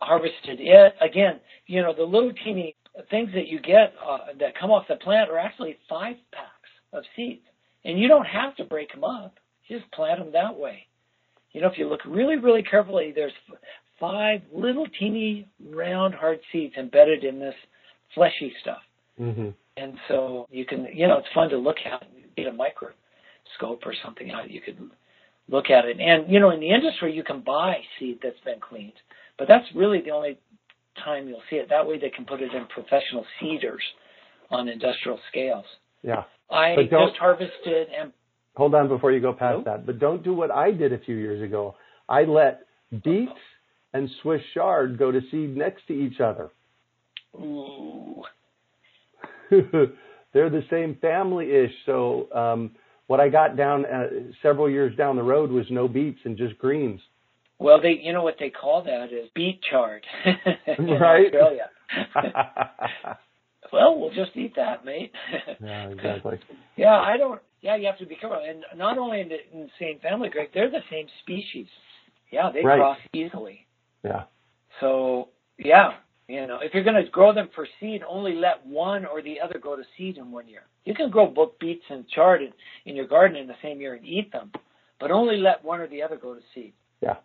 harvested 0.00 0.60
it. 0.60 0.94
Again, 1.00 1.40
you 1.66 1.82
know, 1.82 1.94
the 1.94 2.02
little 2.02 2.32
teeny 2.44 2.74
things 3.10 3.30
that 3.34 3.48
you 3.48 3.60
get 3.60 3.94
uh, 4.06 4.18
that 4.40 4.58
come 4.58 4.70
off 4.70 4.86
the 4.88 4.96
plant 4.96 5.30
are 5.30 5.38
actually 5.38 5.76
five 5.88 6.16
packs 6.32 6.70
of 6.92 7.04
seeds. 7.14 7.42
And 7.84 7.98
you 7.98 8.08
don't 8.08 8.26
have 8.26 8.56
to 8.56 8.64
break 8.64 8.92
them 8.92 9.04
up. 9.04 9.34
You 9.66 9.78
just 9.78 9.90
plant 9.92 10.18
them 10.18 10.32
that 10.32 10.58
way. 10.58 10.86
You 11.52 11.60
know, 11.60 11.68
if 11.68 11.78
you 11.78 11.88
look 11.88 12.00
really, 12.04 12.36
really 12.36 12.62
carefully, 12.62 13.12
there's 13.14 13.32
five 13.98 14.42
little 14.52 14.86
teeny 14.98 15.48
round 15.70 16.14
hard 16.14 16.40
seeds 16.52 16.74
embedded 16.76 17.24
in 17.24 17.38
this 17.38 17.54
fleshy 18.14 18.52
stuff. 18.60 18.82
Mm-hmm. 19.20 19.50
And 19.76 19.94
so 20.08 20.46
you 20.50 20.64
can, 20.64 20.88
you 20.92 21.06
know, 21.06 21.18
it's 21.18 21.28
fun 21.34 21.48
to 21.50 21.56
look 21.56 21.76
at. 21.84 22.04
Get 22.36 22.46
a 22.46 22.52
microscope 22.52 23.82
or 23.84 23.94
something 24.04 24.30
out. 24.30 24.50
You 24.50 24.60
could 24.60 24.78
look 25.48 25.70
at 25.70 25.84
it. 25.84 25.98
And 26.00 26.30
you 26.30 26.40
know, 26.40 26.50
in 26.50 26.60
the 26.60 26.70
industry, 26.70 27.14
you 27.14 27.24
can 27.24 27.40
buy 27.40 27.76
seed 27.98 28.18
that's 28.22 28.40
been 28.44 28.60
cleaned, 28.60 28.92
but 29.38 29.48
that's 29.48 29.64
really 29.74 30.00
the 30.02 30.10
only 30.10 30.38
time 31.04 31.28
you'll 31.28 31.42
see 31.50 31.56
it. 31.56 31.68
That 31.70 31.86
way, 31.86 31.98
they 31.98 32.10
can 32.10 32.24
put 32.24 32.40
it 32.40 32.52
in 32.52 32.66
professional 32.66 33.24
seeders 33.40 33.82
on 34.50 34.68
industrial 34.68 35.18
scales. 35.30 35.64
Yeah. 36.02 36.24
I 36.50 36.74
just 36.76 37.16
harvested 37.18 37.88
and 37.98 38.12
Hold 38.56 38.74
on 38.74 38.88
before 38.88 39.12
you 39.12 39.20
go 39.20 39.32
past 39.32 39.58
Nope. 39.58 39.64
that. 39.66 39.86
But 39.86 40.00
don't 40.00 40.24
do 40.24 40.34
what 40.34 40.50
I 40.50 40.72
did 40.72 40.92
a 40.92 40.98
few 40.98 41.14
years 41.14 41.40
ago. 41.40 41.76
I 42.08 42.22
let 42.22 42.62
beets 43.04 43.30
and 43.94 44.10
Swiss 44.20 44.40
chard 44.52 44.98
go 44.98 45.12
to 45.12 45.20
seed 45.30 45.56
next 45.56 45.86
to 45.86 45.92
each 45.92 46.18
other. 46.20 46.50
ooh, 47.36 48.24
They're 49.50 50.50
the 50.50 50.64
same 50.70 50.98
family-ish. 51.00 51.70
So 51.86 52.28
um, 52.34 52.72
what 53.08 53.18
I 53.20 53.28
got 53.28 53.56
down 53.56 53.84
uh, 53.84 54.06
several 54.42 54.70
years 54.70 54.96
down 54.96 55.16
the 55.16 55.22
road 55.22 55.50
was 55.50 55.66
no 55.70 55.88
beets 55.88 56.20
and 56.24 56.36
just 56.38 56.56
greens. 56.58 57.00
well, 57.58 57.80
they, 57.80 57.98
you 58.00 58.12
know 58.12 58.22
what 58.22 58.36
they 58.38 58.50
call 58.50 58.82
that 58.84 59.06
is 59.12 59.28
beet 59.34 59.60
chard 59.68 60.04
Right. 60.78 61.26
Australia. 61.26 61.70
well, 63.72 63.98
we'll 63.98 64.14
just 64.14 64.36
eat 64.36 64.54
that, 64.56 64.84
mate. 64.84 65.12
yeah, 65.62 65.88
exactly. 65.88 66.38
Yeah, 66.76 66.94
I 66.98 67.16
don't. 67.16 67.40
Yeah, 67.60 67.76
you 67.76 67.86
have 67.86 67.98
to 67.98 68.06
be 68.06 68.14
careful. 68.14 68.40
And 68.46 68.64
not 68.78 68.98
only 68.98 69.20
in 69.20 69.28
the, 69.28 69.36
in 69.52 69.60
the 69.62 69.68
same 69.80 69.98
family, 70.00 70.28
Greg, 70.28 70.50
they're 70.54 70.70
the 70.70 70.84
same 70.90 71.06
species. 71.22 71.66
Yeah, 72.30 72.50
they 72.52 72.62
Right. 72.62 72.78
cross 72.78 72.98
easily. 73.14 73.66
Yeah. 74.04 74.24
So 74.80 75.30
yeah, 75.58 75.94
you 76.28 76.46
know, 76.46 76.58
if 76.62 76.74
you're 76.74 76.84
going 76.84 77.02
to 77.02 77.10
grow 77.10 77.32
them 77.34 77.48
for 77.54 77.66
seed, 77.80 78.02
only 78.08 78.34
let 78.34 78.64
one 78.66 79.06
or 79.06 79.22
the 79.22 79.40
other 79.40 79.58
go 79.58 79.74
to 79.76 79.82
seed 79.96 80.18
in 80.18 80.30
one 80.30 80.46
year. 80.46 80.62
You 80.84 80.94
can 80.94 81.10
grow 81.10 81.26
both 81.26 81.58
beets 81.58 81.84
and 81.88 82.06
chard 82.08 82.42
in, 82.42 82.52
in 82.84 82.94
your 82.94 83.06
garden 83.06 83.36
in 83.36 83.46
the 83.46 83.54
same 83.62 83.80
year 83.80 83.94
and 83.94 84.06
eat 84.06 84.30
them, 84.30 84.52
but 85.00 85.10
only 85.10 85.38
let 85.38 85.64
one 85.64 85.80
or 85.80 85.88
the 85.88 86.02
other 86.02 86.16
go 86.16 86.34
to 86.34 86.40
seed. 86.54 86.74
Yeah. 87.00 87.16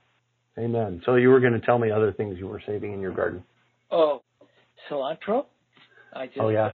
Amen. 0.58 1.02
So 1.06 1.16
you 1.16 1.30
were 1.30 1.40
going 1.40 1.54
to 1.54 1.60
tell 1.60 1.80
me 1.80 1.92
other 1.92 2.14
things 2.14 2.38
you 2.40 2.48
were 2.48 2.62
saving 2.66 2.94
in 2.94 3.02
your 3.02 3.14
garden. 3.14 3.44
Oh, 3.92 4.22
cilantro. 4.90 5.46
I 6.14 6.28
just 6.28 6.40
Oh 6.40 6.50
yeah. 6.50 6.72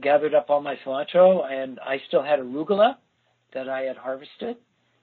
gathered 0.00 0.34
up 0.34 0.46
all 0.50 0.60
my 0.60 0.76
cilantro 0.84 1.50
and 1.50 1.80
I 1.80 2.00
still 2.08 2.22
had 2.22 2.38
arugula 2.38 2.96
that 3.54 3.68
I 3.68 3.80
had 3.82 3.96
harvested. 3.96 4.56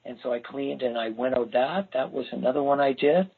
And 0.05 0.17
so 0.21 0.31
I 0.31 0.39
cleaned 0.39 0.81
and 0.81 0.97
I 0.97 1.09
winnowed 1.09 1.51
that. 1.53 1.89
That 1.93 2.11
was 2.11 2.25
another 2.31 2.61
one 2.61 2.79
I 2.79 2.93
did. 2.93 3.29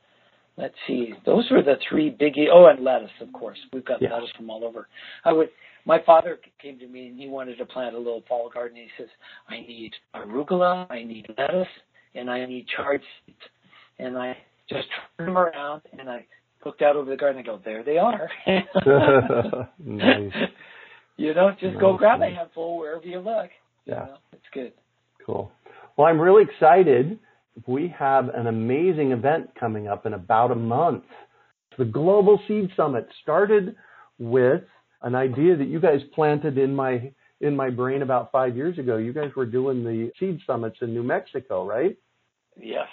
Let's 0.58 0.76
see. 0.88 1.14
Those 1.26 1.50
were 1.52 1.62
the 1.62 1.76
three 1.90 2.10
biggie. 2.12 2.48
Oh, 2.52 2.68
and 2.68 2.84
lettuce, 2.84 3.10
of 3.22 3.32
course. 3.34 3.58
We've 3.74 3.84
got 3.84 4.02
Yeah. 4.02 4.14
lettuce 4.14 4.32
from 4.38 4.50
all 4.50 4.64
over. 4.64 4.88
I 5.26 5.34
would, 5.34 5.50
my 5.86 6.00
father 6.06 6.40
came 6.62 6.80
to 6.80 6.88
me 6.88 7.08
and 7.08 7.20
he 7.20 7.28
wanted 7.28 7.58
to 7.58 7.66
plant 7.66 7.94
a 7.96 7.98
little 7.98 8.22
fall 8.28 8.50
garden. 8.50 8.78
He 8.78 8.88
says, 8.98 9.10
I 9.50 9.58
need 9.62 9.94
arugula, 10.16 10.88
I 10.90 11.04
need 11.04 11.28
lettuce, 11.38 11.68
and 12.16 12.30
I 12.32 12.46
need 12.46 12.68
chard 12.68 13.02
seeds. 13.26 13.38
And 14.00 14.18
I 14.18 14.38
just 14.70 14.88
turned 15.18 15.30
them 15.30 15.38
around 15.38 15.82
and 16.00 16.10
I 16.10 16.26
looked 16.66 16.82
out 16.82 16.96
over 16.96 17.10
the 17.10 17.18
garden 17.18 17.38
and 17.40 17.46
go, 17.46 17.60
there 17.64 17.84
they 17.84 17.98
are. 17.98 18.30
Nice. 19.80 20.32
You 21.18 21.34
know, 21.34 21.52
just 21.62 21.80
go 21.80 21.96
grab 21.98 22.22
a 22.22 22.26
handful 22.26 22.78
wherever 22.78 23.06
you 23.06 23.20
look. 23.20 23.50
You 23.86 23.94
Yeah. 23.94 24.00
know, 24.06 24.18
it's 24.34 24.44
good. 24.52 24.74
Cool. 25.26 25.50
Well, 25.96 26.08
I'm 26.08 26.20
really 26.20 26.44
excited. 26.44 27.18
We 27.68 27.94
have 27.98 28.30
an 28.30 28.48
amazing 28.48 29.12
event 29.12 29.50
coming 29.60 29.88
up 29.88 30.06
in 30.06 30.14
about 30.14 30.52
a 30.52 30.56
month. 30.56 31.04
The 31.78 31.86
Global 31.86 32.40
Seed 32.48 32.70
Summit 32.76 33.08
started 33.22 33.76
with 34.20 34.64
an 35.02 35.16
idea 35.16 35.56
that 35.56 35.68
you 35.68 35.80
guys 35.80 36.00
planted 36.14 36.58
in 36.58 36.76
my 36.76 37.12
in 37.42 37.56
my 37.56 37.70
brain 37.70 38.02
about 38.02 38.32
five 38.32 38.56
years 38.56 38.78
ago. 38.80 38.98
You 38.98 39.14
guys 39.14 39.32
were 39.36 39.46
doing 39.46 39.84
the 39.84 40.12
seed 40.20 40.40
summits 40.48 40.78
in 40.82 40.94
New 40.94 41.04
Mexico, 41.04 41.66
right? 41.66 41.98
Yes. 42.58 42.88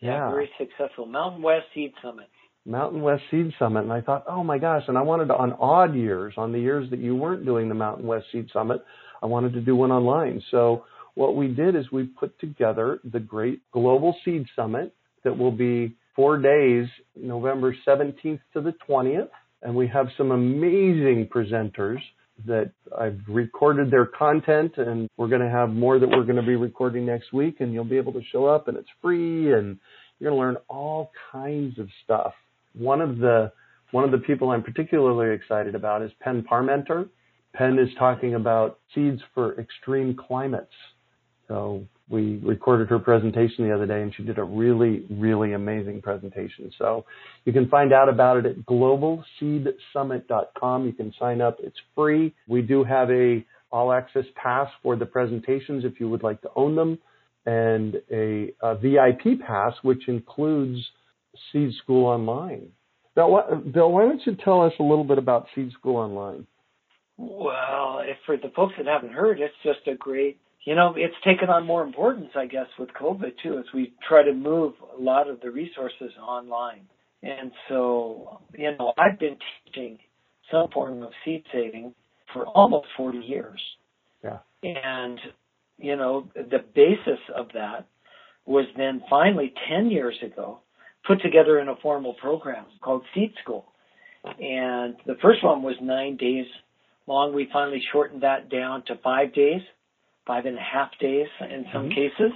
Yeah. 0.00 0.30
Very 0.30 0.50
successful. 0.58 1.06
Mountain 1.06 1.42
West 1.42 1.66
Seed 1.74 1.92
Summit. 2.02 2.26
Mountain 2.66 3.00
West 3.00 3.22
Seed 3.30 3.52
Summit, 3.58 3.80
and 3.80 3.92
I 3.92 4.02
thought, 4.02 4.24
oh 4.28 4.44
my 4.44 4.58
gosh! 4.58 4.82
And 4.88 4.98
I 4.98 5.02
wanted 5.02 5.28
to, 5.28 5.36
on 5.36 5.54
odd 5.54 5.94
years, 5.94 6.34
on 6.36 6.52
the 6.52 6.58
years 6.58 6.90
that 6.90 6.98
you 6.98 7.16
weren't 7.16 7.46
doing 7.46 7.68
the 7.68 7.74
Mountain 7.74 8.06
West 8.06 8.26
Seed 8.30 8.50
Summit, 8.52 8.84
I 9.22 9.26
wanted 9.26 9.54
to 9.54 9.60
do 9.60 9.74
one 9.74 9.90
online. 9.90 10.42
So 10.50 10.84
what 11.18 11.34
we 11.34 11.48
did 11.48 11.74
is 11.74 11.90
we 11.90 12.04
put 12.04 12.38
together 12.38 13.00
the 13.02 13.18
great 13.18 13.60
Global 13.72 14.14
Seed 14.24 14.46
Summit 14.54 14.94
that 15.24 15.36
will 15.36 15.50
be 15.50 15.96
four 16.14 16.38
days, 16.38 16.86
November 17.16 17.74
17th 17.84 18.38
to 18.52 18.60
the 18.60 18.72
20th, 18.88 19.28
and 19.62 19.74
we 19.74 19.88
have 19.88 20.06
some 20.16 20.30
amazing 20.30 21.28
presenters 21.28 21.98
that 22.46 22.70
I've 22.96 23.18
recorded 23.26 23.90
their 23.90 24.06
content, 24.06 24.74
and 24.76 25.08
we're 25.16 25.26
going 25.26 25.42
to 25.42 25.50
have 25.50 25.70
more 25.70 25.98
that 25.98 26.08
we're 26.08 26.22
going 26.22 26.36
to 26.36 26.42
be 26.42 26.54
recording 26.54 27.04
next 27.04 27.32
week, 27.32 27.56
and 27.58 27.72
you'll 27.72 27.82
be 27.82 27.96
able 27.96 28.12
to 28.12 28.22
show 28.30 28.46
up, 28.46 28.68
and 28.68 28.76
it's 28.76 28.88
free, 29.02 29.52
and 29.52 29.76
you're 30.20 30.30
going 30.30 30.40
to 30.40 30.46
learn 30.46 30.56
all 30.68 31.10
kinds 31.32 31.80
of 31.80 31.88
stuff. 32.04 32.32
One 32.74 33.00
of 33.00 33.18
the 33.18 33.50
one 33.90 34.04
of 34.04 34.12
the 34.12 34.18
people 34.18 34.50
I'm 34.50 34.62
particularly 34.62 35.34
excited 35.34 35.74
about 35.74 36.02
is 36.02 36.12
Penn 36.20 36.44
Parmenter. 36.48 37.08
Penn 37.54 37.76
is 37.76 37.88
talking 37.98 38.34
about 38.36 38.78
seeds 38.94 39.20
for 39.34 39.58
extreme 39.58 40.14
climates. 40.14 40.74
So 41.48 41.84
we 42.08 42.36
recorded 42.44 42.88
her 42.88 42.98
presentation 42.98 43.66
the 43.66 43.74
other 43.74 43.86
day 43.86 44.02
and 44.02 44.14
she 44.14 44.22
did 44.22 44.38
a 44.38 44.44
really, 44.44 45.06
really 45.10 45.54
amazing 45.54 46.02
presentation. 46.02 46.70
So 46.78 47.06
you 47.44 47.52
can 47.52 47.68
find 47.68 47.92
out 47.92 48.08
about 48.08 48.36
it 48.38 48.46
at 48.46 48.56
globalseedsummit.com. 48.66 50.86
You 50.86 50.92
can 50.92 51.12
sign 51.18 51.40
up. 51.40 51.58
It's 51.62 51.78
free. 51.94 52.34
We 52.46 52.62
do 52.62 52.84
have 52.84 53.10
a 53.10 53.44
all 53.70 53.92
access 53.92 54.24
pass 54.34 54.66
for 54.82 54.96
the 54.96 55.04
presentations 55.04 55.84
if 55.84 56.00
you 56.00 56.08
would 56.08 56.22
like 56.22 56.40
to 56.40 56.48
own 56.56 56.74
them 56.74 56.98
and 57.48 57.96
a, 58.10 58.52
a 58.62 58.74
VIP 58.76 59.40
pass, 59.46 59.72
which 59.82 60.08
includes 60.08 60.78
Seed 61.50 61.70
School 61.82 62.06
Online. 62.06 62.68
Bill, 63.14 63.30
what, 63.30 63.72
Bill, 63.72 63.90
why 63.90 64.02
don't 64.02 64.20
you 64.26 64.36
tell 64.44 64.62
us 64.62 64.72
a 64.78 64.82
little 64.82 65.04
bit 65.04 65.18
about 65.18 65.46
Seed 65.54 65.72
School 65.72 65.96
Online? 65.96 66.46
Well, 67.16 68.00
for 68.26 68.36
the 68.36 68.50
folks 68.54 68.74
that 68.76 68.86
haven't 68.86 69.12
heard, 69.12 69.40
it's 69.40 69.54
just 69.64 69.86
a 69.86 69.96
great, 69.96 70.38
you 70.68 70.74
know, 70.74 70.92
it's 70.98 71.14
taken 71.24 71.48
on 71.48 71.64
more 71.64 71.82
importance, 71.82 72.28
I 72.36 72.44
guess, 72.44 72.66
with 72.78 72.90
COVID 72.90 73.32
too, 73.42 73.56
as 73.58 73.64
we 73.72 73.94
try 74.06 74.22
to 74.22 74.34
move 74.34 74.74
a 74.98 75.00
lot 75.00 75.30
of 75.30 75.40
the 75.40 75.50
resources 75.50 76.12
online. 76.20 76.82
And 77.22 77.52
so, 77.70 78.42
you 78.52 78.76
know, 78.78 78.92
I've 78.98 79.18
been 79.18 79.38
teaching 79.64 79.98
some 80.52 80.68
form 80.68 81.02
of 81.02 81.08
seed 81.24 81.44
saving 81.54 81.94
for 82.34 82.44
almost 82.48 82.88
40 82.98 83.16
years. 83.16 83.58
Yeah. 84.22 84.40
And, 84.62 85.18
you 85.78 85.96
know, 85.96 86.28
the 86.34 86.62
basis 86.74 87.20
of 87.34 87.46
that 87.54 87.86
was 88.44 88.66
then 88.76 89.02
finally 89.08 89.54
10 89.70 89.90
years 89.90 90.18
ago 90.22 90.58
put 91.06 91.22
together 91.22 91.60
in 91.60 91.68
a 91.68 91.76
formal 91.76 92.12
program 92.12 92.66
called 92.82 93.04
Seed 93.14 93.32
School. 93.42 93.64
And 94.22 94.96
the 95.06 95.16
first 95.22 95.42
one 95.42 95.62
was 95.62 95.76
nine 95.80 96.18
days 96.18 96.44
long. 97.06 97.34
We 97.34 97.48
finally 97.50 97.82
shortened 97.90 98.22
that 98.22 98.50
down 98.50 98.84
to 98.88 98.96
five 99.02 99.32
days, 99.32 99.62
five 100.28 100.46
and 100.46 100.56
a 100.56 100.60
half 100.60 100.90
days 100.98 101.26
in 101.40 101.66
some 101.72 101.88
Mhm. 101.88 101.94
cases. 101.94 102.32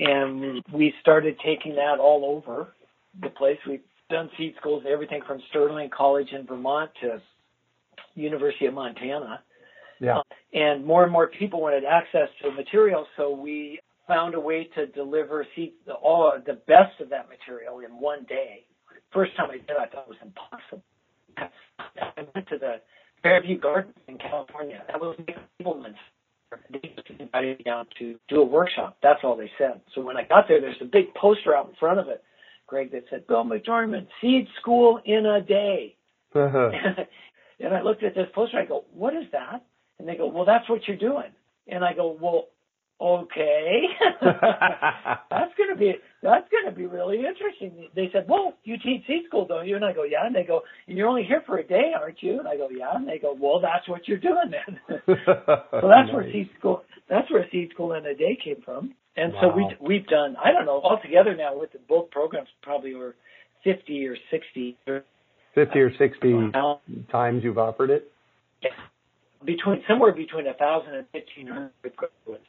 And 0.00 0.62
we 0.72 0.94
started 1.00 1.38
taking 1.40 1.74
that 1.74 1.98
all 1.98 2.24
over 2.24 2.72
the 3.20 3.30
place. 3.30 3.58
We've 3.66 3.82
done 4.08 4.30
seed 4.36 4.54
schools, 4.56 4.84
everything 4.86 5.22
from 5.22 5.40
Sterling 5.48 5.90
College 5.90 6.32
in 6.32 6.46
Vermont 6.46 6.94
to 7.00 7.20
University 8.14 8.66
of 8.66 8.74
Montana. 8.74 9.42
Yeah. 9.98 10.22
And 10.52 10.84
more 10.84 11.02
and 11.02 11.12
more 11.12 11.26
people 11.26 11.60
wanted 11.60 11.84
access 11.84 12.28
to 12.40 12.50
the 12.50 12.52
material, 12.52 13.08
so 13.16 13.30
we 13.30 13.80
found 14.06 14.34
a 14.34 14.40
way 14.40 14.64
to 14.76 14.86
deliver 14.86 15.44
seed, 15.56 15.72
all 16.00 16.38
the 16.38 16.54
best 16.54 17.00
of 17.00 17.08
that 17.08 17.28
material 17.28 17.80
in 17.80 17.98
one 17.98 18.22
day. 18.24 18.64
First 19.10 19.34
time 19.36 19.50
I 19.50 19.58
did, 19.58 19.76
I 19.76 19.86
thought 19.86 20.04
it 20.04 20.08
was 20.08 20.22
impossible. 20.22 20.82
I 21.38 22.26
went 22.34 22.48
to 22.48 22.58
the 22.58 22.80
Fairview 23.22 23.58
Gardens 23.58 23.96
in 24.06 24.18
California. 24.18 24.84
That 24.88 25.00
was 25.00 25.18
Nick 25.18 25.38
Ableman's. 25.60 25.96
They 26.70 26.92
just 26.94 27.20
invited 27.20 27.58
me 27.58 27.64
down 27.64 27.86
to 27.98 28.16
do 28.28 28.40
a 28.40 28.44
workshop. 28.44 28.98
That's 29.02 29.20
all 29.24 29.36
they 29.36 29.50
said. 29.58 29.80
So 29.94 30.00
when 30.00 30.16
I 30.16 30.22
got 30.22 30.46
there, 30.48 30.60
there's 30.60 30.76
a 30.80 30.84
big 30.84 31.14
poster 31.14 31.54
out 31.54 31.68
in 31.68 31.74
front 31.76 31.98
of 31.98 32.08
it, 32.08 32.22
Greg, 32.66 32.92
that 32.92 33.04
said, 33.10 33.26
Bill 33.26 33.44
McDorman, 33.44 34.06
Seed 34.20 34.46
School 34.60 35.00
in 35.04 35.26
a 35.26 35.40
Day. 35.40 35.96
Uh-huh. 36.34 36.70
and 37.60 37.74
I 37.74 37.82
looked 37.82 38.04
at 38.04 38.14
this 38.14 38.28
poster. 38.34 38.58
I 38.58 38.64
go, 38.64 38.84
what 38.92 39.14
is 39.14 39.24
that? 39.32 39.64
And 39.98 40.08
they 40.08 40.16
go, 40.16 40.26
well, 40.28 40.44
that's 40.44 40.68
what 40.68 40.86
you're 40.86 40.96
doing. 40.96 41.32
And 41.68 41.84
I 41.84 41.94
go, 41.94 42.16
well, 42.20 42.48
okay, 43.00 43.82
that's 44.22 45.52
gonna 45.58 45.76
be 45.78 45.94
that's 46.22 46.46
gonna 46.50 46.74
be 46.74 46.86
really 46.86 47.18
interesting. 47.18 47.88
They 47.94 48.08
said, 48.12 48.26
well, 48.28 48.54
you 48.64 48.76
teach 48.78 49.06
seed 49.06 49.24
school, 49.28 49.46
don't 49.46 49.66
you? 49.66 49.76
And 49.76 49.84
I 49.84 49.92
go, 49.92 50.04
yeah. 50.04 50.26
And 50.26 50.34
they 50.34 50.44
go, 50.44 50.62
you're 50.86 51.08
only 51.08 51.24
here 51.24 51.42
for 51.46 51.58
a 51.58 51.66
day, 51.66 51.92
aren't 51.98 52.22
you? 52.22 52.38
And 52.38 52.48
I 52.48 52.56
go, 52.56 52.68
yeah. 52.70 52.94
And 52.94 53.06
they 53.06 53.18
go, 53.18 53.36
well, 53.38 53.60
that's 53.60 53.88
what 53.88 54.08
you're 54.08 54.18
doing 54.18 54.50
then. 54.50 54.80
so 55.06 55.24
that's 55.26 55.82
nice. 55.82 56.12
where 56.12 56.32
seed 56.32 56.50
school 56.58 56.82
that's 57.08 57.30
where 57.30 57.46
seed 57.52 57.70
school 57.72 57.92
in 57.92 58.06
a 58.06 58.14
day 58.14 58.38
came 58.42 58.62
from. 58.64 58.94
And 59.16 59.32
wow. 59.34 59.40
so 59.42 59.56
we 59.56 59.76
we've 59.80 60.06
done 60.06 60.36
I 60.42 60.52
don't 60.52 60.66
know 60.66 60.80
altogether 60.82 61.36
now 61.36 61.58
with 61.58 61.72
the, 61.72 61.78
both 61.88 62.10
programs 62.10 62.48
probably 62.62 62.94
over 62.94 63.14
fifty 63.62 64.06
or 64.06 64.16
sixty. 64.30 64.76
Fifty 65.54 65.78
or 65.80 65.90
sixty 65.98 66.32
times 67.10 67.44
you've 67.44 67.58
offered 67.58 67.90
it. 67.90 68.10
Yeah. 68.62 68.70
Between 69.44 69.82
somewhere 69.86 70.12
between 70.12 70.46
a 70.46 70.54
thousand 70.54 70.94
and 70.94 71.06
fifteen 71.12 71.46
hundred 71.46 71.70
graduates 71.82 72.46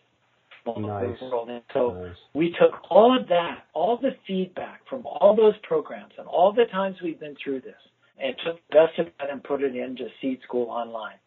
nice. 0.75 1.21
world. 1.21 1.49
And 1.49 1.61
so 1.73 1.91
nice. 1.91 2.15
we 2.33 2.51
took 2.59 2.79
all 2.89 3.17
of 3.19 3.27
that, 3.29 3.65
all 3.73 3.97
the 3.97 4.11
feedback 4.25 4.81
from 4.89 5.05
all 5.05 5.35
those 5.35 5.55
programs 5.63 6.13
and 6.17 6.27
all 6.27 6.51
the 6.53 6.65
times 6.71 6.97
we've 7.03 7.19
been 7.19 7.35
through 7.43 7.61
this 7.61 7.75
and 8.19 8.35
took 8.45 8.55
the 8.69 8.75
best 8.75 8.99
of 8.99 9.07
that 9.19 9.29
and 9.29 9.43
put 9.43 9.61
it 9.61 9.75
into 9.75 10.05
Seed 10.21 10.39
School 10.43 10.69
Online. 10.69 11.17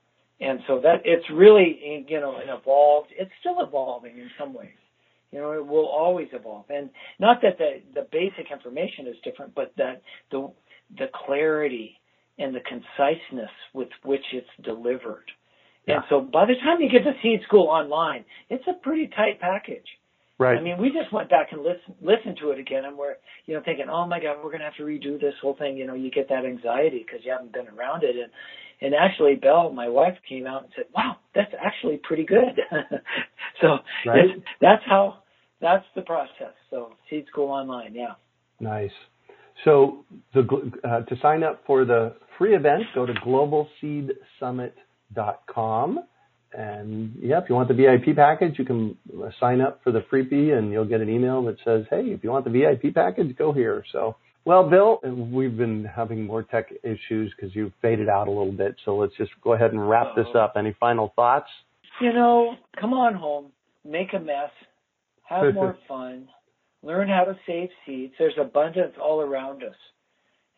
And 0.40 0.60
so 0.66 0.80
that 0.80 1.02
it's 1.04 1.24
really, 1.32 2.04
you 2.08 2.20
know, 2.20 2.36
an 2.36 2.48
evolved, 2.48 3.08
it's 3.16 3.30
still 3.40 3.60
evolving 3.60 4.18
in 4.18 4.30
some 4.38 4.54
ways. 4.54 4.68
You 5.32 5.38
know, 5.38 5.52
it 5.52 5.64
will 5.64 5.86
always 5.86 6.28
evolve. 6.32 6.64
And 6.70 6.90
not 7.20 7.40
that 7.42 7.58
the, 7.58 7.82
the 7.94 8.06
basic 8.10 8.50
information 8.50 9.06
is 9.06 9.16
different, 9.22 9.54
but 9.54 9.72
that 9.76 10.02
the, 10.32 10.50
the 10.98 11.06
clarity 11.26 12.00
and 12.38 12.54
the 12.54 12.60
conciseness 12.60 13.50
with 13.74 13.88
which 14.02 14.24
it's 14.32 14.48
delivered 14.64 15.30
yeah. 15.90 15.96
And 15.96 16.04
so 16.08 16.20
by 16.20 16.46
the 16.46 16.54
time 16.64 16.80
you 16.80 16.88
get 16.90 17.04
to 17.04 17.12
Seed 17.22 17.40
School 17.46 17.66
online, 17.66 18.24
it's 18.48 18.64
a 18.68 18.74
pretty 18.74 19.08
tight 19.08 19.40
package. 19.40 19.86
Right. 20.38 20.56
I 20.56 20.62
mean, 20.62 20.78
we 20.78 20.88
just 20.88 21.12
went 21.12 21.28
back 21.28 21.48
and 21.52 21.60
listen 21.60 21.94
listened 22.00 22.38
to 22.40 22.50
it 22.50 22.58
again, 22.58 22.86
and 22.86 22.96
we're 22.96 23.16
you 23.44 23.54
know 23.54 23.62
thinking, 23.62 23.86
oh 23.90 24.06
my 24.06 24.20
God, 24.20 24.36
we're 24.38 24.50
going 24.50 24.60
to 24.60 24.64
have 24.64 24.76
to 24.76 24.84
redo 24.84 25.20
this 25.20 25.34
whole 25.42 25.54
thing. 25.54 25.76
You 25.76 25.86
know, 25.86 25.94
you 25.94 26.10
get 26.10 26.30
that 26.30 26.46
anxiety 26.46 27.04
because 27.04 27.20
you 27.24 27.30
haven't 27.30 27.52
been 27.52 27.68
around 27.68 28.04
it, 28.04 28.16
and 28.16 28.32
and 28.80 28.94
actually, 28.94 29.34
Belle, 29.34 29.70
my 29.70 29.88
wife, 29.88 30.14
came 30.28 30.46
out 30.46 30.62
and 30.62 30.72
said, 30.74 30.86
wow, 30.96 31.16
that's 31.34 31.52
actually 31.62 32.00
pretty 32.02 32.24
good. 32.24 32.58
so 33.60 33.78
right. 34.06 34.42
that's 34.60 34.82
how 34.86 35.22
that's 35.60 35.84
the 35.94 36.02
process. 36.02 36.54
So 36.70 36.92
Seed 37.08 37.26
School 37.30 37.48
online, 37.48 37.94
yeah. 37.94 38.14
Nice. 38.58 38.90
So 39.64 40.04
the 40.32 40.42
uh, 40.84 41.02
to 41.02 41.16
sign 41.20 41.42
up 41.42 41.62
for 41.66 41.84
the 41.84 42.14
free 42.38 42.54
event, 42.54 42.84
go 42.94 43.04
to 43.04 43.12
Global 43.22 43.68
Summit 45.14 45.36
com. 45.52 46.00
And 46.52 47.14
yeah, 47.22 47.38
if 47.38 47.48
you 47.48 47.54
want 47.54 47.68
the 47.68 47.74
VIP 47.74 48.16
package, 48.16 48.58
you 48.58 48.64
can 48.64 48.96
sign 49.38 49.60
up 49.60 49.80
for 49.84 49.92
the 49.92 50.00
freebie 50.12 50.56
and 50.56 50.72
you'll 50.72 50.84
get 50.84 51.00
an 51.00 51.08
email 51.08 51.44
that 51.44 51.56
says, 51.64 51.84
hey, 51.90 52.06
if 52.06 52.24
you 52.24 52.30
want 52.30 52.44
the 52.44 52.50
VIP 52.50 52.92
package, 52.92 53.36
go 53.36 53.52
here. 53.52 53.84
So, 53.92 54.16
well, 54.44 54.68
Bill, 54.68 55.00
we've 55.30 55.56
been 55.56 55.84
having 55.84 56.26
more 56.26 56.42
tech 56.42 56.72
issues 56.82 57.32
because 57.36 57.54
you've 57.54 57.72
faded 57.80 58.08
out 58.08 58.26
a 58.26 58.30
little 58.30 58.52
bit. 58.52 58.74
So 58.84 58.96
let's 58.96 59.16
just 59.16 59.30
go 59.42 59.52
ahead 59.52 59.72
and 59.72 59.88
wrap 59.88 60.16
this 60.16 60.26
up. 60.34 60.54
Any 60.56 60.74
final 60.80 61.12
thoughts? 61.14 61.48
You 62.00 62.12
know, 62.12 62.56
come 62.80 62.94
on 62.94 63.14
home, 63.14 63.52
make 63.84 64.12
a 64.14 64.18
mess, 64.18 64.50
have 65.24 65.54
more 65.54 65.76
fun, 65.86 66.28
learn 66.82 67.08
how 67.08 67.24
to 67.24 67.38
save 67.46 67.68
seeds. 67.86 68.14
There's 68.18 68.34
abundance 68.40 68.94
all 69.00 69.20
around 69.20 69.62
us. 69.62 69.76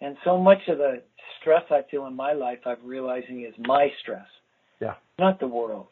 And 0.01 0.17
so 0.25 0.39
much 0.39 0.59
of 0.69 0.79
the 0.79 1.03
stress 1.41 1.63
I 1.71 1.83
feel 1.91 2.07
in 2.07 2.17
my 2.17 2.33
life, 2.33 2.59
I'm 2.65 2.85
realizing 2.85 3.43
is 3.43 3.55
my 3.59 3.89
stress. 4.01 4.27
Yeah. 4.83 4.95
Not 5.19 5.39
the 5.41 5.47
world's. 5.47 5.89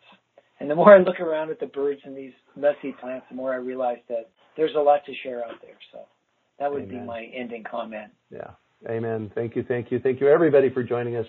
And 0.58 0.68
the 0.68 0.74
more 0.74 0.94
I 0.94 0.98
look 0.98 1.20
around 1.20 1.50
at 1.50 1.60
the 1.60 1.66
birds 1.66 2.00
and 2.04 2.14
these 2.14 2.32
messy 2.56 2.94
plants, 3.00 3.24
the 3.30 3.36
more 3.36 3.52
I 3.54 3.56
realize 3.56 3.98
that 4.08 4.28
there's 4.56 4.74
a 4.76 4.80
lot 4.80 5.06
to 5.06 5.12
share 5.22 5.42
out 5.44 5.54
there. 5.62 5.76
So 5.92 6.00
that 6.58 6.70
would 6.70 6.82
Amen. 6.82 7.00
be 7.00 7.06
my 7.06 7.24
ending 7.34 7.64
comment. 7.64 8.12
Yeah. 8.30 8.50
Amen. 8.88 9.30
Thank 9.34 9.56
you. 9.56 9.64
Thank 9.66 9.90
you. 9.90 10.00
Thank 10.00 10.20
you, 10.20 10.28
everybody, 10.28 10.68
for 10.70 10.82
joining 10.82 11.16
us 11.16 11.26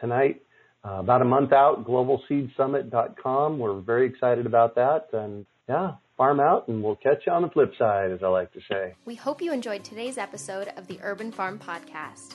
tonight. 0.00 0.40
Uh, 0.86 1.00
about 1.00 1.22
a 1.22 1.24
month 1.24 1.52
out, 1.52 1.86
globalseedsummit.com. 1.86 3.58
We're 3.58 3.80
very 3.80 4.06
excited 4.06 4.46
about 4.46 4.74
that. 4.76 5.08
And 5.12 5.46
yeah, 5.68 5.92
farm 6.16 6.40
out, 6.40 6.68
and 6.68 6.82
we'll 6.82 6.96
catch 6.96 7.22
you 7.26 7.32
on 7.32 7.42
the 7.42 7.48
flip 7.48 7.72
side, 7.78 8.12
as 8.12 8.20
I 8.22 8.28
like 8.28 8.52
to 8.52 8.60
say. 8.70 8.94
We 9.06 9.14
hope 9.14 9.40
you 9.40 9.52
enjoyed 9.52 9.82
today's 9.82 10.18
episode 10.18 10.68
of 10.76 10.86
the 10.86 10.98
Urban 11.02 11.32
Farm 11.32 11.58
Podcast. 11.58 12.34